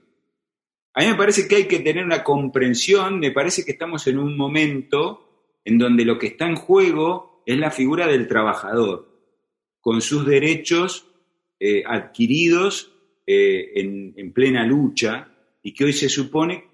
A 0.95 1.01
mí 1.01 1.09
me 1.09 1.17
parece 1.17 1.49
que 1.49 1.57
hay 1.57 1.65
que 1.67 1.81
tener 1.81 2.05
una 2.05 2.23
comprensión, 2.23 3.19
me 3.19 3.33
parece 3.33 3.65
que 3.65 3.73
estamos 3.73 4.07
en 4.07 4.19
un 4.19 4.37
momento 4.37 5.59
en 5.65 5.79
donde 5.79 6.05
lo 6.05 6.19
que 6.19 6.29
está 6.29 6.47
en 6.47 6.55
juego 6.55 7.43
es 7.45 7.59
la 7.59 7.73
figura 7.73 8.07
del 8.07 8.29
trabajador, 8.29 9.09
con 9.81 10.01
sus 10.01 10.25
derechos 10.25 11.09
eh, 11.59 11.83
adquiridos 11.85 12.93
eh, 13.27 13.73
en 13.75 14.33
plena 14.33 14.65
lucha 14.65 15.34
y 15.65 15.73
que 15.73 15.85
hoy 15.85 15.95
se 15.95 16.11
supone, 16.11 16.65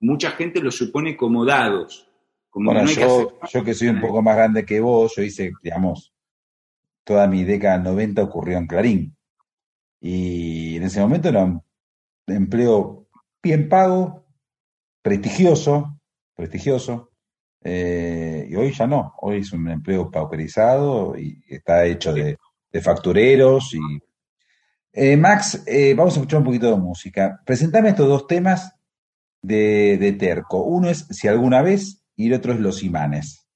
mucha 0.00 0.32
gente 0.32 0.60
lo 0.60 0.72
supone 0.72 1.16
como 1.16 1.46
dados. 1.46 2.10
Como 2.50 2.72
Bueno, 2.72 2.82
no 2.82 2.88
hay 2.88 2.96
que 2.96 3.00
yo, 3.00 3.38
yo 3.48 3.64
que 3.64 3.74
soy 3.74 3.88
un 3.88 4.00
poco 4.00 4.20
más 4.20 4.36
grande 4.36 4.66
que 4.66 4.80
vos, 4.80 5.14
yo 5.16 5.22
hice, 5.22 5.52
digamos, 5.62 6.12
toda 7.04 7.28
mi 7.28 7.44
década 7.44 7.74
del 7.74 7.84
90 7.84 8.22
ocurrió 8.24 8.58
en 8.58 8.66
Clarín. 8.66 9.16
Y 10.00 10.76
en 10.76 10.82
ese 10.82 11.00
momento 11.00 11.28
era 11.28 11.44
un 11.44 11.62
empleo 12.26 13.06
bien 13.40 13.68
pago, 13.68 14.26
prestigioso, 15.00 16.00
prestigioso, 16.34 17.12
eh, 17.62 18.48
y 18.50 18.56
hoy 18.56 18.72
ya 18.72 18.88
no, 18.88 19.14
hoy 19.20 19.38
es 19.38 19.52
un 19.52 19.68
empleo 19.68 20.10
pauperizado 20.10 21.16
y 21.16 21.40
está 21.46 21.86
hecho 21.86 22.12
de, 22.12 22.36
de 22.72 22.80
factureros. 22.80 23.74
Y... 23.74 23.78
Eh, 24.92 25.16
Max, 25.16 25.62
eh, 25.66 25.94
vamos 25.94 26.14
a 26.14 26.16
escuchar 26.20 26.38
un 26.40 26.44
poquito 26.46 26.70
de 26.70 26.76
música. 26.76 27.40
Presentame 27.44 27.90
estos 27.90 28.08
dos 28.08 28.26
temas 28.26 28.74
de, 29.42 29.96
de 29.98 30.12
Terco. 30.12 30.62
Uno 30.64 30.88
es 30.90 31.06
Si 31.10 31.28
alguna 31.28 31.62
vez 31.62 32.02
y 32.16 32.26
el 32.26 32.34
otro 32.34 32.52
es 32.52 32.60
Los 32.60 32.82
imanes. 32.82 33.46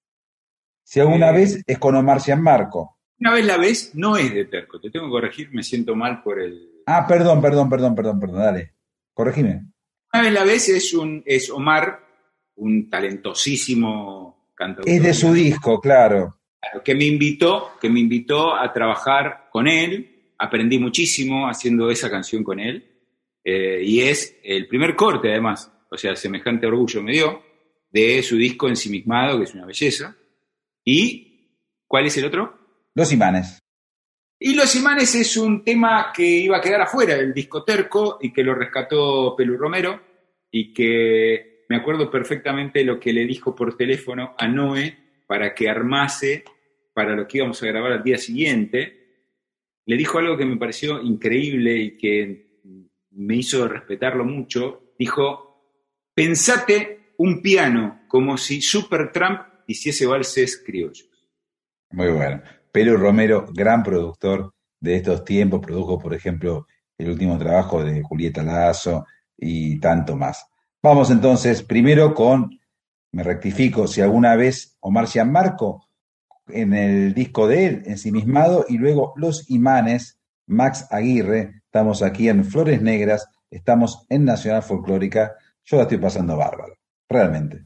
Si 0.84 1.00
alguna 1.00 1.30
Eh. 1.30 1.32
vez 1.32 1.62
es 1.66 1.78
con 1.78 1.96
Omar 1.96 2.20
Gianmarco. 2.20 2.98
Una 3.20 3.32
vez 3.32 3.44
la 3.46 3.56
vez 3.56 3.94
no 3.94 4.16
es 4.16 4.34
de 4.34 4.44
terco, 4.46 4.78
te 4.80 4.90
tengo 4.90 5.06
que 5.06 5.12
corregir, 5.12 5.48
me 5.52 5.62
siento 5.62 5.94
mal 5.94 6.20
por 6.22 6.40
el... 6.40 6.82
Ah, 6.84 7.06
perdón, 7.06 7.40
perdón, 7.40 7.70
perdón, 7.70 7.94
perdón, 7.94 8.20
perdón, 8.20 8.38
dale. 8.40 8.74
Corregime. 9.14 9.62
Una 10.12 10.22
vez 10.24 10.32
la 10.32 10.44
vez 10.44 10.68
es, 10.68 10.92
un, 10.92 11.22
es 11.24 11.48
Omar, 11.48 12.00
un 12.56 12.90
talentosísimo 12.90 14.48
cantautor. 14.54 14.92
Es 14.92 15.02
de 15.02 15.14
su 15.14 15.32
disco, 15.32 15.80
claro. 15.80 16.38
que 16.84 16.94
me 16.94 17.04
invitó, 17.04 17.72
que 17.80 17.88
me 17.88 18.00
invitó 18.00 18.54
a 18.54 18.72
trabajar 18.72 19.48
con 19.50 19.68
él. 19.68 20.13
Aprendí 20.38 20.78
muchísimo 20.78 21.48
haciendo 21.48 21.90
esa 21.90 22.10
canción 22.10 22.42
con 22.42 22.60
él. 22.60 22.84
Eh, 23.44 23.82
y 23.84 24.00
es 24.00 24.38
el 24.42 24.66
primer 24.66 24.96
corte, 24.96 25.30
además, 25.30 25.70
o 25.90 25.96
sea, 25.96 26.16
semejante 26.16 26.66
orgullo 26.66 27.02
me 27.02 27.12
dio, 27.12 27.42
de 27.90 28.22
su 28.22 28.36
disco 28.36 28.68
Ensimismado, 28.68 29.38
que 29.38 29.44
es 29.44 29.54
una 29.54 29.66
belleza. 29.66 30.16
¿Y 30.84 31.50
cuál 31.86 32.06
es 32.06 32.16
el 32.16 32.24
otro? 32.24 32.58
Los 32.94 33.12
imanes. 33.12 33.58
Y 34.38 34.54
Los 34.54 34.74
Imanes 34.76 35.14
es 35.14 35.36
un 35.36 35.64
tema 35.64 36.12
que 36.14 36.22
iba 36.22 36.58
a 36.58 36.60
quedar 36.60 36.82
afuera 36.82 37.16
del 37.16 37.32
disco 37.32 37.64
Terco 37.64 38.18
y 38.20 38.32
que 38.32 38.42
lo 38.42 38.54
rescató 38.54 39.34
Pelu 39.36 39.56
Romero 39.56 40.00
y 40.50 40.72
que 40.74 41.64
me 41.68 41.76
acuerdo 41.76 42.10
perfectamente 42.10 42.84
lo 42.84 43.00
que 43.00 43.12
le 43.12 43.24
dijo 43.24 43.54
por 43.54 43.76
teléfono 43.76 44.34
a 44.36 44.46
Noé 44.46 45.22
para 45.26 45.54
que 45.54 45.68
armase 45.68 46.44
para 46.92 47.16
lo 47.16 47.26
que 47.26 47.38
íbamos 47.38 47.62
a 47.62 47.66
grabar 47.66 47.92
al 47.92 48.02
día 48.02 48.18
siguiente. 48.18 49.03
Le 49.86 49.96
dijo 49.96 50.18
algo 50.18 50.36
que 50.36 50.46
me 50.46 50.56
pareció 50.56 51.00
increíble 51.02 51.76
y 51.76 51.96
que 51.96 52.60
me 53.10 53.36
hizo 53.36 53.68
respetarlo 53.68 54.24
mucho. 54.24 54.94
Dijo, 54.98 55.72
pensate 56.14 57.14
un 57.18 57.42
piano 57.42 58.02
como 58.08 58.36
si 58.36 58.60
Supertramp 58.60 59.40
hiciese 59.66 60.06
valses 60.06 60.62
criollos. 60.64 61.10
Muy 61.90 62.10
bueno. 62.10 62.42
Pelu 62.72 62.96
Romero, 62.96 63.46
gran 63.52 63.82
productor 63.82 64.52
de 64.80 64.96
estos 64.96 65.24
tiempos, 65.24 65.60
produjo, 65.60 65.98
por 65.98 66.12
ejemplo, 66.12 66.66
el 66.98 67.10
último 67.10 67.38
trabajo 67.38 67.84
de 67.84 68.02
Julieta 68.02 68.42
Lazo 68.42 69.06
y 69.36 69.78
tanto 69.78 70.16
más. 70.16 70.44
Vamos 70.82 71.10
entonces, 71.10 71.62
primero 71.62 72.14
con, 72.14 72.58
me 73.12 73.22
rectifico, 73.22 73.86
si 73.86 74.00
alguna 74.00 74.34
vez 74.36 74.76
Omar 74.80 75.06
Gianmarco 75.06 75.86
en 76.48 76.74
el 76.74 77.14
disco 77.14 77.46
de 77.46 77.66
él, 77.66 77.82
ensimismado, 77.86 78.66
y 78.68 78.78
luego 78.78 79.12
Los 79.16 79.50
Imanes, 79.50 80.18
Max 80.46 80.86
Aguirre, 80.90 81.62
estamos 81.64 82.02
aquí 82.02 82.28
en 82.28 82.44
Flores 82.44 82.82
Negras, 82.82 83.26
estamos 83.50 84.06
en 84.08 84.24
Nacional 84.24 84.62
Folclórica, 84.62 85.34
yo 85.64 85.76
la 85.76 85.84
estoy 85.84 85.98
pasando 85.98 86.36
bárbaro, 86.36 86.74
realmente. 87.08 87.64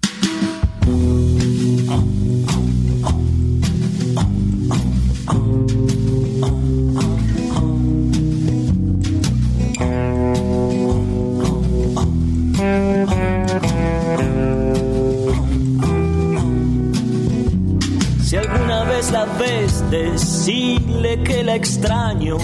Decirle 20.99 21.23
que 21.23 21.45
la 21.45 21.55
extraño. 21.55 22.39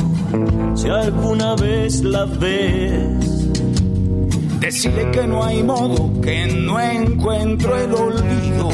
Si 0.75 0.89
alguna 0.89 1.57
vez 1.57 2.03
la 2.03 2.25
ves, 2.25 3.51
Decirle 4.61 5.11
que 5.11 5.27
no 5.27 5.45
hay 5.45 5.63
modo, 5.63 6.21
que 6.23 6.47
no 6.47 6.81
encuentro 6.81 7.77
el 7.77 7.93
olvido. 7.93 8.71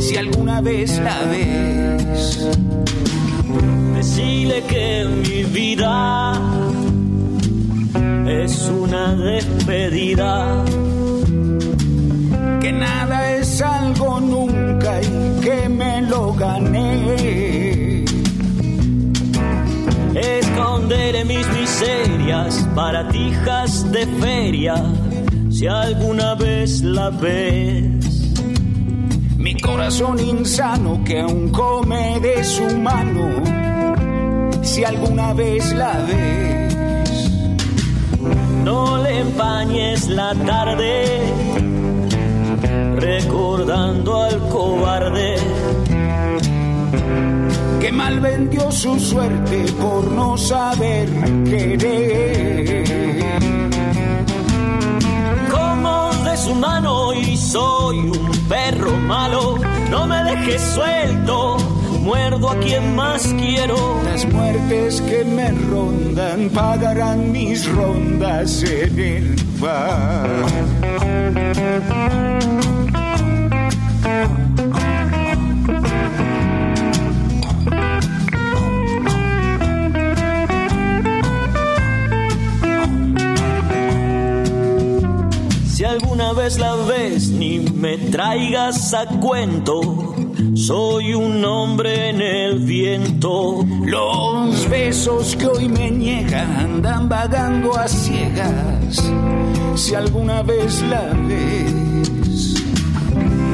Si 0.00 0.16
alguna 0.16 0.62
vez 0.62 0.98
la 1.00 1.18
ves, 1.30 2.48
decirle 3.94 4.62
que 4.66 5.04
mi 5.04 5.44
vida 5.44 6.32
es 8.26 8.70
una 8.70 9.14
despedida. 9.14 10.64
que 12.62 12.72
nada 12.72 13.36
es 13.36 13.60
algo 13.60 14.18
nunca 14.20 15.02
y 15.02 15.40
que 15.42 15.68
me 15.68 16.00
lo 16.00 16.32
gané. 16.32 17.53
Esconderé 20.54 21.24
mis 21.24 21.46
miserias, 21.48 22.74
baratijas 22.74 23.90
de 23.90 24.06
feria, 24.06 24.74
si 25.50 25.66
alguna 25.66 26.34
vez 26.34 26.82
la 26.82 27.10
ves. 27.10 28.32
Mi 29.36 29.58
corazón 29.60 30.18
insano 30.20 31.02
que 31.04 31.20
aún 31.20 31.50
come 31.50 32.20
de 32.20 32.44
su 32.44 32.78
mano, 32.78 33.42
si 34.62 34.84
alguna 34.84 35.32
vez 35.34 35.72
la 35.74 35.92
ves. 36.06 37.30
No 38.64 39.02
le 39.02 39.20
empañes 39.20 40.08
la 40.08 40.34
tarde 40.34 41.20
recordando 42.96 44.22
al 44.22 44.38
cobarde 44.48 45.36
que 47.80 47.92
mal 47.92 48.20
vendió 48.20 48.70
su 48.70 48.98
suerte 48.98 49.64
por 49.80 50.10
no 50.10 50.36
saber 50.36 51.08
querer. 51.44 52.84
Como 55.50 56.10
de 56.24 56.36
su 56.36 56.54
mano 56.54 57.12
y 57.12 57.36
soy 57.36 57.98
un 57.98 58.30
perro 58.48 58.92
malo, 58.96 59.58
no 59.90 60.06
me 60.06 60.22
dejes 60.24 60.62
suelto, 60.62 61.56
muerdo 62.00 62.50
a 62.50 62.58
quien 62.58 62.94
más 62.94 63.34
quiero. 63.38 64.00
Las 64.04 64.24
muertes 64.32 65.00
que 65.02 65.24
me 65.24 65.50
rondan 65.50 66.50
pagarán 66.50 67.32
mis 67.32 67.70
rondas 67.70 68.62
en 68.62 68.98
el 68.98 69.36
bar. 69.60 70.28
Si 85.84 85.90
alguna 85.90 86.32
vez 86.32 86.58
la 86.58 86.76
ves, 86.76 87.28
ni 87.28 87.58
me 87.58 87.98
traigas 87.98 88.94
a 88.94 89.04
cuento. 89.04 90.14
Soy 90.54 91.12
un 91.12 91.44
hombre 91.44 92.08
en 92.08 92.22
el 92.22 92.60
viento. 92.60 93.62
Los 93.84 94.66
besos 94.70 95.36
que 95.36 95.46
hoy 95.46 95.68
me 95.68 95.90
niegan 95.90 96.56
andan 96.56 97.10
vagando 97.10 97.76
a 97.76 97.86
ciegas. 97.86 99.12
Si 99.74 99.94
alguna 99.94 100.42
vez 100.42 100.80
la 100.88 101.02
ves, 101.28 101.74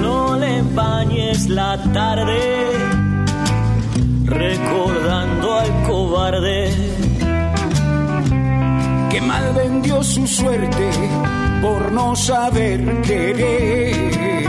No 0.01 0.37
le 0.37 0.59
empañes 0.59 1.49
la 1.49 1.83
tarde 1.93 2.71
recordando 4.25 5.55
al 5.55 5.83
cobarde. 5.83 6.71
que 9.11 9.21
mal 9.21 9.53
vendió 9.53 10.05
su 10.05 10.25
suerte 10.29 10.91
por 11.61 11.93
no 11.93 12.17
saber 12.17 13.03
querer. 13.03 14.45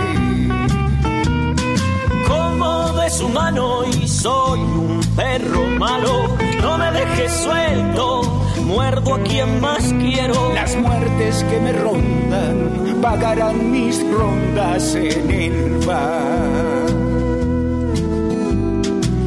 Como 2.28 2.93
de 2.93 3.09
su 3.09 3.30
mano 3.30 3.84
y 3.86 4.07
soy 4.07 4.59
un 4.59 5.01
perro 5.16 5.66
malo. 5.78 6.28
No 6.62 6.78
me 6.78 6.91
dejes 6.91 7.32
suelto, 7.32 8.22
muerdo 8.66 9.16
a 9.16 9.20
quien 9.24 9.59
más 9.59 9.93
quiero. 9.99 10.53
Las 10.53 10.76
muertes 10.76 11.43
que 11.49 11.59
me 11.59 11.74
rondan 11.74 13.01
pagarán 13.01 13.72
mis 13.72 14.01
rondas 14.12 14.95
en 14.95 15.32
el 15.32 15.86
bar. 15.86 16.32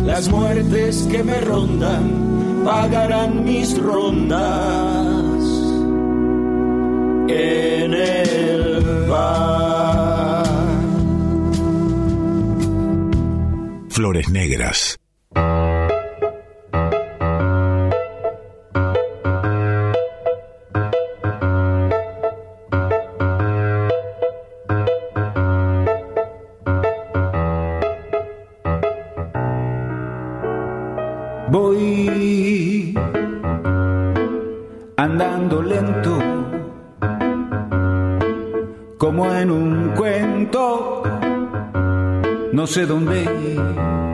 Las 0.07 0.28
muertes 0.28 1.09
que 1.11 1.24
me 1.24 1.41
rondan 1.41 2.62
pagarán 2.64 3.45
mis 3.45 3.76
rondas 3.82 5.04
en 7.35 7.95
el. 7.95 8.24
Flores 13.95 14.28
Negras. 14.28 14.99
No 42.65 42.69
sé 42.69 42.87
dónde. 42.87 44.14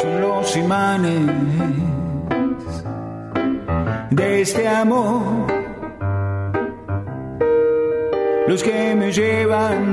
Son 0.00 0.20
los 0.20 0.56
imanes 0.56 1.20
de 4.10 4.40
este 4.42 4.68
amor, 4.68 5.46
los 8.46 8.62
que 8.62 8.94
me 8.94 9.10
llevan, 9.12 9.84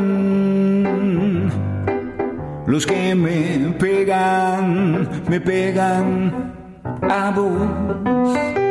los 2.67 2.85
que 2.85 3.15
me 3.15 3.73
pegan, 3.79 5.09
me 5.27 5.39
pegan 5.41 6.53
a 7.01 7.31
vos. 7.31 8.64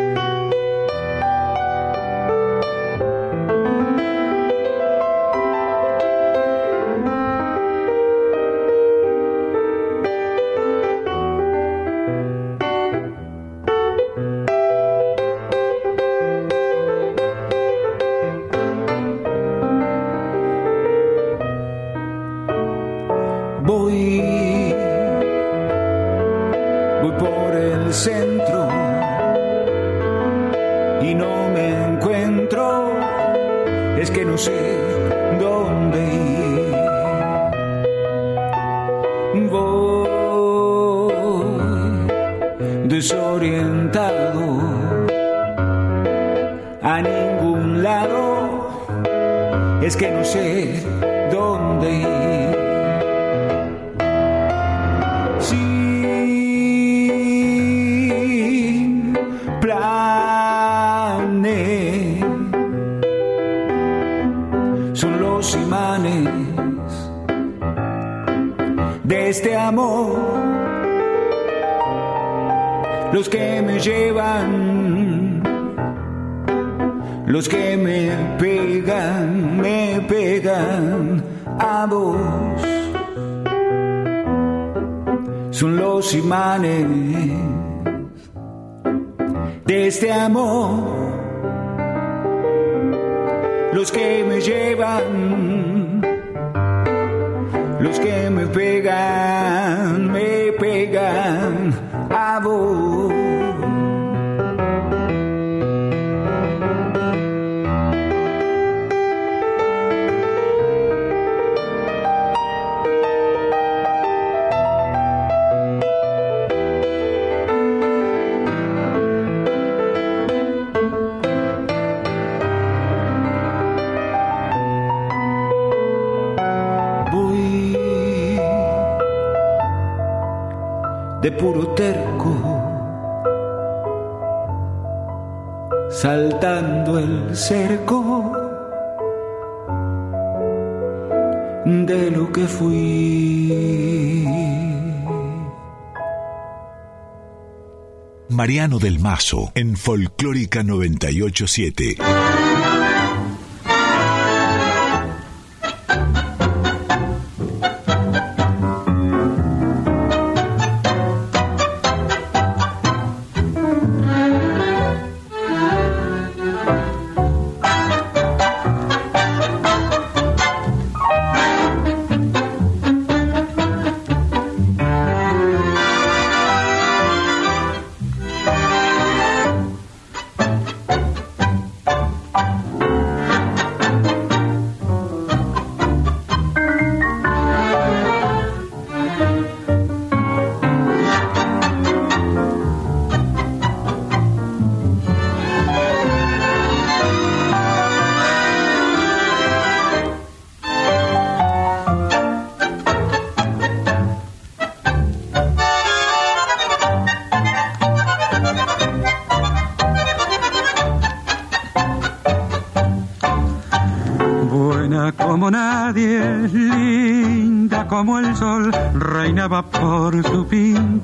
Mariano 149.04 149.04
del 149.04 149.10
Mazo 149.10 149.52
en 149.54 149.76
Folclórica 149.76 150.62
987. 150.62 152.53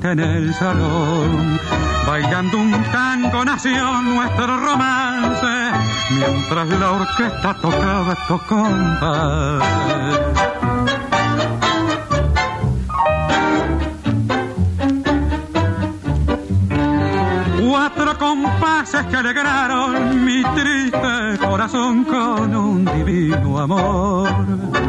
En 0.03 0.19
el 0.19 0.55
salón, 0.55 1.61
bailando 2.07 2.59
un 2.59 2.73
tango 2.91 3.45
nació 3.45 4.03
nuestro 4.03 4.59
romance, 4.59 5.71
mientras 6.11 6.69
la 6.69 6.91
orquesta 6.91 7.55
tocaba 7.61 8.13
estos 8.13 8.43
compases. 8.43 9.69
Cuatro 17.69 18.19
compases 18.19 19.07
que 19.07 19.17
alegraron 19.17 20.25
mi 20.25 20.43
triste 20.43 21.39
corazón 21.41 22.05
con 22.05 22.57
un 22.57 22.85
divino 22.85 23.61
amor. 23.61 24.80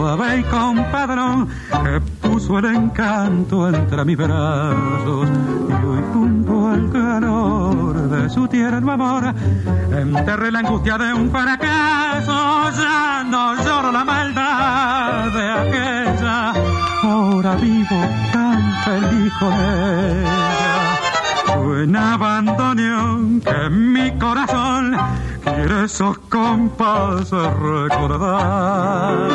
Suave 0.00 0.38
y 0.38 0.42
compadrón, 0.44 1.46
el 1.84 2.64
encanto 2.64 3.68
entre 3.68 4.02
mis 4.06 4.16
brazos. 4.16 5.28
Y 5.68 5.72
hoy 5.72 6.02
junto 6.14 6.68
al 6.68 6.90
calor 6.90 8.08
de 8.08 8.30
su 8.30 8.48
tierno 8.48 8.92
amor 8.92 9.34
enterré 9.92 10.50
la 10.50 10.60
angustia 10.60 10.96
de 10.96 11.12
un 11.12 11.30
fracaso 11.30 12.70
ya 12.80 13.24
no 13.28 13.54
lloro 13.62 13.92
la 13.92 14.02
maldad 14.02 15.32
de 15.32 15.50
aquella 15.50 16.54
ahora 17.02 17.56
vivo 17.56 18.00
tan 18.32 18.72
feliz 18.84 19.32
con 19.38 19.52
ella. 19.52 20.98
Fue 21.44 21.84
en 21.84 21.94
abandono 21.94 23.40
que 23.44 23.68
mi 23.68 24.12
corazón 24.12 24.96
quiere 25.44 25.84
esos 25.84 26.16
compases 26.30 27.52
recordar 27.58 29.28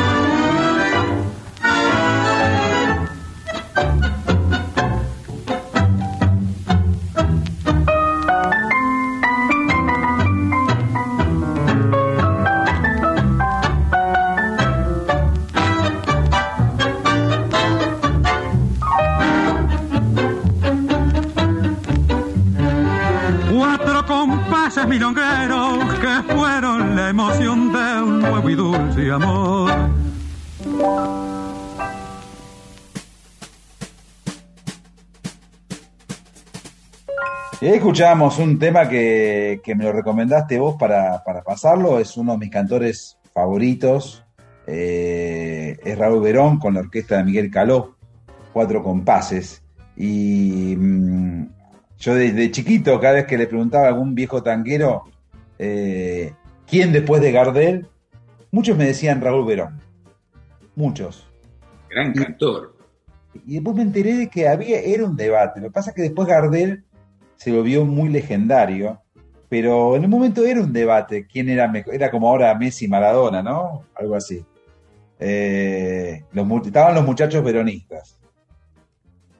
que 24.97 26.34
fueron 26.34 26.95
la 26.95 27.09
emoción 27.09 27.73
de 27.73 28.01
un 28.01 28.19
nuevo 28.22 28.49
y 28.49 28.55
dulce 28.55 29.11
amor. 29.11 29.69
Escuchábamos 37.59 38.39
un 38.39 38.57
tema 38.57 38.88
que, 38.88 39.61
me 39.76 39.84
lo 39.84 39.91
recomendaste 39.91 40.57
vos 40.57 40.77
para, 40.80 41.22
pasarlo, 41.45 41.99
es 41.99 42.15
uno 42.15 42.34
de 42.34 42.38
mis 42.38 42.49
cantores 42.49 43.17
favoritos, 43.34 44.23
eh, 44.65 45.77
es 45.84 45.97
Raúl 45.97 46.22
Verón 46.22 46.57
con 46.57 46.76
la 46.76 46.80
orquesta 46.80 47.17
de 47.17 47.26
Miguel 47.26 47.51
Caló, 47.51 47.97
cuatro 48.53 48.81
compases. 48.81 49.61
Y 49.97 50.73
mm, 50.77 51.47
yo 51.97 52.15
desde 52.15 52.51
chiquito, 52.51 52.99
cada 52.99 53.15
vez 53.15 53.26
que 53.26 53.38
le 53.38 53.47
preguntaba 53.47 53.85
a 53.85 53.88
algún 53.89 54.15
viejo 54.15 54.43
tanguero 54.43 55.03
eh, 55.57 56.34
quién 56.67 56.91
después 56.91 57.22
de 57.22 57.31
Gardel, 57.31 57.88
muchos 58.51 58.77
me 58.77 58.85
decían 58.85 59.22
Raúl 59.22 59.45
Verón. 59.45 59.80
Muchos. 60.76 61.27
Gran 61.89 62.13
cantor. 62.13 62.76
Y, 63.45 63.55
después 63.55 63.76
me 63.76 63.84
enteré 63.84 64.15
de 64.15 64.30
que 64.30 64.47
había, 64.47 64.80
era 64.80 65.05
un 65.05 65.15
debate. 65.15 65.61
Lo 65.61 65.67
que 65.67 65.73
pasa 65.73 65.91
es 65.91 65.95
que 65.95 66.01
después 66.03 66.27
Gardel 66.27 66.84
se 67.38 67.51
lo 67.51 67.63
vio 67.63 67.85
muy 67.85 68.09
legendario, 68.09 69.01
pero 69.49 69.95
en 69.95 70.03
un 70.05 70.09
momento 70.09 70.45
era 70.45 70.61
un 70.61 70.73
debate. 70.73 71.26
¿Quién 71.27 71.49
era 71.49 71.67
mejor? 71.67 71.93
Era 71.93 72.11
como 72.11 72.27
ahora 72.27 72.55
Messi 72.55 72.88
Maradona, 72.88 73.41
¿no? 73.41 73.85
Algo 73.95 74.15
así. 74.15 74.45
Eh, 75.19 76.23
estaban 76.65 76.95
los 76.95 77.05
muchachos 77.05 77.43
veronistas. 77.43 78.19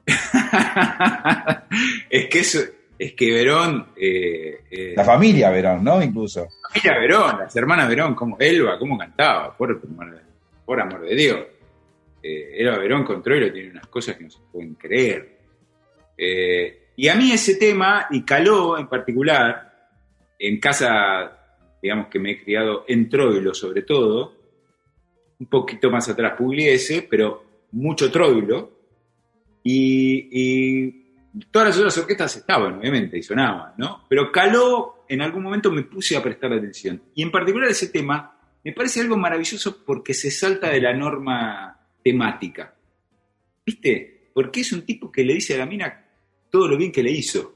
es 2.10 2.26
que 2.26 2.38
eso, 2.38 2.60
es 2.98 3.12
que 3.12 3.32
Verón. 3.32 3.88
Eh, 3.96 4.60
eh, 4.70 4.94
la 4.96 5.04
familia 5.04 5.50
Verón, 5.50 5.84
¿no? 5.84 6.02
Incluso. 6.02 6.48
La 6.62 6.68
familia 6.68 7.00
Verón, 7.00 7.38
las 7.40 7.56
hermanas 7.56 7.88
Verón, 7.88 8.14
como 8.14 8.36
Elba, 8.38 8.78
cómo 8.78 8.96
cantaba, 8.96 9.56
por, 9.56 9.80
por 10.64 10.80
amor 10.80 11.02
de 11.02 11.14
Dios. 11.14 11.40
Eh, 12.22 12.62
Eva 12.62 12.78
Verón 12.78 13.04
con 13.04 13.22
Troilo 13.22 13.52
tiene 13.52 13.70
unas 13.70 13.86
cosas 13.86 14.16
que 14.16 14.24
no 14.24 14.30
se 14.30 14.40
pueden 14.50 14.74
creer. 14.74 15.36
Eh, 16.18 16.88
y 16.96 17.08
a 17.08 17.14
mí 17.14 17.30
ese 17.30 17.54
tema, 17.54 18.08
y 18.10 18.22
Caló 18.22 18.76
en 18.76 18.88
particular, 18.88 19.90
en 20.38 20.58
casa, 20.58 21.30
digamos 21.80 22.08
que 22.08 22.18
me 22.18 22.32
he 22.32 22.42
criado 22.42 22.84
en 22.88 23.08
Troilo 23.08 23.54
sobre 23.54 23.82
todo, 23.82 24.34
un 25.38 25.46
poquito 25.46 25.90
más 25.90 26.08
atrás 26.08 26.34
Pugliese, 26.36 27.06
pero 27.08 27.44
mucho 27.72 28.10
Troilo, 28.10 28.75
y, 29.68 31.04
todas 31.50 31.68
las 31.68 31.78
otras 31.78 31.98
orquestas 31.98 32.36
estaban, 32.36 32.78
obviamente, 32.78 33.18
y 33.18 33.22
sonaban, 33.22 33.74
¿no? 33.76 34.04
Pero 34.08 34.30
Caló, 34.32 35.04
en 35.08 35.20
algún 35.20 35.42
momento 35.42 35.70
me 35.70 35.82
puse 35.82 36.16
a 36.16 36.22
prestar 36.22 36.52
atención. 36.52 37.02
Y 37.14 37.22
en 37.22 37.30
particular 37.30 37.68
ese 37.68 37.88
tema 37.88 38.38
me 38.64 38.72
parece 38.72 39.00
algo 39.00 39.16
maravilloso 39.16 39.84
porque 39.84 40.14
se 40.14 40.30
salta 40.30 40.70
de 40.70 40.80
la 40.80 40.92
norma 40.92 41.78
temática. 42.02 42.74
¿Viste? 43.64 44.30
Porque 44.32 44.60
es 44.60 44.72
un 44.72 44.82
tipo 44.82 45.10
que 45.10 45.24
le 45.24 45.34
dice 45.34 45.54
a 45.54 45.58
la 45.58 45.66
mina 45.66 46.04
todo 46.50 46.68
lo 46.68 46.76
bien 46.76 46.92
que 46.92 47.02
le 47.02 47.10
hizo. 47.10 47.54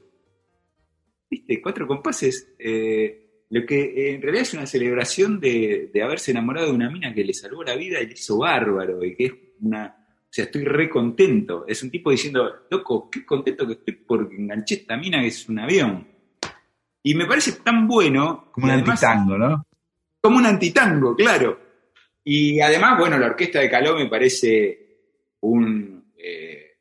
¿Viste? 1.29 1.61
Cuatro 1.61 1.87
compases. 1.87 2.53
eh, 2.59 3.17
lo 3.51 3.65
que 3.65 4.13
en 4.13 4.21
realidad 4.21 4.43
es 4.43 4.53
una 4.53 4.65
celebración 4.65 5.37
de, 5.41 5.89
de 5.93 6.01
haberse 6.01 6.31
enamorado 6.31 6.67
de 6.67 6.73
una 6.73 6.89
mina 6.89 7.13
que 7.13 7.25
le 7.25 7.33
salvó 7.33 7.65
la 7.65 7.75
vida 7.75 7.99
y 7.99 8.07
le 8.07 8.13
hizo 8.13 8.37
bárbaro 8.37 9.03
y 9.03 9.15
que 9.15 9.25
es 9.25 9.33
una. 9.59 10.00
O 10.31 10.33
sea, 10.33 10.45
estoy 10.45 10.63
re 10.63 10.89
contento. 10.89 11.65
Es 11.67 11.83
un 11.83 11.91
tipo 11.91 12.09
diciendo, 12.09 12.49
loco, 12.69 13.09
qué 13.11 13.25
contento 13.25 13.67
que 13.67 13.73
estoy 13.73 13.95
porque 13.95 14.33
enganché 14.37 14.75
esta 14.75 14.95
mina 14.95 15.19
que 15.19 15.27
es 15.27 15.49
un 15.49 15.59
avión. 15.59 16.07
Y 17.03 17.15
me 17.15 17.25
parece 17.25 17.51
tan 17.63 17.85
bueno. 17.85 18.49
Como 18.53 18.67
un 18.67 18.71
además- 18.71 19.03
antitango, 19.03 19.37
¿no? 19.37 19.65
como 20.21 20.37
un 20.37 20.45
antitango, 20.45 21.15
claro. 21.15 21.59
Y 22.23 22.61
además, 22.61 22.97
bueno, 22.99 23.17
la 23.17 23.25
orquesta 23.25 23.59
de 23.59 23.69
Caló 23.69 23.95
me 23.95 24.07
parece 24.07 24.99
un. 25.41 26.11
eh, 26.15 26.77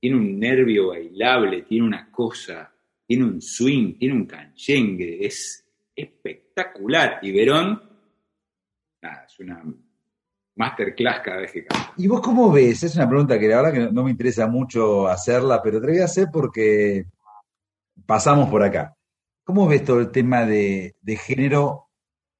tiene 0.00 0.16
un 0.16 0.38
nervio 0.38 0.88
bailable, 0.88 1.62
tiene 1.62 1.86
una 1.86 2.10
cosa, 2.10 2.72
tiene 3.06 3.24
un 3.24 3.42
swing, 3.42 3.98
tiene 3.98 4.14
un 4.14 4.24
canchengue, 4.26 5.26
es 5.26 5.66
espectacular. 5.94 7.18
Y 7.22 7.32
Verón, 7.32 7.82
nada, 9.02 9.24
es 9.28 9.38
una 9.40 9.62
masterclass 10.56 11.20
cada 11.20 11.38
vez 11.38 11.52
que. 11.52 11.66
¿Y 11.96 12.06
vos 12.06 12.20
cómo 12.20 12.50
ves? 12.50 12.82
Es 12.82 12.96
una 12.96 13.08
pregunta 13.08 13.38
que 13.38 13.48
la 13.48 13.56
verdad 13.56 13.72
que 13.72 13.92
no 13.92 14.04
me 14.04 14.10
interesa 14.10 14.46
mucho 14.46 15.08
hacerla, 15.08 15.62
pero 15.62 15.80
te 15.80 15.86
voy 15.88 15.98
a 15.98 16.04
hacer 16.04 16.28
porque 16.32 17.06
pasamos 18.06 18.48
por 18.48 18.62
acá. 18.62 18.96
¿Cómo 19.44 19.66
ves 19.66 19.84
todo 19.84 20.00
el 20.00 20.10
tema 20.10 20.46
de, 20.46 20.96
de 21.02 21.16
género 21.16 21.88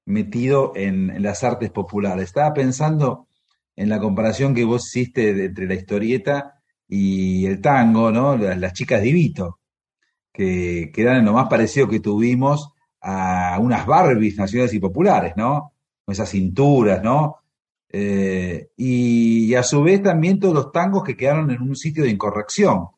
metido 0.07 0.73
en, 0.75 1.23
las 1.23 1.45
artes 1.45 1.71
populares? 1.71 2.25
Estaba 2.25 2.55
pensando 2.55 3.29
en 3.77 3.89
la 3.89 3.99
comparación 3.99 4.55
que 4.55 4.65
vos 4.65 4.87
hiciste 4.87 5.45
entre 5.45 5.67
la 5.67 5.75
historieta 5.75 6.63
y 6.89 7.47
el 7.47 7.61
tango, 7.61 8.11
¿no? 8.11 8.37
Las, 8.37 8.73
chicas 8.73 9.03
de 9.03 9.13
Vito, 9.13 9.61
que, 10.33 10.91
que 10.95 11.03
eran 11.03 11.25
lo 11.25 11.33
más 11.33 11.49
parecido 11.49 11.89
que 11.89 12.01
tuvimos 12.01 12.73
a 13.01 13.59
unas 13.61 13.87
Barbies 13.87 14.37
nacionales 14.37 14.73
y 14.73 14.81
populares, 14.81 15.35
¿no? 15.37 15.73
Esas 16.07 16.31
cinturas, 16.31 17.03
¿no? 17.03 17.44
Eh, 17.97 18.71
y, 18.77 19.55
a 19.55 19.63
su 19.63 19.81
vez 19.85 20.03
también 20.03 20.41
todos 20.41 20.53
los 20.53 20.73
tangos 20.73 21.05
que 21.05 21.17
quedaron 21.17 21.53
en 21.53 21.63
un 21.63 21.77
sitio 21.77 22.03
de 22.03 22.11
incorrección, 22.11 22.89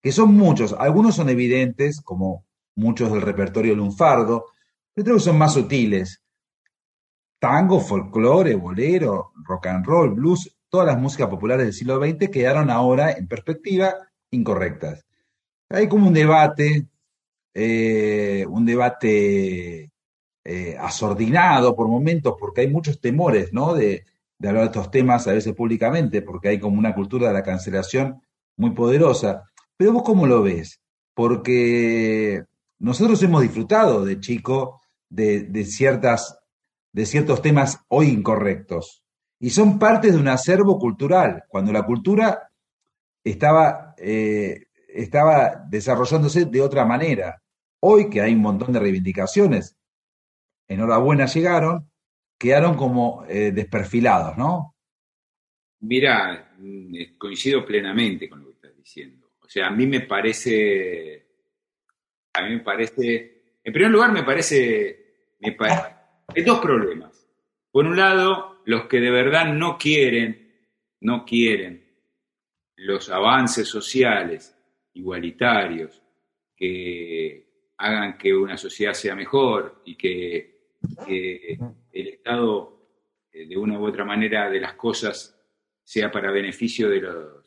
que 0.00 0.12
son 0.12 0.36
muchos, 0.36 0.72
algunos 0.72 1.16
son 1.16 1.30
evidentes, 1.30 2.00
como 2.00 2.46
muchos 2.76 3.10
del 3.10 3.22
repertorio 3.22 3.74
lunfardo, 3.74 4.46
pero 4.94 5.08
otros 5.08 5.24
son 5.24 5.36
más 5.36 5.54
sutiles. 5.54 6.22
Tango, 7.40 7.80
folclore, 7.80 8.54
bolero, 8.54 9.32
rock 9.34 9.66
and 9.66 9.84
roll, 9.84 10.10
blues, 10.10 10.56
todas 10.68 10.86
las 10.86 10.98
músicas 10.98 11.28
populares 11.28 11.66
del 11.66 11.74
siglo 11.74 11.98
XX 11.98 12.30
quedaron 12.30 12.70
ahora 12.70 13.10
en 13.10 13.26
perspectiva 13.26 13.96
incorrectas. 14.30 15.04
Hay 15.70 15.88
como 15.88 16.06
un 16.06 16.14
debate, 16.14 16.86
eh, 17.52 18.46
un 18.48 18.64
debate 18.64 19.90
eh, 20.44 20.76
asordinado 20.78 21.74
por 21.74 21.88
momentos, 21.88 22.36
porque 22.38 22.60
hay 22.60 22.68
muchos 22.68 23.00
temores, 23.00 23.52
¿no? 23.52 23.74
De, 23.74 24.04
de 24.40 24.48
hablar 24.48 24.64
de 24.64 24.68
estos 24.68 24.90
temas 24.90 25.28
a 25.28 25.32
veces 25.32 25.54
públicamente, 25.54 26.22
porque 26.22 26.48
hay 26.48 26.58
como 26.58 26.78
una 26.78 26.94
cultura 26.94 27.28
de 27.28 27.34
la 27.34 27.42
cancelación 27.42 28.22
muy 28.56 28.70
poderosa. 28.70 29.44
Pero 29.76 29.92
vos 29.92 30.02
cómo 30.02 30.26
lo 30.26 30.42
ves? 30.42 30.80
Porque 31.14 32.42
nosotros 32.78 33.22
hemos 33.22 33.42
disfrutado 33.42 34.02
de 34.02 34.18
chico 34.18 34.80
de, 35.10 35.42
de 35.42 35.64
ciertas, 35.64 36.38
de 36.90 37.04
ciertos 37.04 37.42
temas 37.42 37.80
hoy 37.88 38.08
incorrectos. 38.08 39.04
Y 39.38 39.50
son 39.50 39.78
parte 39.78 40.10
de 40.10 40.16
un 40.16 40.28
acervo 40.28 40.78
cultural, 40.78 41.44
cuando 41.48 41.70
la 41.70 41.84
cultura 41.84 42.50
estaba, 43.22 43.94
eh, 43.98 44.68
estaba 44.88 45.66
desarrollándose 45.68 46.46
de 46.46 46.62
otra 46.62 46.86
manera. 46.86 47.42
Hoy 47.80 48.08
que 48.08 48.22
hay 48.22 48.32
un 48.34 48.40
montón 48.40 48.72
de 48.72 48.80
reivindicaciones, 48.80 49.76
enhorabuena 50.66 51.26
llegaron, 51.26 51.89
quedaron 52.40 52.74
como 52.76 53.24
eh, 53.28 53.52
desperfilados, 53.52 54.36
¿no? 54.38 54.74
Mira, 55.80 56.54
mm, 56.58 57.16
coincido 57.18 57.64
plenamente 57.64 58.28
con 58.28 58.40
lo 58.40 58.46
que 58.48 58.52
estás 58.54 58.76
diciendo. 58.76 59.30
O 59.40 59.48
sea, 59.48 59.68
a 59.68 59.70
mí 59.70 59.86
me 59.86 60.00
parece, 60.02 61.26
a 62.34 62.42
mí 62.42 62.50
me 62.56 62.60
parece, 62.60 63.58
en 63.64 63.72
primer 63.72 63.90
lugar 63.90 64.12
me 64.12 64.22
parece, 64.22 65.34
me 65.40 65.52
pa- 65.52 66.24
hay 66.34 66.42
dos 66.42 66.60
problemas. 66.60 67.28
Por 67.70 67.86
un 67.86 67.96
lado, 67.96 68.62
los 68.66 68.86
que 68.86 69.00
de 69.00 69.10
verdad 69.10 69.52
no 69.52 69.78
quieren, 69.78 70.60
no 71.00 71.24
quieren 71.24 71.84
los 72.76 73.10
avances 73.10 73.68
sociales 73.68 74.56
igualitarios 74.94 76.02
que 76.56 77.72
hagan 77.78 78.18
que 78.18 78.34
una 78.34 78.56
sociedad 78.56 78.94
sea 78.94 79.14
mejor 79.14 79.82
y 79.84 79.96
que, 79.96 80.49
que 81.06 81.58
el 81.92 82.08
Estado, 82.08 82.88
eh, 83.32 83.46
de 83.46 83.56
una 83.56 83.78
u 83.78 83.86
otra 83.86 84.04
manera, 84.04 84.50
de 84.50 84.60
las 84.60 84.74
cosas 84.74 85.36
sea 85.82 86.10
para 86.10 86.30
beneficio 86.30 86.88
de 86.88 87.00
los 87.00 87.40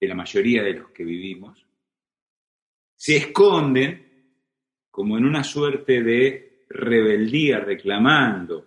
de 0.00 0.06
la 0.06 0.14
mayoría 0.14 0.62
de 0.62 0.74
los 0.74 0.90
que 0.90 1.02
vivimos, 1.02 1.66
se 2.94 3.16
esconden 3.16 4.08
como 4.90 5.18
en 5.18 5.24
una 5.24 5.42
suerte 5.42 6.02
de 6.02 6.64
rebeldía 6.68 7.60
reclamando 7.60 8.66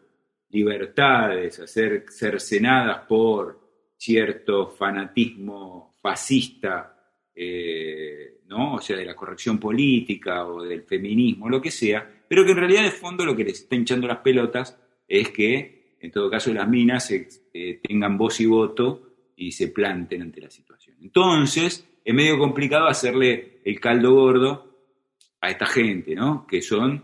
libertades, 0.50 1.60
a 1.60 1.68
ser 1.68 2.06
cercenadas 2.10 3.06
por 3.08 3.62
cierto 3.98 4.70
fanatismo 4.70 5.96
fascista, 6.02 7.14
eh, 7.34 8.42
¿no? 8.48 8.76
O 8.76 8.82
sea, 8.82 8.98
de 8.98 9.06
la 9.06 9.16
corrección 9.16 9.60
política 9.60 10.46
o 10.46 10.64
del 10.64 10.84
feminismo, 10.84 11.48
lo 11.48 11.62
que 11.62 11.72
sea, 11.72 12.21
pero 12.32 12.46
que 12.46 12.52
en 12.52 12.60
realidad 12.60 12.84
de 12.84 12.92
fondo 12.92 13.26
lo 13.26 13.36
que 13.36 13.44
les 13.44 13.60
está 13.60 13.76
hinchando 13.76 14.08
las 14.08 14.20
pelotas 14.20 14.80
es 15.06 15.32
que, 15.32 15.98
en 16.00 16.12
todo 16.12 16.30
caso, 16.30 16.54
las 16.54 16.66
minas 16.66 17.12
eh, 17.12 17.82
tengan 17.84 18.18
voz 18.18 18.40
y 18.40 18.46
voto 18.46 19.34
y 19.36 19.52
se 19.52 19.68
planten 19.68 20.22
ante 20.22 20.40
la 20.40 20.50
situación. 20.50 20.96
Entonces, 21.02 21.86
es 22.06 22.14
medio 22.14 22.40
complicado 22.40 22.88
hacerle 22.88 23.60
el 23.66 23.82
caldo 23.82 24.14
gordo 24.14 24.94
a 25.42 25.50
esta 25.50 25.66
gente, 25.66 26.16
¿no? 26.16 26.48
Que 26.48 26.62
son, 26.62 27.04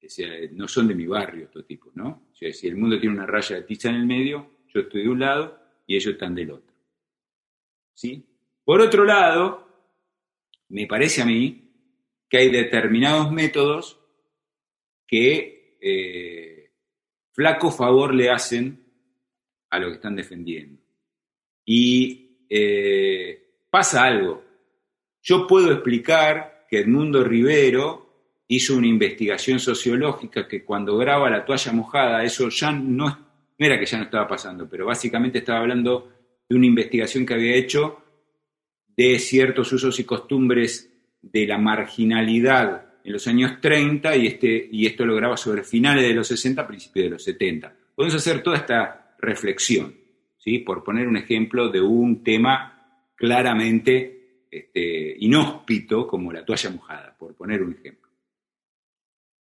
o 0.00 0.08
sea, 0.08 0.28
no 0.52 0.68
son 0.68 0.86
de 0.86 0.94
mi 0.94 1.08
barrio 1.08 1.46
estos 1.46 1.66
tipos, 1.66 1.96
¿no? 1.96 2.28
O 2.32 2.36
sea, 2.36 2.52
si 2.52 2.68
el 2.68 2.76
mundo 2.76 3.00
tiene 3.00 3.16
una 3.16 3.26
raya 3.26 3.56
de 3.56 3.62
tiza 3.62 3.88
en 3.88 3.96
el 3.96 4.06
medio, 4.06 4.50
yo 4.68 4.82
estoy 4.82 5.02
de 5.02 5.08
un 5.08 5.18
lado 5.18 5.58
y 5.84 5.96
ellos 5.96 6.12
están 6.12 6.36
del 6.36 6.52
otro. 6.52 6.76
¿Sí? 7.92 8.24
Por 8.62 8.82
otro 8.82 9.04
lado, 9.04 9.66
me 10.68 10.86
parece 10.86 11.22
a 11.22 11.26
mí 11.26 11.72
que 12.28 12.38
hay 12.38 12.52
determinados 12.52 13.32
métodos 13.32 13.97
que 15.08 15.78
eh, 15.80 16.70
flaco 17.32 17.70
favor 17.70 18.14
le 18.14 18.30
hacen 18.30 18.84
a 19.70 19.78
lo 19.78 19.88
que 19.88 19.94
están 19.94 20.14
defendiendo. 20.14 20.82
Y 21.64 22.44
eh, 22.48 23.62
pasa 23.70 24.04
algo. 24.04 24.44
Yo 25.22 25.46
puedo 25.46 25.72
explicar 25.72 26.66
que 26.68 26.80
Edmundo 26.80 27.24
Rivero 27.24 28.44
hizo 28.48 28.76
una 28.76 28.86
investigación 28.86 29.58
sociológica 29.58 30.46
que 30.46 30.64
cuando 30.64 30.96
graba 30.96 31.30
la 31.30 31.44
toalla 31.44 31.72
mojada, 31.72 32.22
eso 32.22 32.48
ya 32.50 32.70
no, 32.70 33.06
no 33.06 33.66
era 33.66 33.78
que 33.78 33.86
ya 33.86 33.98
no 33.98 34.04
estaba 34.04 34.28
pasando, 34.28 34.68
pero 34.68 34.86
básicamente 34.86 35.38
estaba 35.38 35.60
hablando 35.60 36.12
de 36.48 36.56
una 36.56 36.66
investigación 36.66 37.26
que 37.26 37.34
había 37.34 37.54
hecho 37.56 38.02
de 38.86 39.18
ciertos 39.18 39.72
usos 39.72 39.98
y 40.00 40.04
costumbres 40.04 40.90
de 41.20 41.46
la 41.46 41.58
marginalidad 41.58 42.87
en 43.08 43.14
los 43.14 43.26
años 43.26 43.58
30 43.58 44.16
y, 44.16 44.26
este, 44.26 44.68
y 44.70 44.84
esto 44.84 45.06
lo 45.06 45.16
graba 45.16 45.34
sobre 45.38 45.64
finales 45.64 46.06
de 46.06 46.12
los 46.12 46.28
60, 46.28 46.66
principios 46.66 47.04
de 47.04 47.10
los 47.10 47.24
70. 47.24 47.74
Podemos 47.94 48.14
hacer 48.14 48.42
toda 48.42 48.58
esta 48.58 49.16
reflexión, 49.18 49.94
¿sí? 50.36 50.58
por 50.58 50.84
poner 50.84 51.08
un 51.08 51.16
ejemplo 51.16 51.70
de 51.70 51.80
un 51.80 52.22
tema 52.22 53.06
claramente 53.16 54.44
este, 54.50 55.16
inhóspito 55.20 56.06
como 56.06 56.30
la 56.30 56.44
toalla 56.44 56.68
mojada, 56.68 57.16
por 57.18 57.34
poner 57.34 57.62
un 57.62 57.72
ejemplo. 57.72 58.10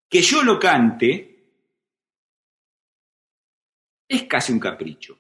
Que 0.10 0.22
yo 0.22 0.41
lo 0.41 0.57
cante 0.57 1.38
es 4.07 4.23
casi 4.23 4.53
un 4.53 4.60
capricho. 4.60 5.19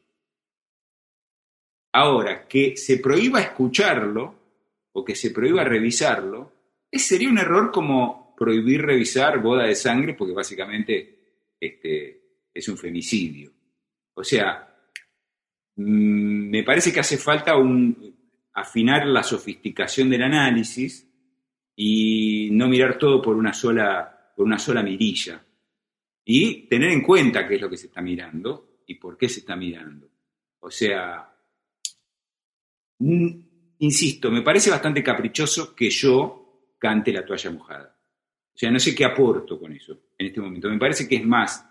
Ahora, 1.91 2.47
que 2.47 2.77
se 2.77 2.99
prohíba 2.99 3.41
escucharlo 3.41 4.33
o 4.93 5.03
que 5.03 5.15
se 5.15 5.31
prohíba 5.31 5.65
revisarlo, 5.65 6.53
ese 6.89 7.09
sería 7.09 7.29
un 7.29 7.37
error 7.37 7.69
como 7.71 8.18
prohibir 8.39 8.81
revisar 8.81 9.41
boda 9.41 9.65
de 9.65 9.75
sangre, 9.75 10.13
porque 10.13 10.33
básicamente 10.33 11.19
este, 11.59 12.21
es 12.53 12.69
un 12.69 12.77
femicidio. 12.77 13.51
O 14.13 14.23
sea, 14.23 14.65
mm, 15.75 16.49
me 16.49 16.63
parece 16.63 16.93
que 16.93 17.01
hace 17.01 17.17
falta 17.17 17.53
afinar 18.53 19.05
la 19.07 19.23
sofisticación 19.23 20.09
del 20.09 20.23
análisis 20.23 21.05
y 21.75 22.49
no 22.51 22.69
mirar 22.69 22.97
todo 22.97 23.21
por 23.21 23.35
una 23.35 23.51
sola, 23.51 24.31
por 24.35 24.45
una 24.45 24.57
sola 24.57 24.81
mirilla. 24.81 25.45
Y 26.23 26.67
tener 26.67 26.91
en 26.91 27.01
cuenta 27.01 27.45
qué 27.45 27.55
es 27.55 27.61
lo 27.61 27.69
que 27.69 27.77
se 27.77 27.87
está 27.87 28.01
mirando 28.01 28.79
y 28.87 28.95
por 28.95 29.17
qué 29.17 29.27
se 29.27 29.41
está 29.41 29.57
mirando. 29.57 30.09
O 30.61 30.71
sea, 30.71 31.29
mm, 32.99 33.29
insisto, 33.79 34.31
me 34.31 34.43
parece 34.43 34.69
bastante 34.69 35.03
caprichoso 35.03 35.75
que 35.75 35.89
yo 35.89 36.75
cante 36.77 37.11
la 37.11 37.25
toalla 37.25 37.51
mojada. 37.51 37.98
Sea, 38.59 38.71
no 38.71 38.79
sé 38.79 38.93
qué 38.93 39.05
aporto 39.05 39.57
con 39.57 39.71
eso 39.71 39.97
en 40.17 40.27
este 40.27 40.41
momento. 40.41 40.69
Me 40.69 40.77
parece 40.77 41.07
que 41.07 41.15
es 41.15 41.25
más 41.25 41.65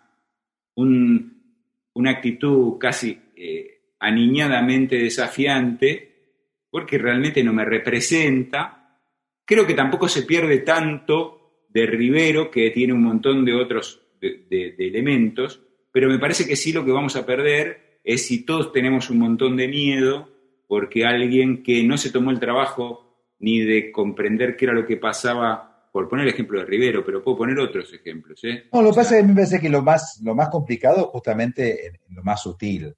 una 0.76 2.10
actitud 2.10 2.78
casi 2.78 3.18
eh, 3.36 3.92
aniñadamente 4.00 4.96
desafiante, 4.96 6.46
porque 6.70 6.96
realmente 6.96 7.44
no 7.44 7.52
me 7.52 7.66
representa. 7.66 9.02
Creo 9.44 9.66
que 9.66 9.74
tampoco 9.74 10.08
se 10.08 10.22
pierde 10.22 10.60
tanto 10.60 11.66
de 11.68 11.84
Rivero, 11.84 12.50
que 12.50 12.70
tiene 12.70 12.94
un 12.94 13.02
montón 13.02 13.44
de 13.44 13.52
otros 13.52 14.00
de 14.18 14.74
elementos, 14.78 15.60
pero 15.92 16.08
me 16.08 16.18
parece 16.18 16.46
que 16.46 16.56
sí 16.56 16.72
lo 16.72 16.86
que 16.86 16.92
vamos 16.92 17.16
a 17.16 17.26
perder 17.26 18.00
es 18.02 18.26
si 18.26 18.46
todos 18.46 18.72
tenemos 18.72 19.10
un 19.10 19.18
montón 19.18 19.58
de 19.58 19.68
miedo 19.68 20.30
porque 20.66 21.04
alguien 21.04 21.62
que 21.62 21.84
no 21.84 21.98
se 21.98 22.10
tomó 22.10 22.30
el 22.30 22.40
trabajo 22.40 23.34
ni 23.40 23.60
de 23.60 23.92
comprender 23.92 24.56
qué 24.56 24.64
era 24.64 24.74
lo 24.74 24.86
que 24.86 24.96
pasaba, 24.96 25.67
por 25.92 26.08
poner 26.08 26.26
el 26.26 26.34
ejemplo 26.34 26.58
de 26.58 26.66
Rivero, 26.66 27.04
pero 27.04 27.22
puedo 27.22 27.38
poner 27.38 27.58
otros 27.58 27.92
ejemplos. 27.92 28.40
¿eh? 28.44 28.64
No, 28.72 28.82
lo 28.82 28.90
que 28.90 28.96
pasa 28.96 29.16
es 29.16 29.22
que 29.22 29.28
me 29.28 29.34
parece 29.34 29.60
que 29.60 29.68
lo 29.68 29.82
más, 29.82 30.20
lo 30.22 30.34
más 30.34 30.48
complicado 30.48 31.10
justamente 31.12 31.86
en, 31.86 31.98
lo 32.10 32.22
más 32.22 32.42
sutil. 32.42 32.94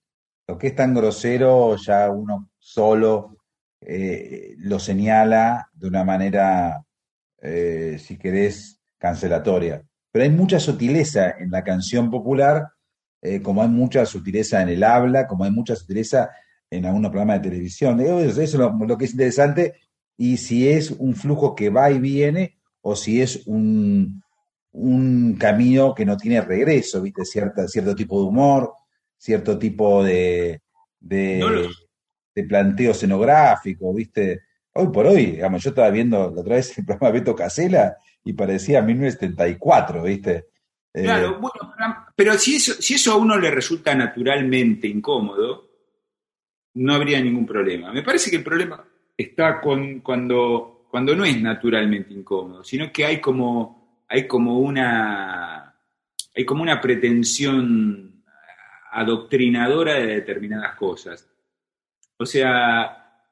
Lo 0.47 0.59
que 0.59 0.69
es 0.69 0.75
tan 0.75 0.95
grosero 0.95 1.77
ya 1.77 2.11
uno 2.11 2.51
solo 2.59 3.37
eh, 3.81 4.55
lo 4.59 4.79
señala 4.79 5.71
de 5.73 5.89
una 5.89 6.05
manera, 6.05 6.85
eh, 7.41 7.99
si 7.99 8.19
querés, 8.19 8.81
cancelatoria. 8.99 9.83
Pero 10.11 10.25
hay 10.25 10.31
mucha 10.31 10.59
sutileza 10.59 11.37
en 11.39 11.51
la 11.51 11.63
canción 11.63 12.11
popular, 12.11 12.69
como 13.43 13.63
hay 13.63 13.69
mucha 13.69 14.07
sutileza 14.07 14.63
en 14.63 14.71
el 14.71 14.83
habla, 14.83 15.27
como 15.27 15.45
hay 15.45 15.51
mucha 15.51 15.77
sutileza 15.77 16.31
en 16.71 16.87
algún 16.87 17.03
programa 17.03 17.35
de 17.35 17.51
televisión. 17.51 18.01
Eso 18.01 18.41
es 18.41 18.55
lo, 18.55 18.97
que 18.97 19.05
es 19.05 19.13
interesante 19.13 19.75
y 20.17 20.37
si 20.37 20.69
es 20.69 20.91
un 20.93 21.15
flujo 21.15 21.55
que 21.55 21.71
va 21.71 21.91
y 21.91 21.99
viene 21.99 22.60
o 22.83 22.97
si 22.97 23.21
es 23.21 23.47
un, 23.47 24.23
un 24.73 25.37
camino 25.37 25.95
que 25.95 26.05
no 26.05 26.17
tiene 26.17 26.41
regreso, 26.41 27.03
¿viste? 27.03 27.25
Cierta, 27.25 27.67
cierto 27.69 27.95
tipo 27.95 28.21
de 28.21 28.29
humor, 28.29 28.73
cierto 29.17 29.59
tipo 29.59 30.03
de, 30.03 30.61
de, 30.99 31.69
planteo 32.49 32.93
escenográfico, 32.93 33.93
¿viste? 33.93 34.43
Hoy 34.73 34.89
por 34.89 35.07
hoy, 35.07 35.27
digamos, 35.27 35.63
yo 35.63 35.71
estaba 35.71 35.91
viendo 35.91 36.31
la 36.35 36.41
otra 36.41 36.57
vez 36.57 36.79
el 36.79 36.87
programa 36.87 37.13
Beto 37.13 37.35
Casela 37.35 37.97
y 38.25 38.33
parecía 38.33 38.81
1974, 38.81 40.03
¿viste? 40.03 40.47
Claro, 40.93 41.29
eh, 41.29 41.39
bueno, 41.39 42.07
pero 42.17 42.35
si 42.39 42.57
eso, 42.57 42.75
si 42.81 42.95
eso 42.95 43.13
a 43.13 43.17
uno 43.17 43.39
le 43.39 43.51
resulta 43.51 43.95
naturalmente 43.95 44.89
incómodo, 44.89 45.71
no 46.75 46.95
habría 46.95 47.21
ningún 47.21 47.47
problema. 47.47 47.93
Me 47.93 48.03
parece 48.03 48.31
que 48.31 48.37
el 48.37 48.45
problema 48.45 48.85
está 49.17 49.61
con 49.61 50.01
cuando, 50.01 50.80
cuando 50.91 51.15
no 51.15 51.25
es 51.25 51.41
naturalmente 51.41 52.13
incómodo, 52.13 52.65
sino 52.65 52.93
que 52.93 53.05
hay 53.05 53.21
como, 53.21 54.05
hay 54.09 54.27
como 54.27 54.59
una 54.59 55.71
hay 56.35 56.45
como 56.45 56.63
una 56.63 56.81
pretensión 56.81 58.23
adoctrinadora 58.93 59.95
de 59.95 60.07
determinadas 60.07 60.75
cosas. 60.77 61.29
O 62.17 62.27
sea, 62.27 63.25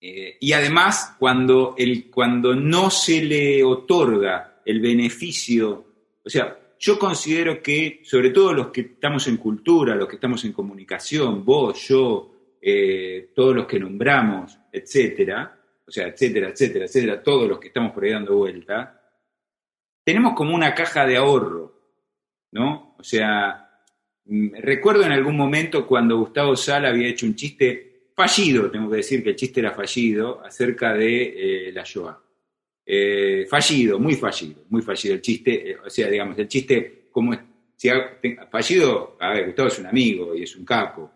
eh, 0.00 0.36
y 0.40 0.52
además 0.52 1.16
cuando, 1.18 1.74
el, 1.76 2.10
cuando 2.10 2.54
no 2.54 2.90
se 2.90 3.22
le 3.22 3.64
otorga 3.64 4.60
el 4.64 4.80
beneficio, 4.80 5.86
o 6.24 6.28
sea, 6.28 6.56
yo 6.78 6.98
considero 6.98 7.62
que, 7.62 8.00
sobre 8.04 8.30
todo 8.30 8.52
los 8.52 8.68
que 8.68 8.82
estamos 8.82 9.26
en 9.28 9.38
cultura, 9.38 9.94
los 9.94 10.08
que 10.08 10.16
estamos 10.16 10.44
en 10.44 10.52
comunicación, 10.52 11.44
vos, 11.44 11.88
yo, 11.88 12.32
eh, 12.60 13.30
todos 13.34 13.54
los 13.54 13.66
que 13.66 13.78
nombramos, 13.78 14.58
etcétera, 14.72 15.55
o 15.86 15.90
sea, 15.90 16.08
etcétera, 16.08 16.48
etcétera, 16.48 16.86
etcétera, 16.86 17.22
todos 17.22 17.48
los 17.48 17.58
que 17.60 17.68
estamos 17.68 17.92
por 17.92 18.04
ahí 18.04 18.10
dando 18.10 18.36
vuelta, 18.36 19.00
tenemos 20.04 20.34
como 20.34 20.54
una 20.54 20.74
caja 20.74 21.06
de 21.06 21.16
ahorro, 21.16 21.80
¿no? 22.52 22.96
O 22.98 23.02
sea, 23.02 23.82
mm, 24.24 24.56
recuerdo 24.58 25.04
en 25.04 25.12
algún 25.12 25.36
momento 25.36 25.86
cuando 25.86 26.18
Gustavo 26.18 26.56
Sala 26.56 26.88
había 26.88 27.08
hecho 27.08 27.26
un 27.26 27.36
chiste 27.36 28.10
fallido, 28.14 28.70
tengo 28.70 28.90
que 28.90 28.96
decir 28.96 29.22
que 29.22 29.30
el 29.30 29.36
chiste 29.36 29.60
era 29.60 29.72
fallido, 29.72 30.44
acerca 30.44 30.94
de 30.94 31.68
eh, 31.68 31.72
la 31.72 31.84
Shoah. 31.84 32.18
Eh, 32.84 33.46
fallido, 33.48 33.98
muy 33.98 34.14
fallido, 34.14 34.64
muy 34.68 34.80
fallido 34.80 35.14
el 35.14 35.20
chiste, 35.20 35.76
o 35.84 35.90
sea, 35.90 36.08
digamos, 36.08 36.38
el 36.38 36.48
chiste 36.48 37.08
como 37.10 37.34
si 37.76 37.90
fallido, 38.50 39.16
a 39.20 39.30
ver, 39.34 39.46
Gustavo 39.46 39.68
es 39.68 39.78
un 39.78 39.86
amigo 39.86 40.34
y 40.34 40.44
es 40.44 40.56
un 40.56 40.64
capo, 40.64 41.10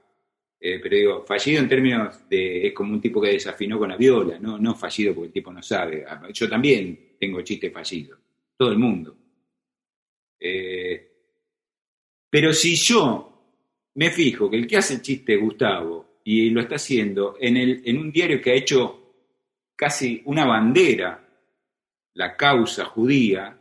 eh, 0.62 0.78
pero 0.78 0.94
digo, 0.94 1.24
fallido 1.24 1.62
en 1.62 1.68
términos 1.68 2.28
de, 2.28 2.66
es 2.66 2.74
como 2.74 2.92
un 2.92 3.00
tipo 3.00 3.20
que 3.20 3.30
desafinó 3.30 3.78
con 3.78 3.88
la 3.88 3.96
viola, 3.96 4.38
no, 4.38 4.58
no 4.58 4.74
fallido 4.74 5.14
porque 5.14 5.28
el 5.28 5.32
tipo 5.32 5.50
no 5.50 5.62
sabe. 5.62 6.04
Ah, 6.06 6.28
yo 6.32 6.48
también 6.50 7.16
tengo 7.18 7.40
chistes 7.40 7.72
fallidos, 7.72 8.18
todo 8.58 8.70
el 8.70 8.78
mundo. 8.78 9.16
Eh, 10.38 11.08
pero 12.28 12.52
si 12.52 12.76
yo 12.76 13.30
me 13.94 14.10
fijo 14.10 14.50
que 14.50 14.58
el 14.58 14.66
que 14.66 14.76
hace 14.76 14.94
el 14.94 15.02
chiste 15.02 15.36
Gustavo 15.36 16.20
y 16.24 16.50
lo 16.50 16.60
está 16.60 16.76
haciendo 16.76 17.36
en, 17.40 17.56
el, 17.56 17.82
en 17.84 17.96
un 17.96 18.12
diario 18.12 18.40
que 18.40 18.50
ha 18.50 18.54
hecho 18.54 19.14
casi 19.74 20.20
una 20.26 20.44
bandera, 20.44 21.26
la 22.14 22.36
causa 22.36 22.84
judía, 22.84 23.58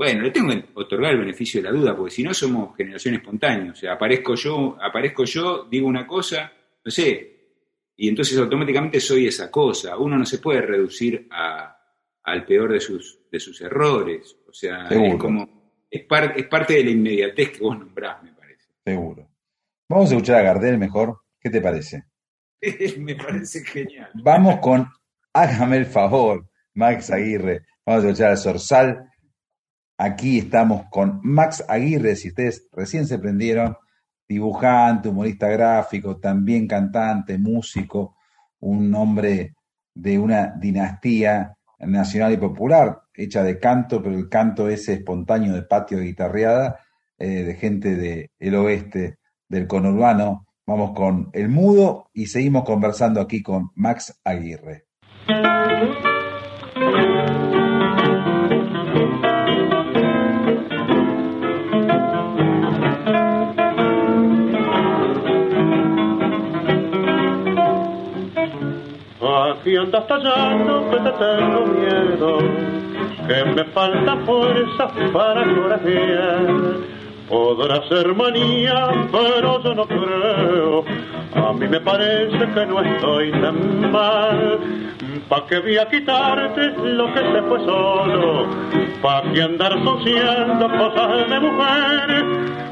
bueno, 0.00 0.22
le 0.22 0.30
tengo 0.30 0.48
que 0.48 0.64
otorgar 0.76 1.12
el 1.12 1.18
beneficio 1.18 1.60
de 1.60 1.70
la 1.70 1.78
duda, 1.78 1.94
porque 1.94 2.10
si 2.10 2.22
no 2.22 2.32
somos 2.32 2.74
generación 2.74 3.16
espontánea. 3.16 3.72
O 3.72 3.74
sea, 3.74 3.92
aparezco 3.92 4.34
yo, 4.34 4.78
aparezco 4.80 5.24
yo, 5.24 5.66
digo 5.70 5.86
una 5.86 6.06
cosa, 6.06 6.50
no 6.82 6.90
sé, 6.90 7.58
y 7.98 8.08
entonces 8.08 8.38
automáticamente 8.38 8.98
soy 8.98 9.26
esa 9.26 9.50
cosa. 9.50 9.98
Uno 9.98 10.16
no 10.16 10.24
se 10.24 10.38
puede 10.38 10.62
reducir 10.62 11.28
al 11.30 12.46
peor 12.46 12.72
de 12.72 12.80
sus, 12.80 13.28
de 13.30 13.38
sus 13.38 13.60
errores. 13.60 14.38
O 14.48 14.54
sea, 14.54 14.88
es 14.88 15.16
como, 15.16 15.74
es, 15.90 16.06
es 16.34 16.46
parte 16.46 16.74
de 16.76 16.84
la 16.84 16.90
inmediatez 16.92 17.50
que 17.50 17.60
vos 17.60 17.78
nombrás, 17.78 18.22
me 18.22 18.32
parece. 18.32 18.70
Seguro. 18.82 19.28
Vamos 19.86 20.10
a 20.10 20.14
escuchar 20.14 20.36
a 20.36 20.42
Gardel 20.44 20.78
mejor. 20.78 21.18
¿Qué 21.38 21.50
te 21.50 21.60
parece? 21.60 22.04
me 22.98 23.16
parece 23.16 23.62
genial. 23.66 24.08
Vamos 24.14 24.60
con 24.60 24.88
Hágame 25.34 25.76
el 25.76 25.84
favor, 25.84 26.48
Max 26.72 27.10
Aguirre. 27.10 27.66
Vamos 27.84 28.02
a 28.02 28.06
escuchar 28.08 28.32
a 28.32 28.36
Sorsal 28.38 29.09
Aquí 30.02 30.38
estamos 30.38 30.84
con 30.90 31.20
Max 31.22 31.62
Aguirre, 31.68 32.16
si 32.16 32.28
ustedes 32.28 32.66
recién 32.72 33.06
se 33.06 33.18
prendieron, 33.18 33.76
dibujante, 34.26 35.10
humorista 35.10 35.46
gráfico, 35.48 36.16
también 36.16 36.66
cantante, 36.66 37.36
músico, 37.36 38.16
un 38.60 38.94
hombre 38.94 39.54
de 39.94 40.18
una 40.18 40.54
dinastía 40.58 41.54
nacional 41.80 42.32
y 42.32 42.38
popular, 42.38 43.02
hecha 43.12 43.42
de 43.42 43.58
canto, 43.58 44.02
pero 44.02 44.16
el 44.16 44.30
canto 44.30 44.70
ese 44.70 44.94
espontáneo 44.94 45.52
de 45.52 45.64
patio 45.64 45.98
de 45.98 46.04
guitarreada, 46.04 46.80
eh, 47.18 47.42
de 47.44 47.54
gente 47.56 48.30
del 48.38 48.54
oeste, 48.54 49.18
del 49.50 49.66
conurbano. 49.66 50.46
Vamos 50.64 50.92
con 50.96 51.28
El 51.34 51.50
Mudo 51.50 52.08
y 52.14 52.28
seguimos 52.28 52.64
conversando 52.64 53.20
aquí 53.20 53.42
con 53.42 53.68
Max 53.74 54.18
Aguirre. 54.24 54.86
Y 69.80 69.82
andas 69.82 70.06
tallando 70.06 70.90
que 70.90 70.96
te 70.98 71.10
tengo 71.12 71.66
miedo, 71.66 72.38
que 73.26 73.44
me 73.44 73.64
falta 73.72 74.16
fuerza 74.26 74.88
para 75.12 75.54
corajear. 75.54 76.99
Podrá 77.30 77.80
ser 77.88 78.12
manía, 78.12 78.90
pero 79.12 79.62
yo 79.62 79.72
no 79.72 79.86
creo. 79.86 80.84
A 81.32 81.52
mí 81.52 81.68
me 81.68 81.80
parece 81.80 82.38
que 82.38 82.66
no 82.66 82.82
estoy 82.82 83.30
tan 83.30 83.92
mal. 83.92 84.58
pa' 85.28 85.46
que 85.46 85.60
voy 85.60 85.78
a 85.78 85.88
quitarte 85.88 86.72
lo 86.82 87.06
que 87.14 87.20
se 87.20 87.42
fue 87.42 87.60
solo, 87.60 88.46
pa' 89.00 89.22
que 89.32 89.42
andar 89.42 89.74
asociando 89.74 90.68
cosas 90.76 91.30
de 91.30 91.40
mujer. 91.40 92.24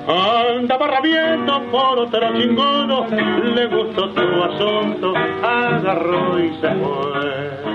Andaba 0.08 0.88
rabiendo 0.88 1.62
por 1.70 2.00
otra 2.00 2.32
chingono, 2.36 3.06
le 3.54 3.66
gustó 3.66 4.10
tu 4.10 4.42
asunto, 4.42 5.14
agarró 5.40 6.40
y 6.40 6.50
se 6.60 6.68
fue. 6.80 7.68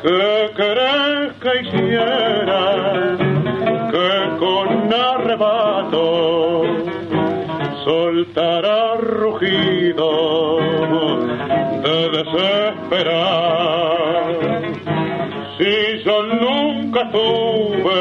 ¿Qué 0.00 0.50
querés 0.54 1.32
que 1.42 1.60
hiciera? 1.60 3.27
Que 3.90 4.36
con 4.38 4.92
arrebato 4.92 6.62
soltará 7.84 8.96
rugido 8.96 10.58
de 11.84 11.98
desesperar. 12.16 13.54
Si 15.56 15.72
yo 16.04 16.16
nunca 16.22 17.10
tuve 17.10 18.00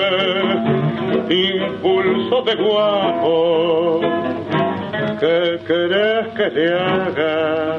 impulso 1.29 2.41
de 2.41 2.55
guapo, 2.55 4.01
¿qué 5.21 5.59
querés 5.65 6.27
que 6.35 6.47
te 6.51 6.65
haga 6.73 7.77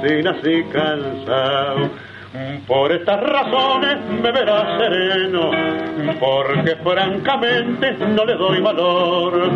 si 0.00 0.22
nací 0.22 0.64
cansado? 0.72 2.09
Por 2.66 2.92
estas 2.92 3.20
razones 3.20 3.98
me 4.22 4.30
verás 4.30 4.78
sereno, 4.78 5.50
porque 6.20 6.76
francamente 6.76 7.92
no 7.92 8.24
le 8.24 8.34
doy 8.34 8.60
valor. 8.60 9.50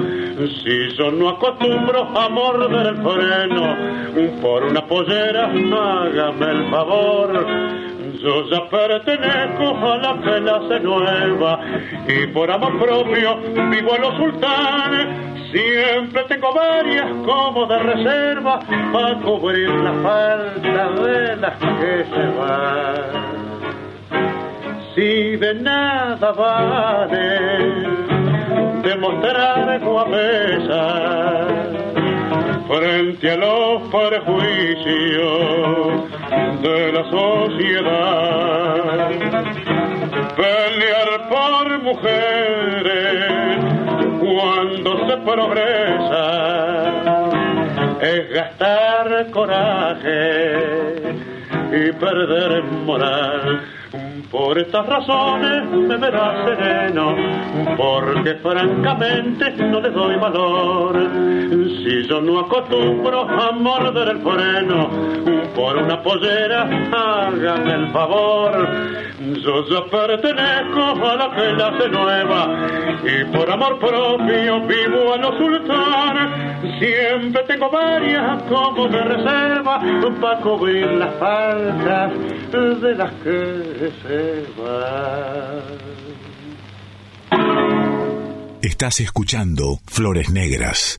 Si 0.62 0.96
yo 0.96 1.10
no 1.12 1.28
acostumbro 1.30 2.08
a 2.18 2.28
morder 2.28 2.86
el 2.88 2.96
freno, 2.96 4.40
por 4.42 4.64
una 4.64 4.84
pollera, 4.86 5.44
hágame 5.44 6.50
el 6.50 6.70
favor. 6.70 7.93
Yo 8.24 8.48
ya 8.48 8.66
pertenezco 8.70 9.76
a 9.86 9.98
la 9.98 10.16
clase 10.22 10.80
nueva 10.80 11.60
y 12.08 12.26
por 12.28 12.50
amor 12.50 12.78
propio 12.78 13.36
vivo 13.68 13.92
a 13.92 13.98
los 13.98 14.14
sultanes. 14.16 15.08
Siempre 15.52 16.24
tengo 16.24 16.54
varias 16.54 17.04
como 17.26 17.66
de 17.66 17.78
reserva 17.80 18.60
para 18.94 19.14
cubrir 19.20 19.68
la 19.68 19.92
falta 20.02 20.88
de 21.02 21.36
las 21.36 21.58
que 21.58 22.06
se 22.14 22.26
van. 22.38 23.34
Si 24.94 25.36
de 25.36 25.54
nada 25.56 26.32
vale 26.32 27.86
demostrar 28.84 29.80
guapesa 29.80 31.44
frente 32.68 33.30
a 33.30 33.36
los 33.36 33.82
prejuicios 33.88 36.10
de 36.62 36.92
la 36.92 37.10
sociedad. 37.10 39.10
Pelear 40.36 41.28
por 41.28 41.82
mujeres 41.82 43.58
cuando 44.20 45.08
se 45.08 45.16
progresa 45.18 46.24
es 48.00 48.30
gastar 48.30 49.30
coraje 49.30 50.96
y 51.72 51.92
perder 51.92 52.64
moral. 52.64 53.60
Por 54.30 54.58
estas 54.58 54.86
razones 54.86 55.70
me 55.70 55.96
verás 55.96 56.44
sereno, 56.44 57.14
porque 57.76 58.34
francamente 58.36 59.50
no 59.52 59.80
le 59.80 59.90
doy 59.90 60.16
valor. 60.16 60.96
Si 61.82 62.08
yo 62.08 62.20
no 62.20 62.40
acostumbro 62.40 63.22
a 63.22 63.52
morder 63.52 64.08
el 64.08 64.18
freno, 64.22 64.90
por 65.54 65.76
una 65.76 66.02
pollera, 66.02 66.62
hágame 66.92 67.74
el 67.74 67.92
favor. 67.92 68.68
Yo 69.42 69.68
ya 69.68 69.84
pertenezco 69.86 70.82
a 70.82 71.16
la 71.16 71.30
clase 71.30 71.88
nueva 71.88 72.66
y 73.04 73.24
por 73.36 73.50
amor 73.50 73.78
propio 73.78 74.60
vivo 74.66 75.14
a 75.14 75.16
los 75.18 75.36
sultanes. 75.36 76.78
Siempre 76.78 77.42
tengo 77.44 77.70
varias 77.70 78.42
como 78.44 78.88
de 78.88 79.00
reserva 79.00 79.80
para 80.20 80.40
cubrir 80.40 80.90
las 80.92 81.14
faltas 81.14 82.12
de 82.54 82.94
las 82.94 83.12
que 83.14 83.92
se 84.02 84.62
van. 84.62 85.62
Estás 88.62 89.00
escuchando 89.00 89.80
Flores 89.86 90.30
Negras. 90.30 90.96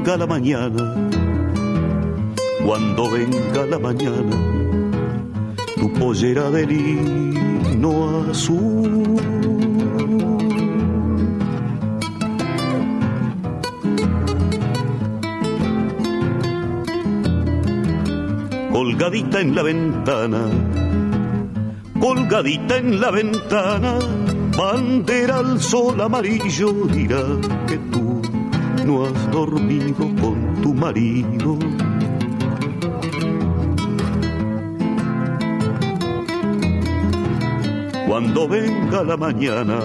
Venga 0.00 0.16
la 0.16 0.26
mañana, 0.26 0.94
cuando 2.64 3.10
venga 3.10 3.66
la 3.66 3.78
mañana, 3.78 4.36
tu 5.78 5.92
pollera 5.92 6.50
de 6.50 6.66
lino 6.66 8.24
azul. 8.30 9.20
Colgadita 18.72 19.40
en 19.40 19.54
la 19.54 19.62
ventana, 19.62 20.40
colgadita 22.00 22.78
en 22.78 23.00
la 23.00 23.10
ventana, 23.10 23.98
bandera 24.56 25.38
al 25.38 25.60
sol 25.60 26.00
amarillo 26.00 26.72
dirá 26.86 27.22
que 27.66 27.76
tú 27.92 28.19
no 28.84 29.04
has 29.04 29.30
dormido 29.30 30.08
con 30.20 30.54
tu 30.62 30.74
marido. 30.74 31.58
Cuando 38.06 38.48
venga 38.48 39.04
la 39.04 39.16
mañana, 39.16 39.78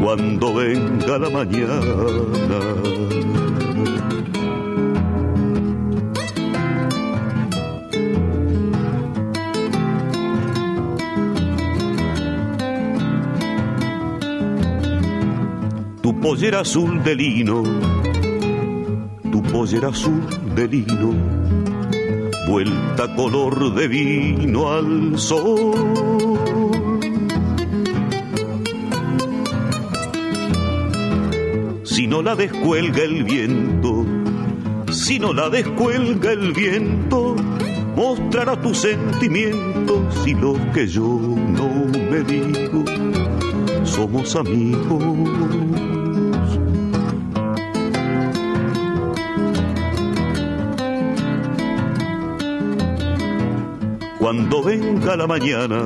cuando 0.00 0.54
venga 0.54 1.18
la 1.18 1.30
mañana. 1.30 3.41
Pollera 16.32 16.60
azul 16.60 17.02
de 17.04 17.14
lino, 17.14 17.62
tu 19.30 19.42
pollera 19.52 19.88
azul 19.88 20.22
de 20.56 20.66
lino, 20.66 21.12
vuelta 22.48 23.14
color 23.14 23.74
de 23.74 23.86
vino 23.86 24.72
al 24.72 25.18
sol. 25.18 25.74
Si 31.84 32.06
no 32.06 32.22
la 32.22 32.34
descuelga 32.34 33.02
el 33.02 33.24
viento, 33.24 34.06
si 34.90 35.18
no 35.18 35.34
la 35.34 35.50
descuelga 35.50 36.32
el 36.32 36.54
viento, 36.54 37.36
mostrará 37.94 38.58
tus 38.58 38.78
sentimientos 38.78 40.26
y 40.26 40.32
lo 40.32 40.54
que 40.72 40.86
yo 40.86 41.20
no 41.58 41.68
me 42.10 42.22
digo, 42.22 42.84
somos 43.84 44.34
amigos. 44.34 45.71
Cuando 54.32 54.62
venga 54.62 55.14
la 55.14 55.26
mañana, 55.26 55.82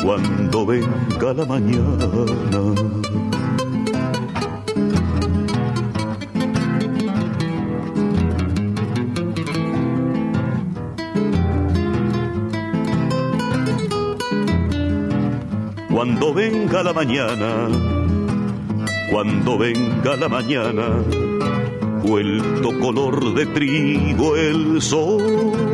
cuando 0.00 0.64
venga 0.64 1.34
la 1.34 1.44
mañana. 1.44 2.06
Cuando 15.90 16.32
venga 16.32 16.82
la 16.84 16.92
mañana, 16.92 17.68
cuando 19.10 19.58
venga 19.58 20.16
la 20.16 20.28
mañana, 20.28 21.02
vuelto 22.04 22.78
color 22.78 23.34
de 23.34 23.46
trigo 23.46 24.36
el 24.36 24.80
sol 24.80 25.73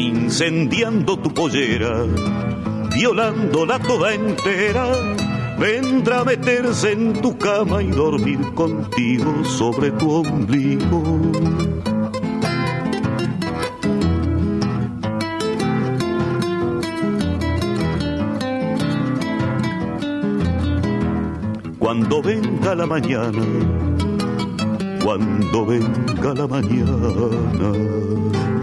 incendiando 0.00 1.18
tu 1.18 1.32
pollera, 1.32 2.06
violándola 2.94 3.78
toda 3.78 4.14
entera, 4.14 4.86
vendrá 5.58 6.20
a 6.20 6.24
meterse 6.24 6.92
en 6.92 7.12
tu 7.20 7.36
cama 7.36 7.82
y 7.82 7.90
dormir 7.90 8.40
contigo 8.54 9.44
sobre 9.44 9.90
tu 9.92 10.10
ombligo. 10.10 11.02
Cuando 21.78 22.22
venga 22.22 22.74
la 22.74 22.86
mañana, 22.86 23.44
cuando 25.02 25.66
venga 25.66 26.34
la 26.34 26.46
mañana. 26.46 28.59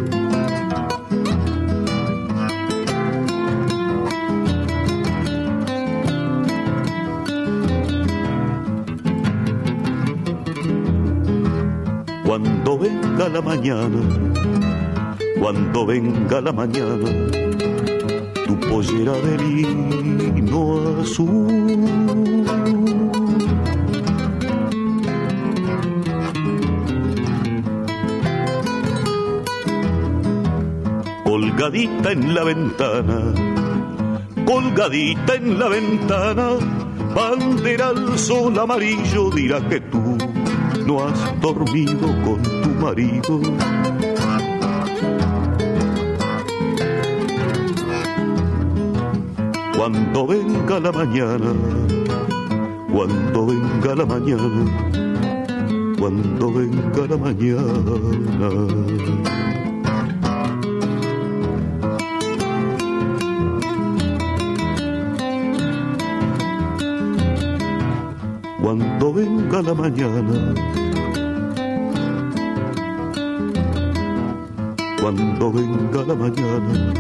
La 13.29 13.41
mañana, 13.41 13.99
cuando 15.39 15.85
venga 15.85 16.41
la 16.41 16.51
mañana, 16.51 17.09
tu 18.45 18.59
pollera 18.59 19.13
de 19.13 19.37
lino 19.37 20.99
azul. 21.01 21.67
colgadita 31.23 32.11
en 32.11 32.33
la 32.33 32.43
ventana, 32.43 33.33
colgadita 34.45 35.35
en 35.35 35.59
la 35.59 35.67
ventana, 35.67 36.49
bandera 37.13 37.89
al 37.89 38.17
sol 38.17 38.57
amarillo 38.57 39.29
dirá 39.31 39.59
que 39.67 39.81
tú 39.81 40.17
no 40.85 41.03
has 41.05 41.41
dormido 41.41 42.07
con 42.23 42.56
marido. 42.77 43.39
Cuando 49.77 50.27
venga 50.27 50.79
la 50.79 50.91
mañana, 50.91 51.53
cuando 52.91 53.45
venga 53.45 53.95
la 53.95 54.05
mañana, 54.05 54.65
cuando 55.99 56.53
venga 56.53 57.07
la 57.09 57.17
mañana. 57.17 58.97
cuando 68.67 69.13
venga 69.13 69.61
la 69.61 69.73
mañana. 69.73 70.86
Cuando 75.07 75.53
venga 75.53 76.03
la 76.03 76.15
mañana, 76.15 76.93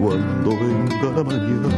cuando 0.00 0.50
venga 0.50 1.08
la 1.16 1.24
mañana. 1.24 1.68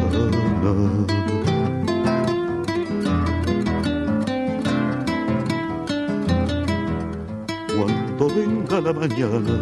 Cuando 7.75 8.29
venga 8.29 8.81
la 8.83 8.93
mañana, 8.93 9.57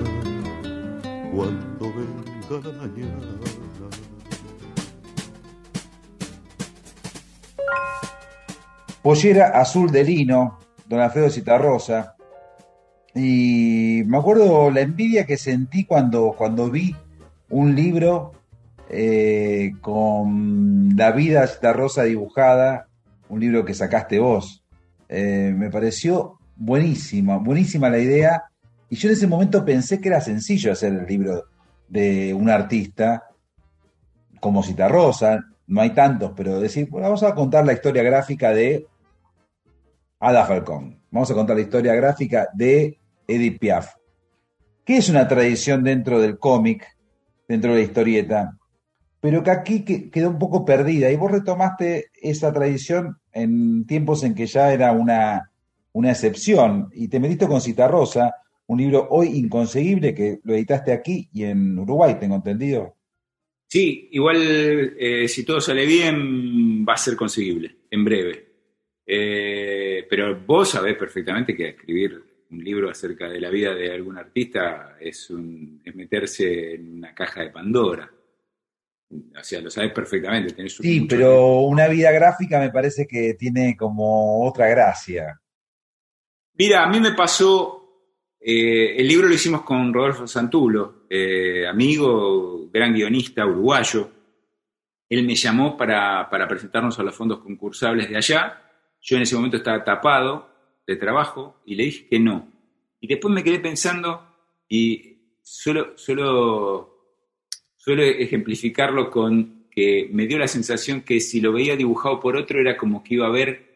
cuando 1.32 1.84
venga 1.94 2.56
la 2.64 2.72
mañana. 2.72 3.28
Pollera 9.00 9.46
azul 9.60 9.92
de 9.92 10.02
lino, 10.02 10.58
don 10.86 10.98
Alfredo 10.98 11.30
Citarrosa. 11.30 12.15
Y 13.18 14.02
me 14.04 14.18
acuerdo 14.18 14.70
la 14.70 14.82
envidia 14.82 15.24
que 15.24 15.38
sentí 15.38 15.86
cuando, 15.86 16.34
cuando 16.36 16.70
vi 16.70 16.94
un 17.48 17.74
libro 17.74 18.32
eh, 18.90 19.72
con 19.80 20.94
la 20.94 21.12
vida 21.12 21.46
Citarrosa 21.46 22.02
dibujada, 22.02 22.88
un 23.30 23.40
libro 23.40 23.64
que 23.64 23.72
sacaste 23.72 24.18
vos. 24.18 24.62
Eh, 25.08 25.54
me 25.56 25.70
pareció 25.70 26.38
buenísima, 26.56 27.38
buenísima 27.38 27.88
la 27.88 28.00
idea. 28.00 28.44
Y 28.90 28.96
yo 28.96 29.08
en 29.08 29.14
ese 29.14 29.26
momento 29.26 29.64
pensé 29.64 29.98
que 29.98 30.08
era 30.08 30.20
sencillo 30.20 30.72
hacer 30.72 30.92
el 30.92 31.06
libro 31.06 31.44
de 31.88 32.34
un 32.34 32.50
artista 32.50 33.30
como 34.40 34.62
Citarrosa. 34.62 35.42
No 35.68 35.80
hay 35.80 35.90
tantos, 35.94 36.32
pero 36.36 36.60
decir, 36.60 36.86
bueno, 36.90 37.06
vamos 37.06 37.22
a 37.22 37.34
contar 37.34 37.64
la 37.64 37.72
historia 37.72 38.02
gráfica 38.02 38.50
de 38.50 38.86
Ada 40.20 40.44
Falcón. 40.44 41.00
Vamos 41.10 41.30
a 41.30 41.34
contar 41.34 41.56
la 41.56 41.62
historia 41.62 41.94
gráfica 41.94 42.48
de 42.52 42.98
Edith 43.26 43.58
Piaf. 43.58 43.94
que 44.84 44.98
es 44.98 45.08
una 45.08 45.26
tradición 45.26 45.82
dentro 45.82 46.20
del 46.20 46.38
cómic, 46.38 46.86
dentro 47.48 47.72
de 47.72 47.78
la 47.78 47.84
historieta? 47.84 48.58
Pero 49.20 49.42
que 49.42 49.50
aquí 49.50 49.84
quedó 49.84 50.30
un 50.30 50.38
poco 50.38 50.64
perdida 50.64 51.10
y 51.10 51.16
vos 51.16 51.32
retomaste 51.32 52.10
esa 52.14 52.52
tradición 52.52 53.18
en 53.32 53.86
tiempos 53.86 54.22
en 54.22 54.34
que 54.34 54.46
ya 54.46 54.72
era 54.72 54.92
una, 54.92 55.50
una 55.92 56.10
excepción 56.10 56.90
y 56.92 57.08
te 57.08 57.18
metiste 57.18 57.48
con 57.48 57.60
Citarrosa, 57.60 58.34
un 58.66 58.78
libro 58.78 59.08
hoy 59.10 59.28
inconseguible 59.38 60.14
que 60.14 60.40
lo 60.44 60.54
editaste 60.54 60.92
aquí 60.92 61.28
y 61.32 61.44
en 61.44 61.78
Uruguay, 61.78 62.16
tengo 62.20 62.36
entendido. 62.36 62.96
Sí, 63.68 64.08
igual 64.12 64.94
eh, 64.98 65.26
si 65.28 65.44
todo 65.44 65.60
sale 65.60 65.86
bien 65.86 66.86
va 66.86 66.94
a 66.94 66.98
ser 66.98 67.16
conseguible 67.16 67.76
en 67.90 68.04
breve. 68.04 68.46
Eh, 69.06 70.06
pero 70.10 70.40
vos 70.44 70.70
sabés 70.70 70.96
perfectamente 70.96 71.56
que 71.56 71.68
escribir 71.70 72.24
un 72.50 72.62
libro 72.62 72.90
acerca 72.90 73.28
de 73.28 73.40
la 73.40 73.50
vida 73.50 73.74
de 73.74 73.92
algún 73.92 74.18
artista 74.18 74.96
es, 75.00 75.30
un, 75.30 75.80
es 75.84 75.94
meterse 75.94 76.74
en 76.74 76.96
una 76.98 77.14
caja 77.14 77.42
de 77.42 77.50
Pandora. 77.50 78.10
O 79.10 79.42
sea, 79.42 79.60
lo 79.60 79.70
sabes 79.70 79.92
perfectamente. 79.92 80.52
Tenés 80.52 80.76
sí, 80.76 81.06
pero 81.08 81.60
una 81.60 81.88
vida 81.88 82.10
gráfica 82.10 82.58
me 82.58 82.70
parece 82.70 83.06
que 83.06 83.34
tiene 83.34 83.76
como 83.76 84.46
otra 84.46 84.68
gracia. 84.68 85.40
Mira, 86.54 86.84
a 86.84 86.88
mí 86.88 87.00
me 87.00 87.12
pasó, 87.12 88.12
eh, 88.40 88.96
el 88.96 89.06
libro 89.06 89.28
lo 89.28 89.34
hicimos 89.34 89.62
con 89.62 89.92
Rodolfo 89.92 90.26
Santulo, 90.26 91.06
eh, 91.08 91.66
amigo, 91.66 92.68
gran 92.70 92.92
guionista 92.92 93.46
uruguayo. 93.46 94.10
Él 95.08 95.24
me 95.24 95.34
llamó 95.34 95.76
para, 95.76 96.28
para 96.28 96.48
presentarnos 96.48 96.98
a 96.98 97.02
los 97.02 97.14
fondos 97.14 97.40
concursables 97.40 98.08
de 98.08 98.16
allá 98.16 98.62
yo 99.06 99.16
en 99.16 99.22
ese 99.22 99.36
momento 99.36 99.56
estaba 99.56 99.84
tapado 99.84 100.48
de 100.86 100.96
trabajo 100.96 101.60
y 101.64 101.74
le 101.74 101.84
dije 101.84 102.06
que 102.08 102.18
no. 102.18 102.48
Y 103.00 103.08
después 103.08 103.32
me 103.32 103.42
quedé 103.42 103.58
pensando 103.58 104.26
y 104.68 105.18
suelo, 105.42 105.96
suelo, 105.96 107.14
suelo 107.76 108.02
ejemplificarlo 108.02 109.10
con 109.10 109.66
que 109.70 110.08
me 110.10 110.26
dio 110.26 110.38
la 110.38 110.48
sensación 110.48 111.02
que 111.02 111.20
si 111.20 111.40
lo 111.40 111.52
veía 111.52 111.76
dibujado 111.76 112.18
por 112.20 112.36
otro 112.36 112.60
era 112.60 112.76
como 112.76 113.02
que 113.02 113.14
iba 113.14 113.26
a 113.26 113.30
ver 113.30 113.66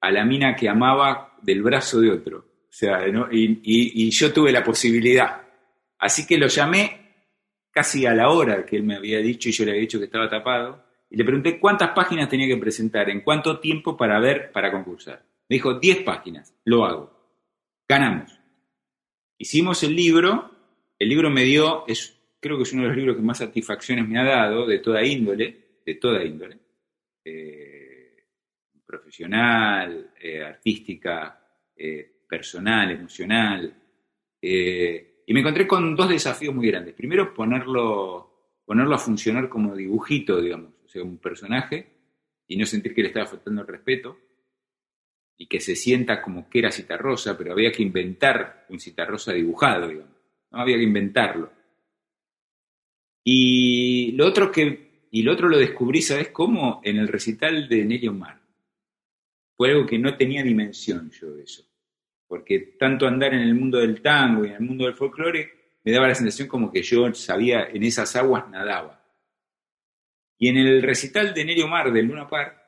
a 0.00 0.10
la 0.10 0.24
mina 0.24 0.56
que 0.56 0.68
amaba 0.68 1.36
del 1.42 1.62
brazo 1.62 2.00
de 2.00 2.10
otro. 2.10 2.46
Y, 3.30 3.60
y 4.06 4.10
yo 4.10 4.32
tuve 4.32 4.52
la 4.52 4.64
posibilidad. 4.64 5.42
Así 5.98 6.26
que 6.26 6.38
lo 6.38 6.46
llamé 6.46 7.00
casi 7.70 8.06
a 8.06 8.14
la 8.14 8.30
hora 8.30 8.64
que 8.64 8.76
él 8.76 8.84
me 8.84 8.96
había 8.96 9.18
dicho 9.18 9.48
y 9.48 9.52
yo 9.52 9.64
le 9.64 9.72
había 9.72 9.82
dicho 9.82 9.98
que 9.98 10.06
estaba 10.06 10.28
tapado 10.28 10.82
y 11.10 11.16
le 11.16 11.24
pregunté 11.24 11.58
cuántas 11.58 11.90
páginas 11.90 12.28
tenía 12.28 12.46
que 12.46 12.56
presentar, 12.56 13.10
en 13.10 13.20
cuánto 13.20 13.58
tiempo 13.58 13.96
para 13.96 14.20
ver, 14.20 14.52
para 14.52 14.70
concursar. 14.70 15.22
Me 15.50 15.56
dijo, 15.56 15.74
10 15.74 16.04
páginas, 16.04 16.56
lo 16.64 16.86
hago. 16.86 17.12
Ganamos. 17.86 18.38
Hicimos 19.36 19.82
el 19.82 19.94
libro, 19.94 20.50
el 20.98 21.08
libro 21.08 21.28
me 21.28 21.42
dio, 21.42 21.86
es, 21.86 22.18
creo 22.40 22.56
que 22.56 22.62
es 22.62 22.72
uno 22.72 22.82
de 22.82 22.88
los 22.88 22.96
libros 22.96 23.16
que 23.16 23.22
más 23.22 23.38
satisfacciones 23.38 24.08
me 24.08 24.18
ha 24.18 24.24
dado, 24.24 24.66
de 24.66 24.78
toda 24.78 25.04
índole, 25.04 25.80
de 25.84 25.94
toda 25.96 26.24
índole, 26.24 26.58
eh, 27.24 28.24
profesional, 28.86 30.12
eh, 30.18 30.42
artística, 30.42 31.46
eh, 31.76 32.22
personal, 32.28 32.92
emocional. 32.92 33.74
y 34.42 35.34
me 35.34 35.40
encontré 35.40 35.66
con 35.66 35.94
dos 35.94 36.08
desafíos 36.08 36.54
muy 36.54 36.66
grandes. 36.68 36.94
Primero, 36.94 37.34
ponerlo, 37.34 38.54
ponerlo 38.64 38.94
a 38.94 38.98
funcionar 38.98 39.48
como 39.48 39.76
dibujito, 39.76 40.40
digamos 40.40 40.80
sea, 40.90 41.02
un 41.02 41.18
personaje, 41.18 41.86
y 42.46 42.56
no 42.56 42.66
sentir 42.66 42.94
que 42.94 43.02
le 43.02 43.08
estaba 43.08 43.26
faltando 43.26 43.62
el 43.62 43.68
respeto, 43.68 44.18
y 45.40 45.46
que 45.46 45.58
se 45.58 45.74
sienta 45.74 46.20
como 46.20 46.50
que 46.50 46.58
era 46.58 46.70
Citarrosa, 46.70 47.36
pero 47.38 47.52
había 47.52 47.72
que 47.72 47.82
inventar 47.82 48.66
un 48.68 48.78
Citarrosa 48.78 49.32
dibujado, 49.32 49.88
digamos. 49.88 50.14
¿no? 50.50 50.60
Había 50.60 50.76
que 50.76 50.82
inventarlo. 50.82 51.50
Y 53.24 54.12
lo 54.12 54.26
otro 54.26 54.52
que, 54.52 55.06
y 55.10 55.22
lo 55.22 55.32
otro 55.32 55.48
lo 55.48 55.56
descubrí, 55.56 56.02
¿sabes 56.02 56.28
cómo? 56.28 56.82
En 56.84 56.98
el 56.98 57.08
recital 57.08 57.70
de 57.70 57.86
Nelly 57.86 58.08
Omar. 58.08 58.38
Fue 59.56 59.70
algo 59.70 59.86
que 59.86 59.98
no 59.98 60.14
tenía 60.14 60.42
dimensión 60.42 61.10
yo 61.10 61.34
eso. 61.38 61.64
Porque 62.26 62.76
tanto 62.78 63.06
andar 63.06 63.32
en 63.32 63.40
el 63.40 63.54
mundo 63.54 63.78
del 63.78 64.02
tango 64.02 64.44
y 64.44 64.48
en 64.48 64.56
el 64.56 64.60
mundo 64.60 64.84
del 64.84 64.94
folclore, 64.94 65.78
me 65.82 65.90
daba 65.90 66.08
la 66.08 66.14
sensación 66.14 66.48
como 66.48 66.70
que 66.70 66.82
yo 66.82 67.14
sabía, 67.14 67.64
en 67.64 67.82
esas 67.82 68.14
aguas 68.14 68.46
nadaba. 68.50 69.02
Y 70.36 70.48
en 70.48 70.58
el 70.58 70.82
recital 70.82 71.32
de 71.32 71.46
Nerio 71.46 71.66
Mar 71.66 71.90
del 71.90 72.08
Luna 72.08 72.28
Park, 72.28 72.59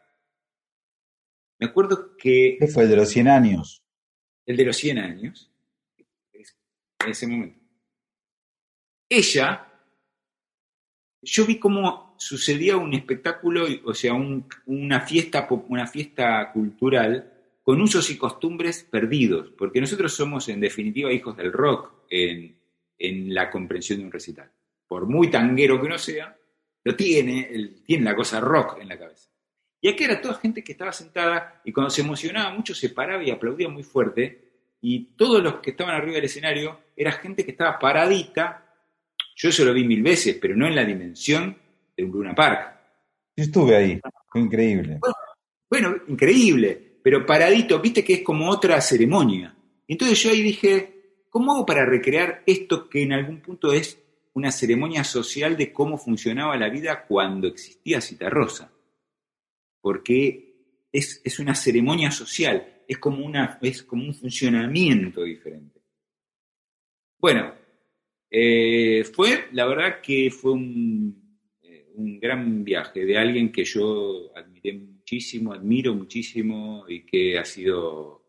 me 1.62 1.70
acuerdo 1.70 2.16
que... 2.16 2.56
¿Qué 2.58 2.66
fue 2.66 2.84
el 2.84 2.90
de 2.90 2.96
los 2.96 3.08
100 3.08 3.28
años? 3.28 3.82
El 4.46 4.56
de 4.56 4.64
los 4.64 4.76
100 4.76 4.98
años, 4.98 5.50
en 6.34 7.10
ese 7.10 7.26
momento. 7.26 7.60
Ella, 9.08 9.68
yo 11.22 11.46
vi 11.46 11.58
cómo 11.58 12.14
sucedía 12.18 12.76
un 12.76 12.94
espectáculo, 12.94 13.66
o 13.84 13.94
sea, 13.94 14.14
un- 14.14 14.46
una, 14.66 15.00
fiesta, 15.02 15.46
una 15.68 15.86
fiesta 15.86 16.50
cultural 16.52 17.32
con 17.62 17.80
usos 17.80 18.10
y 18.10 18.18
costumbres 18.18 18.82
perdidos, 18.90 19.50
porque 19.56 19.80
nosotros 19.80 20.12
somos 20.12 20.48
en 20.48 20.60
definitiva 20.60 21.12
hijos 21.12 21.36
del 21.36 21.52
rock 21.52 22.04
en, 22.10 22.56
en 22.98 23.32
la 23.34 23.50
comprensión 23.50 24.00
de 24.00 24.06
un 24.06 24.12
recital. 24.12 24.50
Por 24.88 25.06
muy 25.06 25.30
tanguero 25.30 25.78
que 25.80 25.86
uno 25.86 25.98
sea, 25.98 26.36
lo 26.84 26.96
tiene, 26.96 27.48
el- 27.52 27.84
tiene 27.84 28.04
la 28.04 28.16
cosa 28.16 28.40
rock 28.40 28.78
en 28.80 28.88
la 28.88 28.98
cabeza. 28.98 29.28
Y 29.84 29.88
aquí 29.88 30.04
era 30.04 30.20
toda 30.20 30.34
gente 30.34 30.62
que 30.62 30.72
estaba 30.72 30.92
sentada 30.92 31.60
y 31.64 31.72
cuando 31.72 31.90
se 31.90 32.02
emocionaba 32.02 32.54
mucho 32.54 32.72
se 32.72 32.90
paraba 32.90 33.20
y 33.24 33.32
aplaudía 33.32 33.68
muy 33.68 33.82
fuerte. 33.82 34.52
Y 34.80 35.16
todos 35.16 35.42
los 35.42 35.56
que 35.56 35.70
estaban 35.70 35.96
arriba 35.96 36.14
del 36.14 36.24
escenario 36.24 36.78
era 36.96 37.10
gente 37.10 37.44
que 37.44 37.50
estaba 37.50 37.80
paradita. 37.80 38.64
Yo 39.34 39.48
eso 39.48 39.64
lo 39.64 39.74
vi 39.74 39.84
mil 39.84 40.00
veces, 40.00 40.38
pero 40.40 40.54
no 40.54 40.68
en 40.68 40.76
la 40.76 40.84
dimensión 40.84 41.58
de 41.96 42.04
un 42.04 42.12
Luna 42.12 42.32
Park. 42.32 42.78
Yo 43.36 43.42
estuve 43.42 43.74
ahí, 43.74 44.00
fue 44.30 44.40
increíble. 44.40 45.00
Bueno, 45.68 45.96
increíble, 46.06 46.98
pero 47.02 47.26
paradito, 47.26 47.80
viste 47.80 48.04
que 48.04 48.14
es 48.14 48.22
como 48.22 48.48
otra 48.50 48.80
ceremonia. 48.80 49.56
Entonces 49.88 50.22
yo 50.22 50.30
ahí 50.30 50.42
dije, 50.42 51.24
¿cómo 51.28 51.54
hago 51.54 51.66
para 51.66 51.84
recrear 51.84 52.44
esto 52.46 52.88
que 52.88 53.02
en 53.02 53.14
algún 53.14 53.40
punto 53.40 53.72
es 53.72 53.98
una 54.34 54.52
ceremonia 54.52 55.02
social 55.02 55.56
de 55.56 55.72
cómo 55.72 55.98
funcionaba 55.98 56.56
la 56.56 56.68
vida 56.68 57.04
cuando 57.04 57.48
existía 57.48 58.00
Citarrosa? 58.00 58.70
Porque 59.82 60.86
es, 60.90 61.20
es 61.22 61.38
una 61.38 61.54
ceremonia 61.54 62.10
social, 62.10 62.82
es 62.88 62.96
como, 62.96 63.26
una, 63.26 63.58
es 63.60 63.82
como 63.82 64.04
un 64.04 64.14
funcionamiento 64.14 65.22
diferente. 65.22 65.82
Bueno, 67.18 67.54
eh, 68.30 69.04
fue, 69.04 69.48
la 69.52 69.66
verdad 69.66 70.00
que 70.00 70.30
fue 70.30 70.52
un, 70.52 71.38
eh, 71.60 71.92
un 71.94 72.18
gran 72.18 72.64
viaje 72.64 73.04
de 73.04 73.18
alguien 73.18 73.52
que 73.52 73.64
yo 73.64 74.34
admiré 74.34 74.72
muchísimo, 74.72 75.52
admiro 75.52 75.94
muchísimo 75.94 76.86
y 76.88 77.04
que 77.04 77.38
ha 77.38 77.44
sido, 77.44 78.24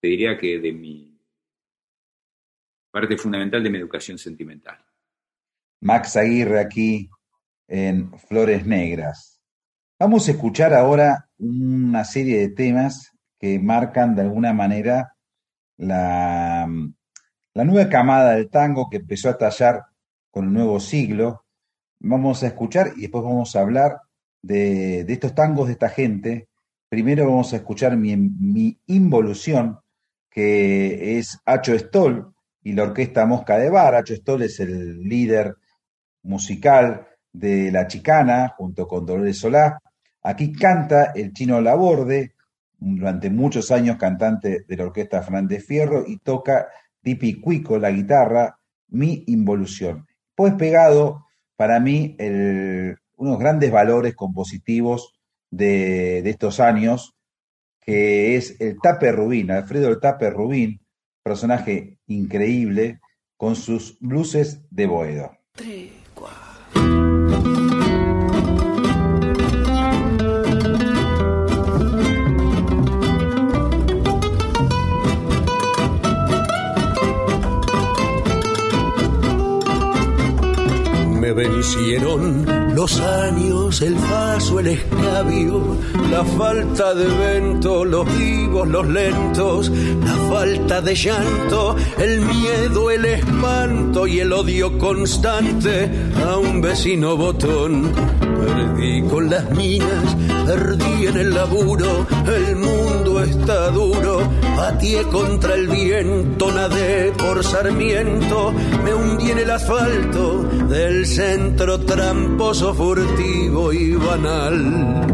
te 0.00 0.08
diría 0.08 0.36
que 0.36 0.58
de 0.58 0.72
mi 0.72 1.18
parte 2.90 3.16
fundamental 3.16 3.62
de 3.62 3.70
mi 3.70 3.78
educación 3.78 4.18
sentimental. 4.18 4.84
Max 5.80 6.16
Aguirre 6.16 6.58
aquí 6.58 7.08
en 7.68 8.10
Flores 8.18 8.66
Negras. 8.66 9.37
Vamos 10.00 10.28
a 10.28 10.30
escuchar 10.30 10.74
ahora 10.74 11.28
una 11.38 12.04
serie 12.04 12.38
de 12.38 12.50
temas 12.50 13.10
que 13.36 13.58
marcan 13.58 14.14
de 14.14 14.22
alguna 14.22 14.52
manera 14.52 15.16
la, 15.76 16.68
la 17.52 17.64
nueva 17.64 17.90
camada 17.90 18.34
del 18.34 18.48
tango 18.48 18.88
que 18.88 18.98
empezó 18.98 19.28
a 19.28 19.36
tallar 19.36 19.86
con 20.30 20.44
el 20.44 20.52
nuevo 20.52 20.78
siglo. 20.78 21.44
Vamos 21.98 22.44
a 22.44 22.46
escuchar 22.46 22.92
y 22.96 23.02
después 23.02 23.24
vamos 23.24 23.56
a 23.56 23.60
hablar 23.60 24.02
de, 24.40 25.02
de 25.02 25.12
estos 25.12 25.34
tangos 25.34 25.66
de 25.66 25.72
esta 25.72 25.88
gente. 25.88 26.48
Primero 26.88 27.24
vamos 27.24 27.52
a 27.52 27.56
escuchar 27.56 27.96
mi, 27.96 28.16
mi 28.16 28.80
involución, 28.86 29.80
que 30.30 31.18
es 31.18 31.40
Acho 31.44 31.76
Stoll 31.76 32.32
y 32.62 32.72
la 32.72 32.84
orquesta 32.84 33.26
Mosca 33.26 33.58
de 33.58 33.68
Bar. 33.68 33.96
Acho 33.96 34.14
Stoll 34.14 34.42
es 34.42 34.60
el 34.60 35.00
líder 35.02 35.56
musical 36.22 37.08
de 37.32 37.72
La 37.72 37.88
Chicana, 37.88 38.54
junto 38.56 38.86
con 38.86 39.04
Dolores 39.04 39.38
Solá. 39.38 39.80
Aquí 40.22 40.52
canta 40.52 41.12
el 41.14 41.32
chino 41.32 41.60
Laborde, 41.60 42.34
durante 42.78 43.28
muchos 43.30 43.70
años 43.70 43.96
cantante 43.96 44.64
de 44.66 44.76
la 44.76 44.84
orquesta 44.84 45.22
Fernández 45.22 45.64
Fierro, 45.66 46.04
y 46.06 46.18
toca 46.18 46.68
Dipi 47.02 47.40
Cuico 47.40 47.78
la 47.78 47.90
guitarra, 47.90 48.58
Mi 48.88 49.24
Involución. 49.26 50.06
Pues 50.34 50.54
pegado, 50.54 51.26
para 51.56 51.80
mí, 51.80 52.16
unos 53.16 53.38
grandes 53.38 53.70
valores 53.70 54.14
compositivos 54.14 55.14
de, 55.50 56.22
de, 56.22 56.30
estos 56.30 56.60
años, 56.60 57.16
que 57.80 58.36
es 58.36 58.60
el 58.60 58.78
Tape 58.80 59.12
Rubín, 59.12 59.50
Alfredo 59.50 59.88
el 59.88 59.98
Tape 59.98 60.30
Rubín, 60.30 60.80
personaje 61.22 61.98
increíble, 62.06 63.00
con 63.36 63.56
sus 63.56 63.98
bluses 64.00 64.60
de 64.70 64.86
Boedo. 64.86 65.32
Me 81.38 81.57
vencieron 81.58 82.46
los 82.76 83.00
años, 83.00 83.82
el 83.82 83.94
paso, 83.96 84.60
el 84.60 84.68
escabio, 84.68 85.76
la 86.08 86.24
falta 86.24 86.94
de 86.94 87.06
vento, 87.06 87.84
los 87.84 88.06
vivos, 88.16 88.68
los 88.68 88.86
lentos, 88.86 89.68
la 90.04 90.14
falta 90.30 90.80
de 90.80 90.94
llanto, 90.94 91.74
el 91.98 92.20
miedo, 92.20 92.92
el 92.92 93.04
espanto 93.04 94.06
y 94.06 94.20
el 94.20 94.32
odio 94.32 94.78
constante 94.78 95.90
a 96.24 96.36
un 96.36 96.60
vecino 96.60 97.16
botón. 97.16 97.92
Perdí 98.22 99.02
con 99.02 99.28
las 99.28 99.50
minas, 99.50 100.16
perdí 100.46 101.08
en 101.08 101.16
el 101.16 101.34
laburo, 101.34 102.06
el 102.24 102.54
mundo 102.54 103.20
está 103.20 103.70
duro, 103.70 104.20
pateé 104.54 105.02
contra 105.08 105.56
el 105.56 105.66
viento, 105.66 106.52
nadé 106.52 107.12
por 107.18 107.42
Sarmiento, 107.42 108.52
me 108.84 108.94
hundí 108.94 109.32
en 109.32 109.38
el 109.40 109.50
asfalto 109.50 110.44
del 110.68 111.04
centro 111.04 111.47
tramposo, 111.56 112.74
furtivo 112.74 113.72
y 113.72 113.94
banal. 113.94 115.06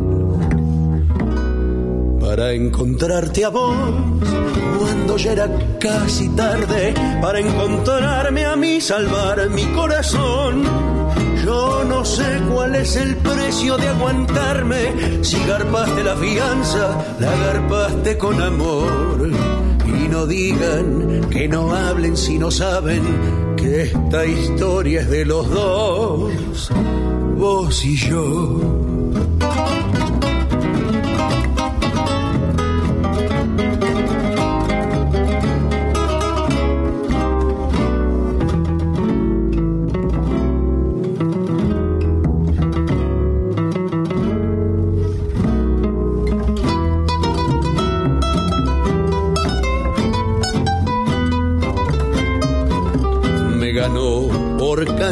Para 2.20 2.52
encontrarte 2.52 3.44
a 3.44 3.48
vos, 3.50 3.74
cuando 4.78 5.16
ya 5.16 5.32
era 5.32 5.48
casi 5.78 6.28
tarde, 6.30 6.94
para 7.20 7.40
encontrarme 7.40 8.44
a 8.44 8.56
mí, 8.56 8.80
salvar 8.80 9.48
mi 9.50 9.64
corazón. 9.66 10.64
Yo 11.44 11.84
no 11.84 12.04
sé 12.04 12.40
cuál 12.52 12.74
es 12.74 12.96
el 12.96 13.16
precio 13.16 13.76
de 13.76 13.88
aguantarme, 13.88 15.22
si 15.22 15.38
garpaste 15.44 16.02
la 16.02 16.16
fianza, 16.16 17.16
la 17.20 17.30
garpaste 17.36 18.16
con 18.18 18.40
amor. 18.40 19.30
Y 20.04 20.08
no 20.08 20.26
digan 20.26 21.30
que 21.30 21.48
no 21.48 21.74
hablen 21.74 22.16
si 22.16 22.38
no 22.38 22.50
saben 22.50 23.02
que 23.56 23.82
esta 23.82 24.26
historia 24.26 25.00
es 25.00 25.08
de 25.08 25.24
los 25.24 25.48
dos, 25.48 26.70
vos 27.36 27.84
y 27.84 27.96
yo. 27.96 28.93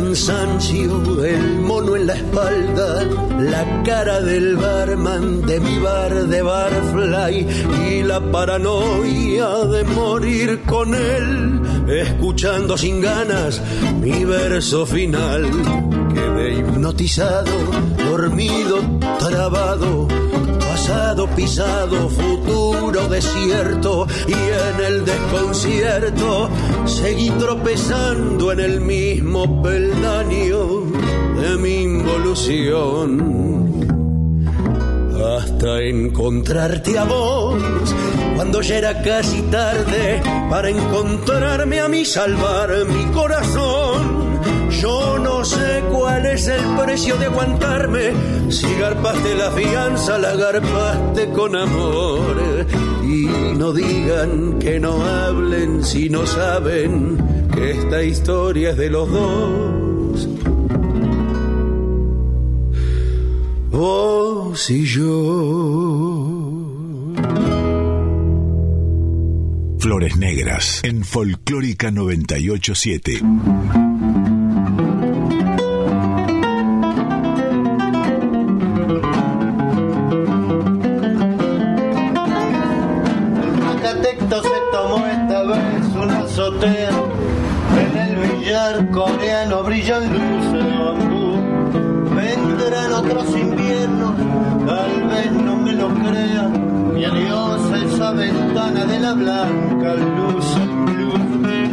Cansancio, 0.02 1.24
el 1.24 1.60
mono 1.60 1.94
en 1.94 2.06
la 2.08 2.14
espalda, 2.14 3.04
la 3.38 3.82
cara 3.84 4.20
del 4.20 4.56
barman 4.56 5.42
de 5.46 5.60
mi 5.60 5.78
bar 5.78 6.12
de 6.26 6.42
barfly 6.42 7.46
y 7.88 8.02
la 8.02 8.20
paranoia 8.20 9.48
de 9.74 9.84
morir 9.84 10.60
con 10.66 10.92
él, 10.94 11.60
escuchando 11.86 12.76
sin 12.76 13.00
ganas 13.00 13.62
mi 14.00 14.24
verso 14.24 14.84
final. 14.86 15.48
Quedé 16.12 16.58
hipnotizado, 16.58 17.52
dormido, 17.96 18.80
trabado, 19.20 20.08
pasado 20.58 21.28
pisado, 21.28 22.08
futuro 22.08 23.06
desierto 23.08 24.06
y 24.26 24.32
en 24.32 24.84
el 24.84 25.04
desconcierto 25.04 26.50
seguí 26.86 27.30
tropezando 27.30 28.52
en 28.52 28.60
el 28.60 28.80
mismo 28.80 29.62
peldaño 29.62 30.82
de 31.40 31.56
mi 31.58 31.82
involución 31.82 33.42
hasta 35.36 35.80
encontrarte 35.80 36.98
a 36.98 37.04
vos 37.04 37.62
cuando 38.36 38.60
ya 38.60 38.78
era 38.78 39.02
casi 39.02 39.42
tarde 39.42 40.20
para 40.50 40.68
encontrarme 40.68 41.80
a 41.80 41.88
mí 41.88 42.04
salvar 42.04 42.70
mi 42.86 43.04
corazón. 43.12 44.40
Yo 44.80 45.18
no 45.18 45.44
sé 45.44 45.82
cuál 45.92 46.26
es 46.26 46.48
el 46.48 46.64
precio 46.76 47.16
de 47.16 47.26
aguantarme. 47.26 48.12
Si 48.48 48.74
garpaste 48.74 49.34
la 49.34 49.50
fianza, 49.52 50.18
la 50.18 50.34
garpaste 50.34 51.30
con 51.30 51.54
amor. 51.54 52.66
No 53.58 53.72
digan 53.72 54.58
que 54.58 54.80
no 54.80 55.04
hablen 55.04 55.84
si 55.84 56.08
no 56.08 56.26
saben 56.26 57.18
que 57.54 57.70
esta 57.72 58.02
historia 58.02 58.70
es 58.70 58.76
de 58.76 58.90
los 58.90 59.10
dos. 59.10 60.28
Vos 63.70 64.70
y 64.70 64.84
yo. 64.84 66.28
Flores 69.78 70.16
Negras 70.16 70.80
en 70.84 71.04
Folclórica 71.04 71.90
987. 71.90 73.91
Azotea. 86.12 86.90
En 87.82 87.98
el 87.98 88.16
billar 88.16 88.90
coreano 88.90 89.62
brillan 89.62 90.04
luces 90.12 90.64
de 90.64 90.78
bambú. 90.78 91.36
Vendrán 92.14 92.92
otros 92.92 93.36
inviernos, 93.36 94.14
tal 94.66 95.08
vez 95.08 95.32
no 95.32 95.56
me 95.56 95.72
lo 95.72 95.88
crean. 95.88 96.52
Y 96.96 97.04
adiós 97.04 97.60
esa 97.84 98.12
ventana 98.12 98.84
de 98.84 99.00
la 99.00 99.14
blanca 99.14 99.94
luz 99.94 100.56
luz. 100.98 101.71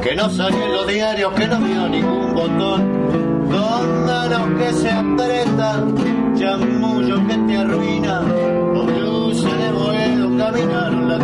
Que 0.00 0.14
no 0.14 0.30
salió 0.30 0.64
en 0.64 0.72
los 0.72 0.86
diarios, 0.86 1.32
que 1.34 1.46
no 1.46 1.58
vio 1.60 1.88
ningún 1.88 2.34
botón. 2.34 3.48
Con 3.50 4.06
manos 4.06 4.58
que 4.58 4.72
se 4.72 4.90
apretan, 4.90 6.34
chamullo 6.36 7.26
que 7.26 7.36
te 7.36 7.56
arruina, 7.56 8.20
los 8.20 8.86
luces 8.86 9.58
de 9.58 9.72
vuelo 9.72 10.36
caminaron 10.36 11.08
la 11.08 11.18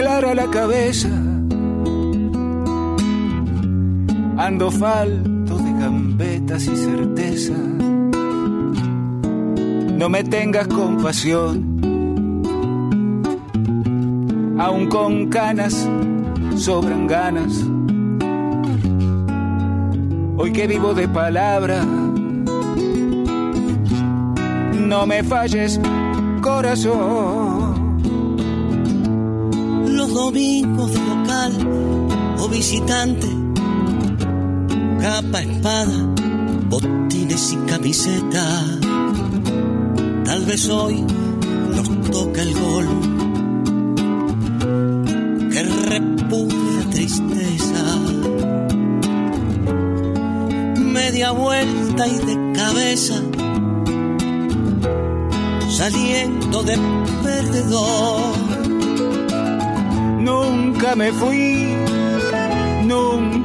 clara 0.00 0.34
la 0.34 0.46
cabeza. 0.46 1.10
Ando 4.38 4.70
falto 4.70 5.58
de 5.58 5.72
gambetas 5.72 6.62
y 6.64 6.74
certeza. 6.74 7.52
No 9.98 10.08
me 10.08 10.24
tengas 10.24 10.68
compasión. 10.68 11.52
Aún 14.58 14.86
con 14.88 15.28
canas 15.28 15.86
sobran 16.56 17.06
ganas. 17.06 17.52
Hoy 20.38 20.50
que 20.50 20.66
vivo 20.66 20.94
de 20.94 21.08
palabra. 21.08 21.84
No 24.78 25.06
me 25.06 25.22
falles, 25.22 25.78
corazón. 26.40 27.39
Visitante, 32.60 33.26
capa, 35.00 35.40
espada, 35.40 35.96
botines 36.68 37.52
y 37.54 37.56
camiseta. 37.70 38.44
Tal 40.26 40.44
vez 40.44 40.68
hoy 40.68 41.02
nos 41.74 41.88
toca 42.10 42.42
el 42.42 42.52
gol 42.52 42.86
que 45.50 45.62
repudia 45.62 46.90
tristeza. 46.90 47.82
Media 50.76 51.30
vuelta 51.30 52.06
y 52.06 52.18
de 52.28 52.52
cabeza, 52.52 53.22
saliendo 55.70 56.62
de 56.62 56.76
perdedor. 57.22 58.34
Nunca 60.18 60.94
me 60.94 61.10
fui, 61.10 61.69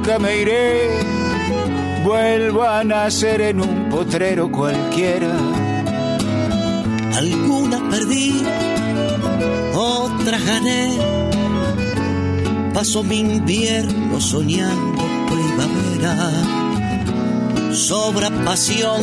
nunca 0.06 0.18
me 0.20 0.40
iré. 0.40 0.88
Vuelvo 2.04 2.62
a 2.62 2.84
nacer 2.84 3.40
en 3.40 3.60
un 3.60 3.88
potrero 3.88 4.50
cualquiera. 4.50 5.32
Algunas 7.16 7.80
perdí, 7.90 8.42
otras 9.74 10.44
gané. 10.44 10.98
Paso 12.72 13.02
mi 13.02 13.18
invierno 13.20 14.20
soñando 14.20 15.02
primavera. 15.26 16.30
Sobra 17.72 18.30
pasión, 18.44 19.02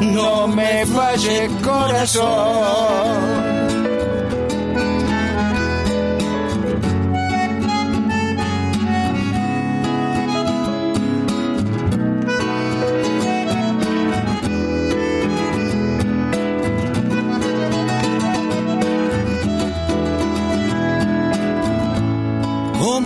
No 0.00 0.46
me 0.46 0.86
falle 0.86 1.50
corazón. 1.62 3.45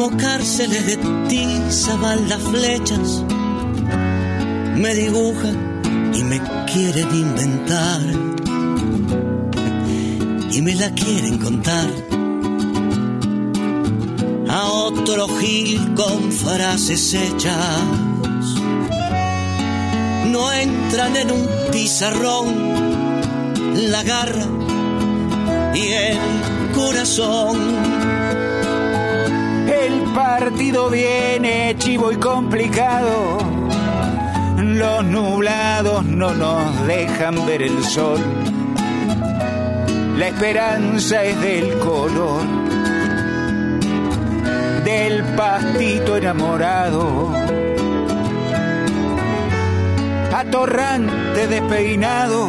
Como 0.01 0.17
cárceles 0.17 0.87
de 0.87 0.97
tiza 1.29 1.95
van 1.97 2.27
las 2.27 2.41
flechas, 2.41 3.23
me 4.75 4.95
dibujan 4.95 6.13
y 6.15 6.25
me 6.25 6.41
quieren 6.73 7.15
inventar. 7.15 8.01
Y 10.53 10.63
me 10.63 10.75
la 10.75 10.91
quieren 10.95 11.37
contar. 11.37 11.87
A 14.49 14.69
otro 14.69 15.29
gil 15.37 15.93
con 15.95 16.33
frases 16.33 17.13
hechas, 17.13 17.83
no 20.29 20.51
entran 20.51 21.15
en 21.15 21.31
un 21.31 21.47
pizarrón 21.71 22.47
la 23.91 24.03
garra 24.03 24.47
y 25.75 25.89
el 25.89 26.19
corazón 26.75 27.90
partido 30.15 30.91
viene 30.91 31.75
chivo 31.79 32.13
y 32.13 32.17
complicado. 32.17 33.39
Los 34.59 35.05
nublados 35.05 36.05
no 36.05 36.35
nos 36.35 36.87
dejan 36.87 37.47
ver 37.47 37.63
el 37.63 37.83
sol. 37.85 38.21
La 40.17 40.29
esperanza 40.29 41.25
es 41.25 41.41
del 41.41 41.79
color 41.79 42.43
del 44.85 45.25
pastito 45.37 46.17
enamorado. 46.17 47.33
Atorrante 50.35 51.47
despeinado. 51.47 52.49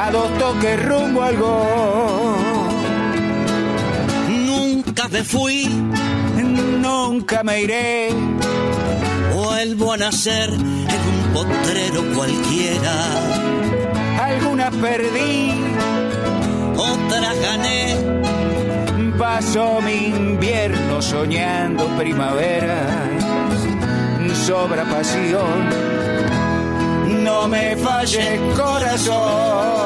A 0.00 0.10
dos 0.10 0.30
toques 0.38 0.86
rumbo 0.86 1.22
al 1.22 1.36
gol 1.36 1.97
me 5.10 5.22
fui, 5.22 5.64
nunca 6.80 7.42
me 7.42 7.62
iré. 7.62 8.08
Vuelvo 9.34 9.92
a 9.92 9.96
nacer 9.96 10.50
en 10.50 11.02
un 11.12 11.32
potrero 11.32 12.02
cualquiera. 12.14 12.94
Algunas 14.22 14.74
perdí, 14.76 15.52
otras 16.76 17.40
gané. 17.40 17.96
Paso 19.18 19.80
mi 19.80 20.06
invierno 20.06 21.02
soñando 21.02 21.86
primavera. 21.98 22.86
Sobra 24.46 24.84
pasión, 24.84 25.68
no 27.24 27.48
me 27.48 27.76
falle 27.76 28.40
corazón. 28.56 29.77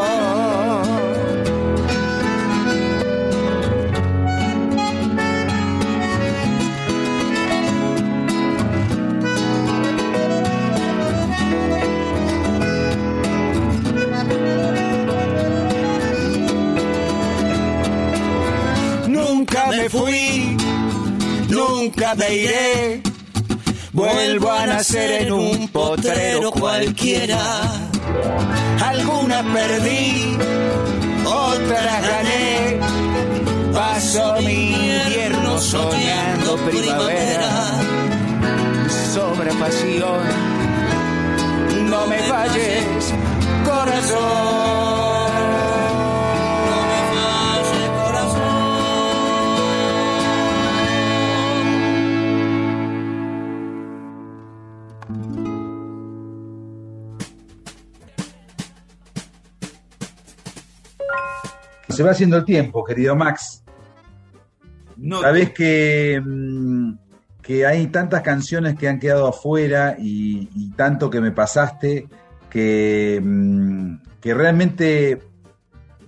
Fui, 19.88 20.56
nunca 21.48 22.14
me 22.14 22.34
iré. 22.34 23.02
Vuelvo 23.92 24.50
a 24.50 24.66
nacer 24.66 25.22
en 25.22 25.32
un 25.32 25.68
potrero 25.68 26.50
cualquiera. 26.50 27.38
Algunas 28.80 29.42
perdí, 29.44 30.36
otras 31.26 32.02
gané. 32.08 32.80
Paso 33.72 34.36
mi 34.40 34.72
invierno 34.72 35.58
soñando 35.58 36.56
primavera. 36.68 37.50
Sobra 39.14 39.52
pasión, 39.52 40.22
no 41.90 42.06
me 42.06 42.18
falles, 42.20 43.14
corazón. 43.64 45.11
Se 61.92 62.02
va 62.02 62.10
haciendo 62.10 62.36
el 62.36 62.44
tiempo, 62.44 62.84
querido 62.84 63.14
Max. 63.14 63.62
No, 64.96 65.20
Sabés 65.20 65.50
que, 65.50 66.20
mm, 66.24 66.92
que 67.42 67.66
hay 67.66 67.86
tantas 67.88 68.22
canciones 68.22 68.76
que 68.76 68.88
han 68.88 68.98
quedado 68.98 69.26
afuera 69.26 69.96
y, 69.98 70.48
y 70.54 70.70
tanto 70.72 71.10
que 71.10 71.20
me 71.20 71.32
pasaste 71.32 72.08
que, 72.48 73.20
mm, 73.22 73.94
que 74.20 74.34
realmente 74.34 75.18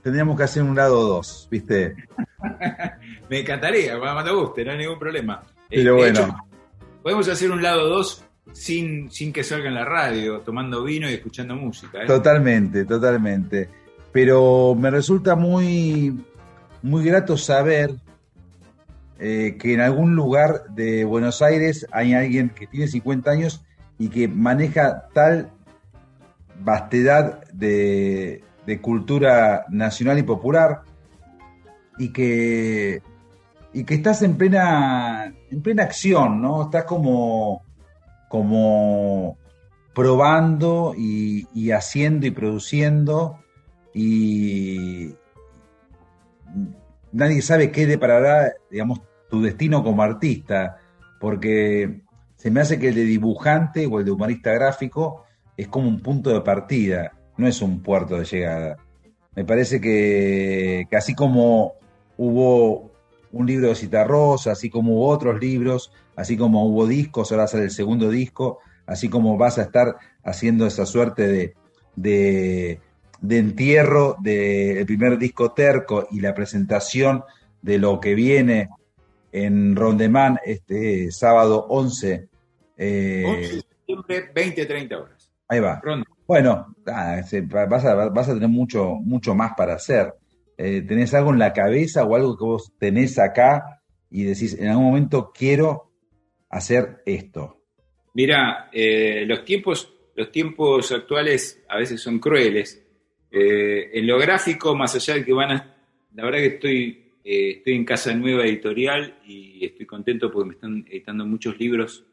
tendríamos 0.03 0.37
que 0.37 0.43
hacer 0.45 0.63
un 0.63 0.77
lado 0.77 1.03
dos, 1.09 1.49
¿viste? 1.51 1.97
me 3.31 3.41
encantaría, 3.41 3.99
cuando 3.99 4.23
te 4.23 4.31
guste, 4.31 4.65
no 4.65 4.73
hay 4.73 4.79
ningún 4.79 4.99
problema. 4.99 5.43
Eh, 5.71 5.79
Pero 5.83 5.97
bueno. 5.97 6.21
hecho, 6.21 6.37
podemos 7.03 7.29
hacer 7.29 7.51
un 7.51 7.63
lado 7.63 7.89
dos 7.89 8.23
sin, 8.53 9.11
sin 9.11 9.33
que 9.33 9.43
salga 9.43 9.69
en 9.69 9.75
la 9.75 9.85
radio, 9.85 10.41
tomando 10.41 10.85
vino 10.85 11.11
y 11.11 11.15
escuchando 11.15 11.57
música. 11.57 12.03
¿eh? 12.03 12.07
Totalmente, 12.07 12.85
totalmente. 12.85 13.69
Pero 14.15 14.77
me 14.77 14.93
resulta 14.93 15.35
muy, 15.35 16.25
muy 16.83 17.05
grato 17.05 17.37
saber 17.37 17.97
eh, 19.19 19.57
que 19.59 19.75
en 19.75 19.81
algún 19.81 20.15
lugar 20.15 20.67
de 20.69 21.05
Buenos 21.05 21.43
Aires 21.43 21.85
hay 21.91 22.15
alguien 22.15 22.51
que 22.51 22.69
tiene 22.69 22.87
50 22.87 23.29
años 23.29 23.65
y 23.99 24.11
que 24.11 24.29
maneja 24.29 25.09
tal 25.13 25.51
vastedad 26.61 27.43
de, 27.53 28.45
cultura 28.83 29.65
nacional 29.69 30.21
y 30.21 30.23
popular 30.23 30.83
y 31.99 32.13
que, 32.13 33.03
y 33.73 33.83
que 33.83 33.95
estás 33.95 34.23
en 34.23 34.37
plena, 34.37 35.35
en 35.51 35.61
plena 35.61 35.83
acción, 35.83 36.41
¿no? 36.41 36.63
Estás 36.63 36.85
como, 36.85 37.65
como 38.29 39.39
probando 39.93 40.95
y 40.97 41.73
haciendo 41.73 42.29
y 42.29 42.31
produciendo 42.31 43.41
y 43.95 45.15
nadie 47.13 47.41
sabe 47.41 47.71
qué 47.71 47.87
deparará, 47.87 48.53
digamos, 48.71 49.01
tu 49.31 49.41
destino 49.41 49.83
como 49.83 50.03
artista, 50.03 50.79
porque 51.21 52.03
se 52.37 52.51
me 52.51 52.61
hace 52.61 52.79
que 52.79 52.89
el 52.89 52.95
de 52.97 53.05
dibujante 53.05 53.87
o 53.87 54.01
el 54.01 54.05
de 54.05 54.11
humorista 54.11 54.53
gráfico 54.53 55.25
es 55.57 55.69
como 55.69 55.89
un 55.89 56.01
punto 56.01 56.31
de 56.31 56.41
partida, 56.41 57.13
no 57.37 57.47
es 57.47 57.63
un 57.63 57.83
puerto 57.83 58.19
de 58.19 58.25
llegada. 58.25 58.77
Me 59.35 59.45
parece 59.45 59.81
que, 59.81 60.87
que 60.91 60.97
así 60.97 61.15
como 61.15 61.75
hubo 62.17 62.93
un 63.33 63.47
libro 63.47 63.69
de 63.69 63.75
Citarrosa, 63.75 64.53
así 64.53 64.71
como 64.71 64.95
hubo 64.95 65.09
otros 65.09 65.41
libros, 65.41 65.93
así 66.17 66.37
como 66.37 66.67
hubo 66.67 66.87
discos, 66.87 67.33
ahora 67.33 67.47
sale 67.47 67.65
el 67.65 67.71
segundo 67.71 68.11
disco, 68.11 68.59
así 68.87 69.09
como 69.09 69.37
vas 69.37 69.59
a 69.59 69.63
estar 69.63 69.97
haciendo 70.23 70.67
esa 70.67 70.87
suerte 70.87 71.27
de, 71.27 71.55
de, 71.97 72.81
de 73.25 73.39
entierro 73.39 74.17
del 74.21 74.85
primer 74.85 75.17
disco 75.17 75.53
terco 75.53 76.07
y 76.11 76.21
la 76.21 76.35
presentación 76.35 77.25
de 77.63 77.79
lo 77.79 77.99
que 77.99 78.15
viene 78.15 78.69
en 79.33 79.75
Rondemán 79.75 80.39
este 80.45 81.11
sábado 81.11 81.65
11. 81.71 82.29
eh, 82.77 83.25
11 83.27 83.41
de 83.41 83.49
septiembre, 83.49 84.35
20-30 84.35 85.01
horas. 85.01 85.31
ahí 85.49 85.61
va. 85.61 85.81
Ronda. 85.83 86.07
Bueno, 86.27 86.75
ah, 86.87 87.23
vas, 87.67 87.85
a, 87.87 87.95
vas 88.11 88.29
a 88.29 88.35
tener 88.35 88.49
mucho, 88.49 88.97
mucho 88.97 89.35
más 89.35 89.53
para 89.57 89.75
hacer. 89.75 90.13
Eh, 90.59 90.83
¿Tenés 90.83 91.15
algo 91.15 91.33
en 91.33 91.39
la 91.39 91.55
cabeza 91.55 92.05
o 92.05 92.15
algo 92.15 92.37
que 92.37 92.45
vos 92.45 92.73
tenés 92.79 93.19
acá 93.19 93.81
y 94.11 94.25
decís, 94.25 94.55
en 94.59 94.69
algún 94.69 94.85
momento 94.85 95.33
quiero 95.35 95.93
hacer 96.51 97.03
esto? 97.07 97.63
Mira, 98.13 98.69
eh, 98.71 99.25
los 99.27 99.45
tiempos, 99.47 99.93
los 100.15 100.31
tiempos 100.31 100.93
actuales 100.93 101.63
a 101.69 101.79
veces 101.79 102.03
son 102.03 102.19
crueles. 102.19 102.84
Eh, 103.37 103.91
en 103.99 104.07
lo 104.07 104.17
gráfico, 104.19 104.77
más 104.77 104.95
allá 104.95 105.15
de 105.15 105.25
que 105.25 105.33
van 105.33 105.51
a, 105.51 105.77
la 106.15 106.25
verdad 106.25 106.39
que 106.39 106.47
estoy, 106.47 107.03
eh, 107.25 107.51
estoy 107.57 107.75
en 107.75 107.85
casa 107.85 108.15
nueva 108.15 108.45
editorial 108.47 109.19
y 109.27 109.65
estoy 109.65 109.87
contento 109.87 110.31
porque 110.31 110.49
me 110.49 110.55
están 110.55 110.85
editando 110.89 111.27
muchos 111.27 111.59
libros 111.59 112.05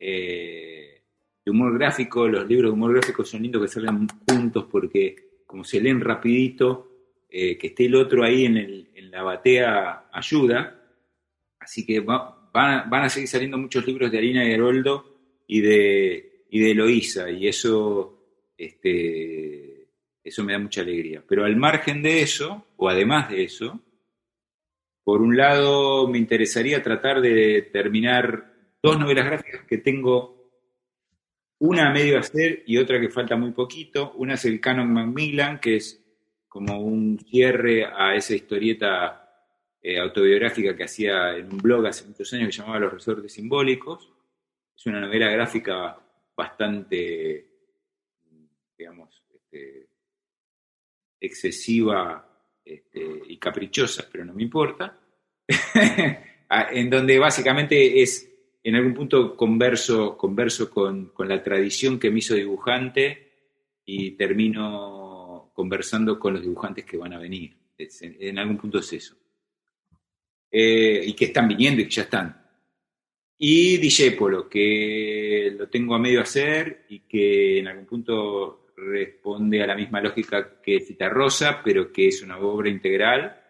eh, 0.00 1.02
de 1.44 1.50
humor 1.50 1.76
gráfico. 1.78 2.26
Los 2.28 2.48
libros 2.48 2.70
de 2.70 2.74
humor 2.74 2.94
gráfico 2.94 3.24
son 3.24 3.42
lindos 3.42 3.62
que 3.62 3.68
salgan 3.68 4.06
juntos 4.26 4.66
porque 4.70 5.42
como 5.46 5.64
se 5.64 5.80
leen 5.82 6.00
rapidito, 6.00 6.88
que 7.28 7.58
esté 7.60 7.86
el 7.86 7.94
otro 7.94 8.24
ahí 8.24 8.44
en, 8.46 9.10
la 9.10 9.22
batea 9.22 10.08
ayuda. 10.12 10.80
Así 11.58 11.84
que 11.84 12.00
va- 12.00 12.48
van, 12.52 12.88
van 12.88 13.04
a 13.04 13.08
seguir 13.10 13.28
saliendo 13.28 13.58
muchos 13.58 13.86
libros 13.86 14.10
de 14.10 14.16
Harina 14.16 14.46
y 14.48 14.52
Heroldo 14.52 15.18
y 15.46 15.60
de, 15.60 16.44
y 16.48 16.60
de 16.60 16.70
Eloísa, 16.70 17.30
y 17.30 17.46
eso, 17.48 18.18
este, 18.56 19.71
eso 20.24 20.44
me 20.44 20.52
da 20.52 20.58
mucha 20.58 20.82
alegría. 20.82 21.22
Pero 21.26 21.44
al 21.44 21.56
margen 21.56 22.02
de 22.02 22.22
eso, 22.22 22.66
o 22.76 22.88
además 22.88 23.30
de 23.30 23.44
eso, 23.44 23.80
Por 25.04 25.20
un 25.20 25.36
lado, 25.36 26.06
me 26.06 26.18
interesaría 26.18 26.82
tratar 26.82 27.20
de 27.20 27.62
terminar 27.72 28.52
dos 28.80 28.98
novelas 29.00 29.26
gráficas 29.26 29.64
que 29.66 29.78
tengo, 29.78 30.50
una 31.58 31.88
a 31.88 31.92
medio 31.92 32.18
hacer 32.18 32.62
y 32.66 32.76
otra 32.78 33.00
que 33.00 33.08
falta 33.08 33.36
muy 33.36 33.50
poquito. 33.52 34.12
Una 34.14 34.34
es 34.34 34.44
el 34.44 34.60
Canon 34.60 34.92
Macmillan, 34.92 35.58
que 35.60 35.76
es 35.76 36.00
como 36.48 36.78
un 36.80 37.18
cierre 37.18 37.84
a 37.84 38.14
esa 38.14 38.34
historieta 38.34 39.22
eh, 39.80 39.98
autobiográfica 39.98 40.76
que 40.76 40.84
hacía 40.84 41.36
en 41.36 41.52
un 41.52 41.58
blog 41.58 41.86
hace 41.86 42.06
muchos 42.06 42.32
años 42.34 42.48
que 42.48 42.62
llamaba 42.62 42.78
Los 42.80 42.92
Resortes 42.92 43.32
Simbólicos. 43.32 44.12
Es 44.76 44.86
una 44.86 45.00
novela 45.00 45.30
gráfica 45.30 45.98
bastante, 46.36 47.46
digamos, 48.76 49.21
excesiva 51.22 52.28
este, 52.64 53.22
y 53.28 53.38
caprichosa, 53.38 54.04
pero 54.10 54.24
no 54.24 54.34
me 54.34 54.42
importa, 54.42 54.98
en 56.72 56.90
donde 56.90 57.18
básicamente 57.18 58.02
es, 58.02 58.28
en 58.62 58.74
algún 58.74 58.94
punto 58.94 59.36
converso, 59.36 60.16
converso 60.16 60.68
con, 60.68 61.06
con, 61.10 61.28
la 61.28 61.42
tradición 61.42 61.98
que 61.98 62.10
me 62.10 62.18
hizo 62.18 62.34
dibujante 62.34 63.32
y 63.84 64.12
termino 64.12 65.52
conversando 65.54 66.18
con 66.18 66.34
los 66.34 66.42
dibujantes 66.42 66.84
que 66.84 66.96
van 66.96 67.12
a 67.12 67.18
venir. 67.18 67.56
en, 67.78 68.38
algún 68.38 68.58
punto 68.58 68.78
es 68.78 68.92
eso. 68.92 69.16
Eh, 70.50 71.02
y 71.06 71.12
que 71.14 71.26
están 71.26 71.48
viniendo 71.48 71.80
y 71.80 71.84
que 71.84 71.90
ya 71.90 72.02
están. 72.02 72.42
Y 73.38 73.78
Dijépolo, 73.78 74.48
que 74.48 75.54
lo 75.56 75.68
tengo 75.68 75.94
a 75.94 75.98
medio 75.98 76.20
hacer 76.20 76.84
y 76.88 77.00
que 77.00 77.58
en 77.58 77.68
algún 77.68 77.86
punto 77.86 78.61
responde 78.84 79.62
a 79.62 79.66
la 79.66 79.76
misma 79.76 80.00
lógica 80.00 80.60
que 80.60 80.80
Cita 80.80 81.08
Rosa, 81.08 81.60
pero 81.64 81.92
que 81.92 82.08
es 82.08 82.22
una 82.22 82.38
obra 82.38 82.68
integral 82.68 83.40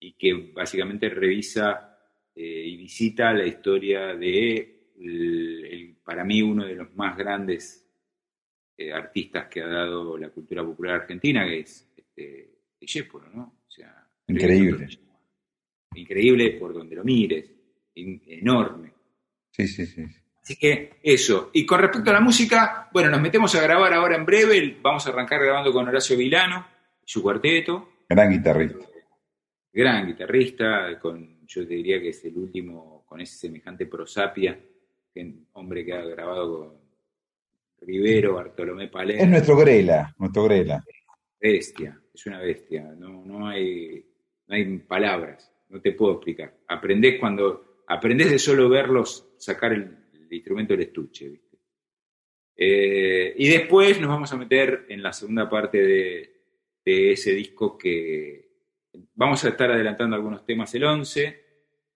y 0.00 0.12
que 0.12 0.52
básicamente 0.52 1.08
revisa 1.08 1.98
eh, 2.34 2.64
y 2.66 2.76
visita 2.76 3.32
la 3.32 3.46
historia 3.46 4.14
de, 4.14 4.92
el, 5.00 5.96
para 6.04 6.24
mí, 6.24 6.42
uno 6.42 6.66
de 6.66 6.74
los 6.74 6.94
más 6.94 7.16
grandes 7.16 7.84
eh, 8.76 8.92
artistas 8.92 9.48
que 9.48 9.62
ha 9.62 9.66
dado 9.66 10.16
la 10.16 10.30
cultura 10.30 10.64
popular 10.64 11.02
argentina, 11.02 11.44
que 11.46 11.60
es 11.60 11.90
este, 11.96 12.58
¿no? 13.34 13.60
O 13.66 13.70
sea, 13.70 14.08
Increíble. 14.28 14.88
Increíble 15.94 16.50
por 16.52 16.74
donde 16.74 16.96
lo 16.96 17.02
mires, 17.02 17.50
enorme. 17.94 18.92
Sí, 19.50 19.66
sí, 19.66 19.86
sí. 19.86 20.04
Así 20.48 20.56
que 20.56 20.92
eso. 21.02 21.50
Y 21.52 21.66
con 21.66 21.78
respecto 21.78 22.08
a 22.08 22.14
la 22.14 22.22
música, 22.22 22.88
bueno, 22.90 23.10
nos 23.10 23.20
metemos 23.20 23.54
a 23.54 23.60
grabar 23.60 23.92
ahora 23.92 24.16
en 24.16 24.24
breve. 24.24 24.78
Vamos 24.80 25.06
a 25.06 25.10
arrancar 25.10 25.42
grabando 25.42 25.70
con 25.74 25.86
Horacio 25.86 26.16
Vilano, 26.16 26.66
su 27.04 27.22
cuarteto. 27.22 27.90
Gran 28.08 28.30
guitarrista. 28.30 28.86
Gran 29.70 30.06
guitarrista, 30.06 30.98
con, 30.98 31.46
yo 31.46 31.68
te 31.68 31.74
diría 31.74 32.00
que 32.00 32.08
es 32.08 32.24
el 32.24 32.38
último 32.38 33.04
con 33.04 33.20
ese 33.20 33.36
semejante 33.36 33.84
prosapia, 33.84 34.58
que, 35.12 35.34
hombre 35.52 35.84
que 35.84 35.92
ha 35.92 36.00
grabado 36.00 36.58
con 36.58 37.86
Rivero, 37.86 38.36
Bartolomé 38.36 38.88
Palermo. 38.88 39.24
Es 39.24 39.28
nuestro 39.28 39.54
Grela, 39.54 40.14
nuestro 40.18 40.44
Grela. 40.44 40.82
Bestia, 41.38 42.00
es 42.14 42.24
una 42.24 42.40
bestia. 42.40 42.84
No, 42.96 43.22
no, 43.22 43.48
hay, 43.48 44.02
no 44.46 44.54
hay 44.54 44.78
palabras, 44.78 45.52
no 45.68 45.78
te 45.78 45.92
puedo 45.92 46.14
explicar. 46.14 46.54
Aprendés 46.68 47.20
cuando, 47.20 47.82
aprendés 47.86 48.30
de 48.30 48.38
solo 48.38 48.70
verlos 48.70 49.28
sacar 49.36 49.74
el, 49.74 50.07
el 50.28 50.36
instrumento 50.36 50.74
del 50.74 50.82
estuche. 50.82 51.40
Eh, 52.60 53.34
y 53.36 53.48
después 53.48 54.00
nos 54.00 54.10
vamos 54.10 54.32
a 54.32 54.36
meter 54.36 54.86
en 54.88 55.02
la 55.02 55.12
segunda 55.12 55.48
parte 55.48 55.78
de, 55.78 56.34
ese 56.84 57.32
disco 57.32 57.76
que 57.76 58.48
vamos 59.14 59.44
a 59.44 59.50
estar 59.50 59.70
adelantando 59.70 60.16
algunos 60.16 60.46
temas 60.46 60.74
el 60.74 60.84
11, 60.84 61.44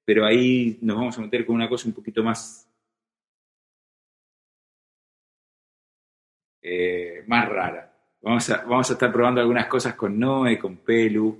pero 0.04 0.26
ahí 0.26 0.78
nos 0.82 0.96
vamos 0.96 1.18
a 1.18 1.22
meter 1.22 1.46
con 1.46 1.56
una 1.56 1.68
cosa 1.68 1.88
un 1.88 1.94
poquito 1.94 2.22
más 2.22 2.70
eh, 6.60 7.24
más 7.26 7.48
rara. 7.48 7.90
Vamos 8.20 8.50
a, 8.50 8.64
vamos 8.64 8.90
a 8.90 8.92
estar 8.92 9.10
probando 9.10 9.40
algunas 9.40 9.66
cosas 9.66 9.94
con 9.94 10.18
Noé, 10.18 10.58
con 10.58 10.76
Pelu. 10.76 11.38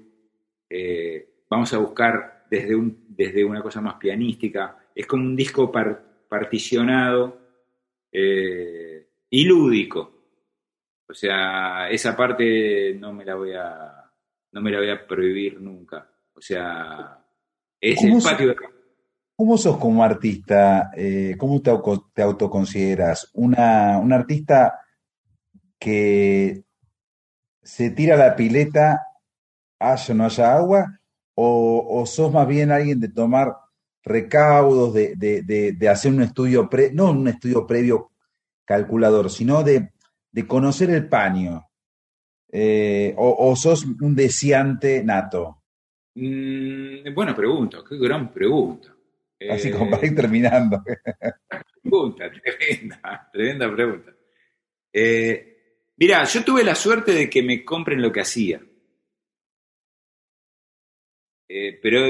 Eh, 0.69 1.45
vamos 1.49 1.73
a 1.75 1.79
buscar 1.79 2.47
desde, 2.51 2.75
un, 2.75 3.05
desde 3.09 3.45
una 3.45 3.63
cosa 3.63 3.81
más 3.83 3.97
pianística. 3.97 4.79
Es 4.95 5.07
como 5.07 5.25
un 5.25 5.37
disco 5.37 5.71
para 5.71 6.12
particionado 6.33 7.39
eh, 8.11 9.07
y 9.29 9.45
lúdico. 9.45 10.15
O 11.07 11.13
sea, 11.13 11.91
esa 11.91 12.17
parte 12.17 12.95
no 12.99 13.13
me 13.13 13.23
la 13.23 13.35
voy 13.35 13.53
a, 13.53 14.11
no 14.53 14.63
me 14.63 14.71
la 14.71 14.79
voy 14.79 14.89
a 14.89 15.07
prohibir 15.07 15.61
nunca. 15.61 16.09
O 16.33 16.41
sea, 16.41 17.23
es 17.79 18.03
el 18.03 18.23
patio 18.23 18.49
de 18.49 18.57
¿Cómo 19.37 19.59
sos 19.59 19.77
como 19.77 20.03
artista? 20.03 20.91
Eh, 20.97 21.35
¿Cómo 21.37 21.61
te, 21.61 21.71
te 22.15 22.23
autoconsideras? 22.23 23.29
¿Una, 23.35 23.99
¿Un 23.99 24.15
artista 24.15 24.81
que 25.79 26.65
se 27.63 27.91
tira 27.91 28.17
la 28.17 28.35
pileta, 28.35 29.03
haya 29.79 30.15
o 30.15 30.17
no 30.17 30.25
haya 30.25 30.57
agua? 30.57 30.99
¿O, 31.35 32.01
o 32.01 32.07
sos 32.07 32.33
más 32.33 32.49
bien 32.49 32.71
alguien 32.71 33.01
de 33.01 33.11
tomar 33.11 33.53
recaudos, 34.03 34.95
de, 34.95 35.89
hacer 35.91 36.13
un 36.13 36.23
estudio, 36.23 36.69
pre, 36.69 36.93
no 36.93 37.11
un 37.11 37.29
estudio 37.29 37.67
previo 37.67 38.11
calculador, 38.65 39.31
sino 39.31 39.63
de, 39.63 39.93
conocer 40.47 40.91
el 40.91 41.09
paño? 41.09 41.69
Eh, 42.55 43.15
o, 43.17 43.55
sos 43.57 43.85
un 43.85 44.15
deseante 44.15 45.03
nato? 45.03 45.63
Mm, 46.15 47.15
buena 47.15 47.35
pregunta, 47.35 47.79
qué 47.89 47.97
gran 47.97 48.33
pregunta. 48.33 48.95
Así 49.51 49.71
como 49.71 49.91
para 49.91 50.07
ir 50.07 50.15
terminando. 50.15 50.83
Pregunta, 51.83 52.31
tremenda, 52.31 53.29
tremenda 53.33 53.75
pregunta. 53.75 54.15
Eh, 54.93 55.57
mira, 55.97 56.23
yo 56.25 56.45
tuve 56.45 56.63
la 56.63 56.77
suerte 56.77 57.13
de 57.13 57.29
que 57.29 57.43
me 57.43 57.65
compren 57.65 58.01
lo 58.01 58.13
que 58.13 58.21
hacía. 58.21 58.63
Eh, 61.49 61.79
pero 61.83 62.07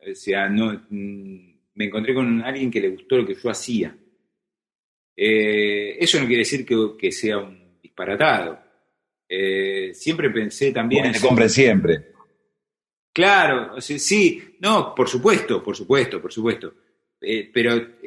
o 0.00 0.14
sea, 0.14 0.48
no, 0.48 0.72
mm, 0.88 1.50
me 1.74 1.84
encontré 1.86 2.14
con 2.14 2.42
alguien 2.42 2.70
que 2.70 2.80
le 2.80 2.90
gustó 2.90 3.16
lo 3.16 3.26
que 3.26 3.34
yo 3.34 3.50
hacía. 3.50 3.96
Eh, 5.16 5.96
eso 5.98 6.18
no 6.18 6.26
quiere 6.26 6.40
decir 6.40 6.64
que, 6.64 7.12
sea 7.12 7.38
un 7.38 7.80
disparatado. 7.82 8.58
Eh, 9.28 9.92
siempre 9.94 10.30
pensé 10.30 10.72
también... 10.72 11.12
se 11.14 11.26
compre 11.26 11.48
siempre. 11.48 12.12
Claro, 13.12 13.80
sí, 13.80 14.56
no, 14.60 14.94
por 14.94 15.08
supuesto, 15.08 15.62
por 15.62 15.76
supuesto, 15.76 16.20
por 16.20 16.32
supuesto. 16.32 16.74
Eh, 17.20 17.50
pero 17.52 17.98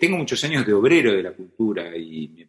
tengo 0.00 0.16
muchos 0.16 0.42
años 0.44 0.66
de 0.66 0.72
obrero 0.72 1.12
de 1.12 1.22
la 1.22 1.32
cultura 1.32 1.96
y 1.96 2.46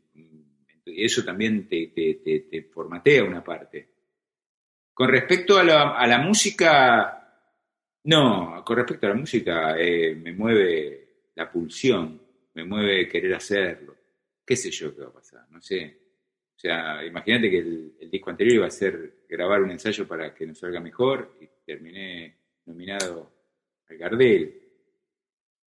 eso 0.85 1.23
también 1.23 1.67
te, 1.67 1.87
te, 1.87 2.63
formatea 2.73 3.23
una 3.23 3.43
parte. 3.43 3.89
Con 4.93 5.09
respecto 5.09 5.57
a 5.57 5.63
la, 5.63 5.97
a 5.97 6.07
la 6.07 6.17
música, 6.19 7.26
no, 8.07 8.63
con 8.63 8.77
respecto 8.77 9.05
a 9.05 9.09
la 9.09 9.15
música, 9.15 9.77
eh, 9.77 10.15
me 10.15 10.31
mueve 10.31 11.31
la 11.35 11.51
pulsión, 11.51 12.21
me 12.53 12.63
mueve 12.63 13.05
querer 13.05 13.35
hacerlo. 13.35 13.97
¿Qué 14.45 14.55
sé 14.55 14.71
yo 14.71 14.95
qué 14.95 15.01
va 15.01 15.09
a 15.09 15.13
pasar? 15.13 15.45
No 15.51 15.61
sé. 15.61 15.97
O 16.55 16.57
sea, 16.57 17.05
imagínate 17.05 17.51
que 17.51 17.57
el, 17.57 18.09
disco 18.09 18.29
anterior 18.29 18.55
iba 18.55 18.67
a 18.67 18.71
ser 18.71 19.25
grabar 19.27 19.61
un 19.61 19.71
ensayo 19.71 20.07
para 20.07 20.33
que 20.33 20.47
nos 20.47 20.57
salga 20.57 20.79
mejor 20.79 21.37
y 21.41 21.47
terminé 21.65 22.33
nominado 22.65 23.29
al 23.89 23.97
Gardel. 23.97 24.61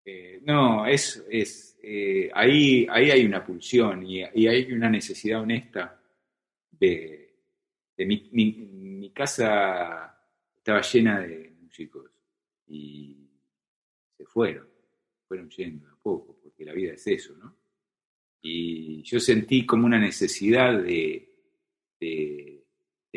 Eh, 0.04 0.42
no, 0.44 0.86
es, 0.86 1.26
es 1.30 1.80
eh, 1.82 2.30
ahí, 2.34 2.86
ahí 2.90 3.12
hay 3.12 3.26
una 3.26 3.46
pulsión 3.46 4.06
y, 4.06 4.24
hay 4.24 4.74
una 4.74 4.90
necesidad 4.90 5.42
honesta 5.42 6.02
de, 6.70 7.34
de 7.96 8.06
mi, 8.06 8.30
mi 8.34 9.10
casa 9.12 10.20
estaba 10.58 10.82
llena 10.82 11.22
de 11.22 11.54
músicos 11.62 12.15
y 12.68 13.30
se 14.18 14.26
fueron, 14.26 14.68
fueron 15.28 15.50
yendo 15.50 15.88
a 15.90 15.98
poco, 16.02 16.38
porque 16.42 16.66
la 16.66 16.74
vida 16.74 16.94
es 16.94 17.06
eso, 17.08 17.36
¿no? 17.36 17.56
Y 18.42 19.02
yo 19.04 19.20
sentí 19.20 19.66
como 19.66 19.86
una 19.86 20.00
necesidad 20.00 20.82
de, 20.82 21.30
de, 22.00 22.62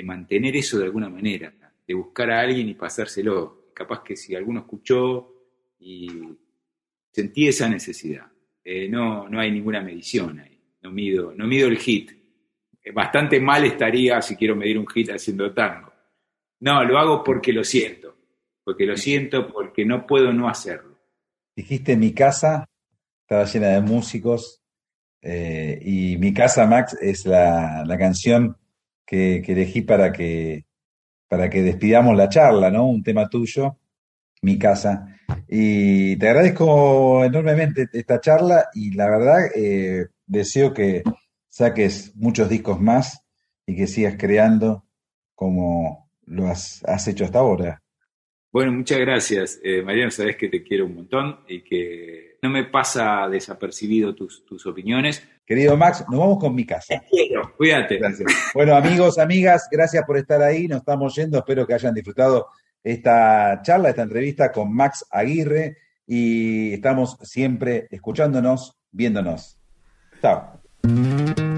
mantener 0.03 0.57
eso 0.57 0.79
de 0.79 0.85
alguna 0.85 1.11
manera, 1.11 1.53
de 1.87 1.95
buscar 1.95 2.31
a 2.31 2.41
alguien 2.41 2.69
y 2.69 2.75
pasárselo. 2.75 3.73
Capaz 3.75 4.03
que 4.03 4.17
si 4.17 4.35
alguno 4.35 4.61
escuchó 4.61 5.35
y 5.81 6.09
sentí 7.11 7.49
esa 7.49 7.69
necesidad. 7.69 8.31
Eh, 8.65 8.89
no, 8.89 9.29
no 9.29 9.41
hay 9.41 9.51
ninguna 9.51 9.83
medición 9.83 10.39
ahí, 10.39 10.59
no 10.83 10.93
mido, 10.93 11.35
no 11.35 11.47
mido 11.47 11.69
el 11.69 11.79
hit. 11.79 12.13
Bastante 12.95 13.39
mal 13.39 13.65
estaría 13.65 14.23
si 14.23 14.35
quiero 14.35 14.57
medir 14.57 14.79
un 14.79 14.87
hit 14.87 15.11
haciendo 15.11 15.53
tango. 15.53 15.93
No, 16.61 16.83
lo 16.85 16.97
hago 16.97 17.23
porque 17.23 17.53
lo 17.53 17.65
siento 17.65 18.08
porque 18.69 18.85
lo 18.85 18.99
siento, 18.99 19.51
porque 19.51 19.87
no 19.87 20.07
puedo 20.07 20.31
no 20.31 20.47
hacerlo. 20.47 20.99
Dijiste 21.57 21.97
mi 21.97 22.13
casa, 22.13 22.69
estaba 23.23 23.47
llena 23.47 23.69
de 23.69 23.81
músicos, 23.81 24.61
eh, 25.23 25.81
y 25.83 26.19
mi 26.19 26.35
casa, 26.35 26.67
Max, 26.67 26.95
es 27.01 27.25
la, 27.25 27.87
canción 27.99 28.59
que, 29.07 29.37
elegí 29.39 29.81
para 29.81 30.13
que, 30.13 30.67
para 31.29 31.49
que 31.49 31.63
despidamos 31.63 32.15
la 32.15 32.29
charla, 32.29 32.71
¿no? 32.71 32.87
Un 32.87 33.03
tema 33.03 33.31
tuyo. 33.31 33.79
mi 34.43 34.59
casa. 34.59 35.19
Y 35.49 36.17
te 36.17 36.29
agradezco 36.29 37.25
enormemente 37.25 37.89
esta 37.91 38.21
charla 38.21 38.69
y 38.75 38.91
la 38.91 39.09
verdad 39.09 39.47
eh, 39.55 40.09
deseo 40.27 40.75
que 40.75 41.03
saques 41.49 42.15
muchos 42.17 42.51
discos 42.51 42.79
más 42.83 43.25
y 43.65 43.75
que 43.77 43.87
sigas 43.87 44.17
creando 44.19 44.85
como 45.35 46.11
lo 46.27 46.49
has, 46.49 47.09
hecho 47.09 47.25
hasta 47.25 47.39
ahora. 47.39 47.83
Bueno, 48.51 48.73
muchas 48.73 48.99
gracias, 48.99 49.61
eh, 49.63 49.83
Mariano. 49.83 50.11
Sabes 50.11 50.37
que 50.37 50.49
te 50.49 50.63
quiero 50.63 50.87
un 50.87 50.95
montón 50.95 51.41
y 51.49 51.63
que 51.63 52.39
no 52.43 52.51
me 52.51 52.65
pasa 52.65 53.29
desapercibido 53.29 54.15
tus, 54.15 54.45
tus 54.47 54.67
opiniones. 54.67 55.23
Querido 55.45 55.77
Max, 55.77 56.05
nos 56.11 56.21
vamos 56.21 56.39
con 56.39 56.55
mi 56.55 56.65
casa. 56.65 57.03
quiero, 57.11 57.55
cuídate. 57.57 57.99
Gracias. 57.99 58.33
Bueno, 58.55 58.75
amigos, 58.75 59.19
amigas, 59.19 59.69
gracias 59.71 60.05
por 60.07 60.17
estar 60.17 60.43
ahí. 60.43 60.69
Nos 60.69 60.79
estamos 60.79 61.15
yendo. 61.15 61.39
Espero 61.39 61.67
que 61.67 61.75
hayan 61.75 61.95
disfrutado 61.95 62.49
esta 62.83 63.61
charla, 63.63 63.91
esta 63.91 64.03
entrevista 64.03 64.53
con 64.53 64.73
Max 64.75 65.05
Aguirre 65.11 65.77
y 66.07 66.73
estamos 66.73 67.19
siempre 67.23 67.87
escuchándonos, 67.91 68.79
viéndonos. 68.91 69.59
Chao. 70.23 71.58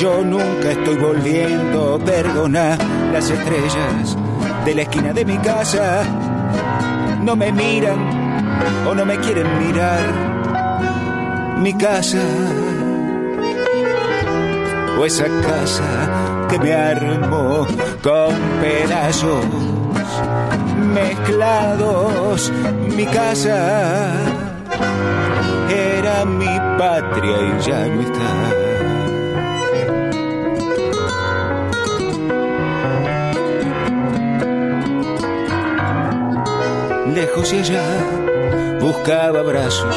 Yo 0.00 0.22
nunca 0.22 0.70
estoy 0.70 0.96
volviendo, 0.96 1.98
perdona 2.04 2.78
las 3.12 3.30
estrellas 3.30 4.16
de 4.64 4.74
la 4.74 4.82
esquina 4.82 5.12
de 5.12 5.24
mi 5.24 5.36
casa. 5.38 6.04
No 7.22 7.34
me 7.34 7.50
miran 7.50 8.86
o 8.86 8.94
no 8.94 9.04
me 9.04 9.18
quieren 9.18 9.46
mirar 9.58 11.58
mi 11.58 11.74
casa 11.74 12.22
o 14.98 15.04
esa 15.04 15.26
casa 15.26 16.46
que 16.48 16.58
me 16.60 16.72
armó 16.72 17.66
con 18.02 18.34
pedazos 18.60 19.44
mezclados 20.94 22.52
mi 22.96 23.04
casa 23.06 24.12
era 25.68 26.24
mi 26.24 26.58
patria 26.78 27.36
y 27.42 27.68
ya 27.68 27.86
no 27.86 28.02
está 28.02 28.57
y 37.38 37.58
allá 37.60 37.84
buscaba 38.80 39.38
abrazos. 39.38 39.96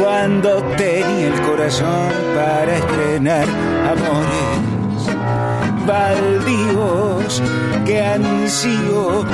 Cuando 0.00 0.62
tenía 0.78 1.28
el 1.28 1.40
corazón 1.42 2.08
para 2.34 2.74
estrenar 2.74 3.44
amores 3.92 4.62
baldíos 5.86 7.42
que 7.84 8.00
ansío 8.00 9.24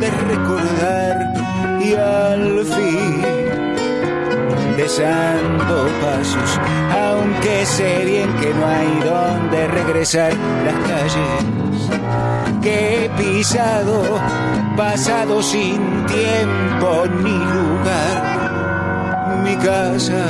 de 0.00 0.10
recordar 0.10 1.34
y 1.80 1.94
al 1.94 2.64
fin 2.64 3.22
besando 4.76 5.86
pasos 6.02 6.60
aunque 6.92 7.64
sé 7.66 8.04
bien 8.04 8.32
que 8.40 8.52
no 8.52 8.66
hay 8.66 9.00
donde 9.08 9.68
regresar. 9.68 10.32
Las 10.64 10.74
calles 10.88 11.46
que 12.62 13.04
he 13.04 13.10
pisado 13.10 14.02
pasado 14.76 15.42
sin 15.42 15.85
tiempo 16.06 17.06
ni 17.22 17.38
lugar, 17.54 18.18
mi 19.42 19.56
casa, 19.56 20.24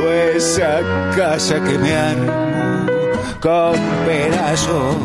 pues 0.00 0.58
esa 0.58 0.80
casa 1.16 1.54
que 1.62 1.78
me 1.78 1.94
armo 1.94 2.32
con 3.40 3.74
pedazos 4.06 4.96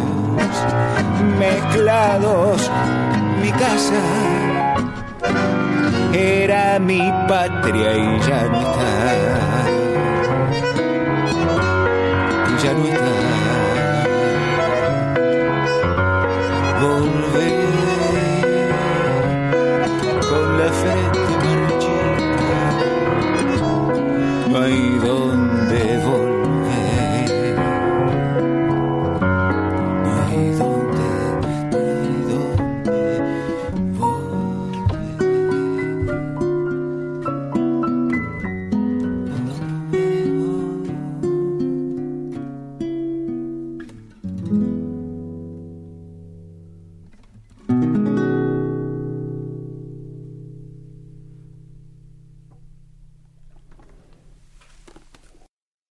mezclados, 1.39 2.69
mi 3.41 3.51
casa 3.51 4.01
era 6.13 6.79
mi 6.79 7.01
patria 7.27 7.93
y 7.95 8.19
ya. 8.21 9.46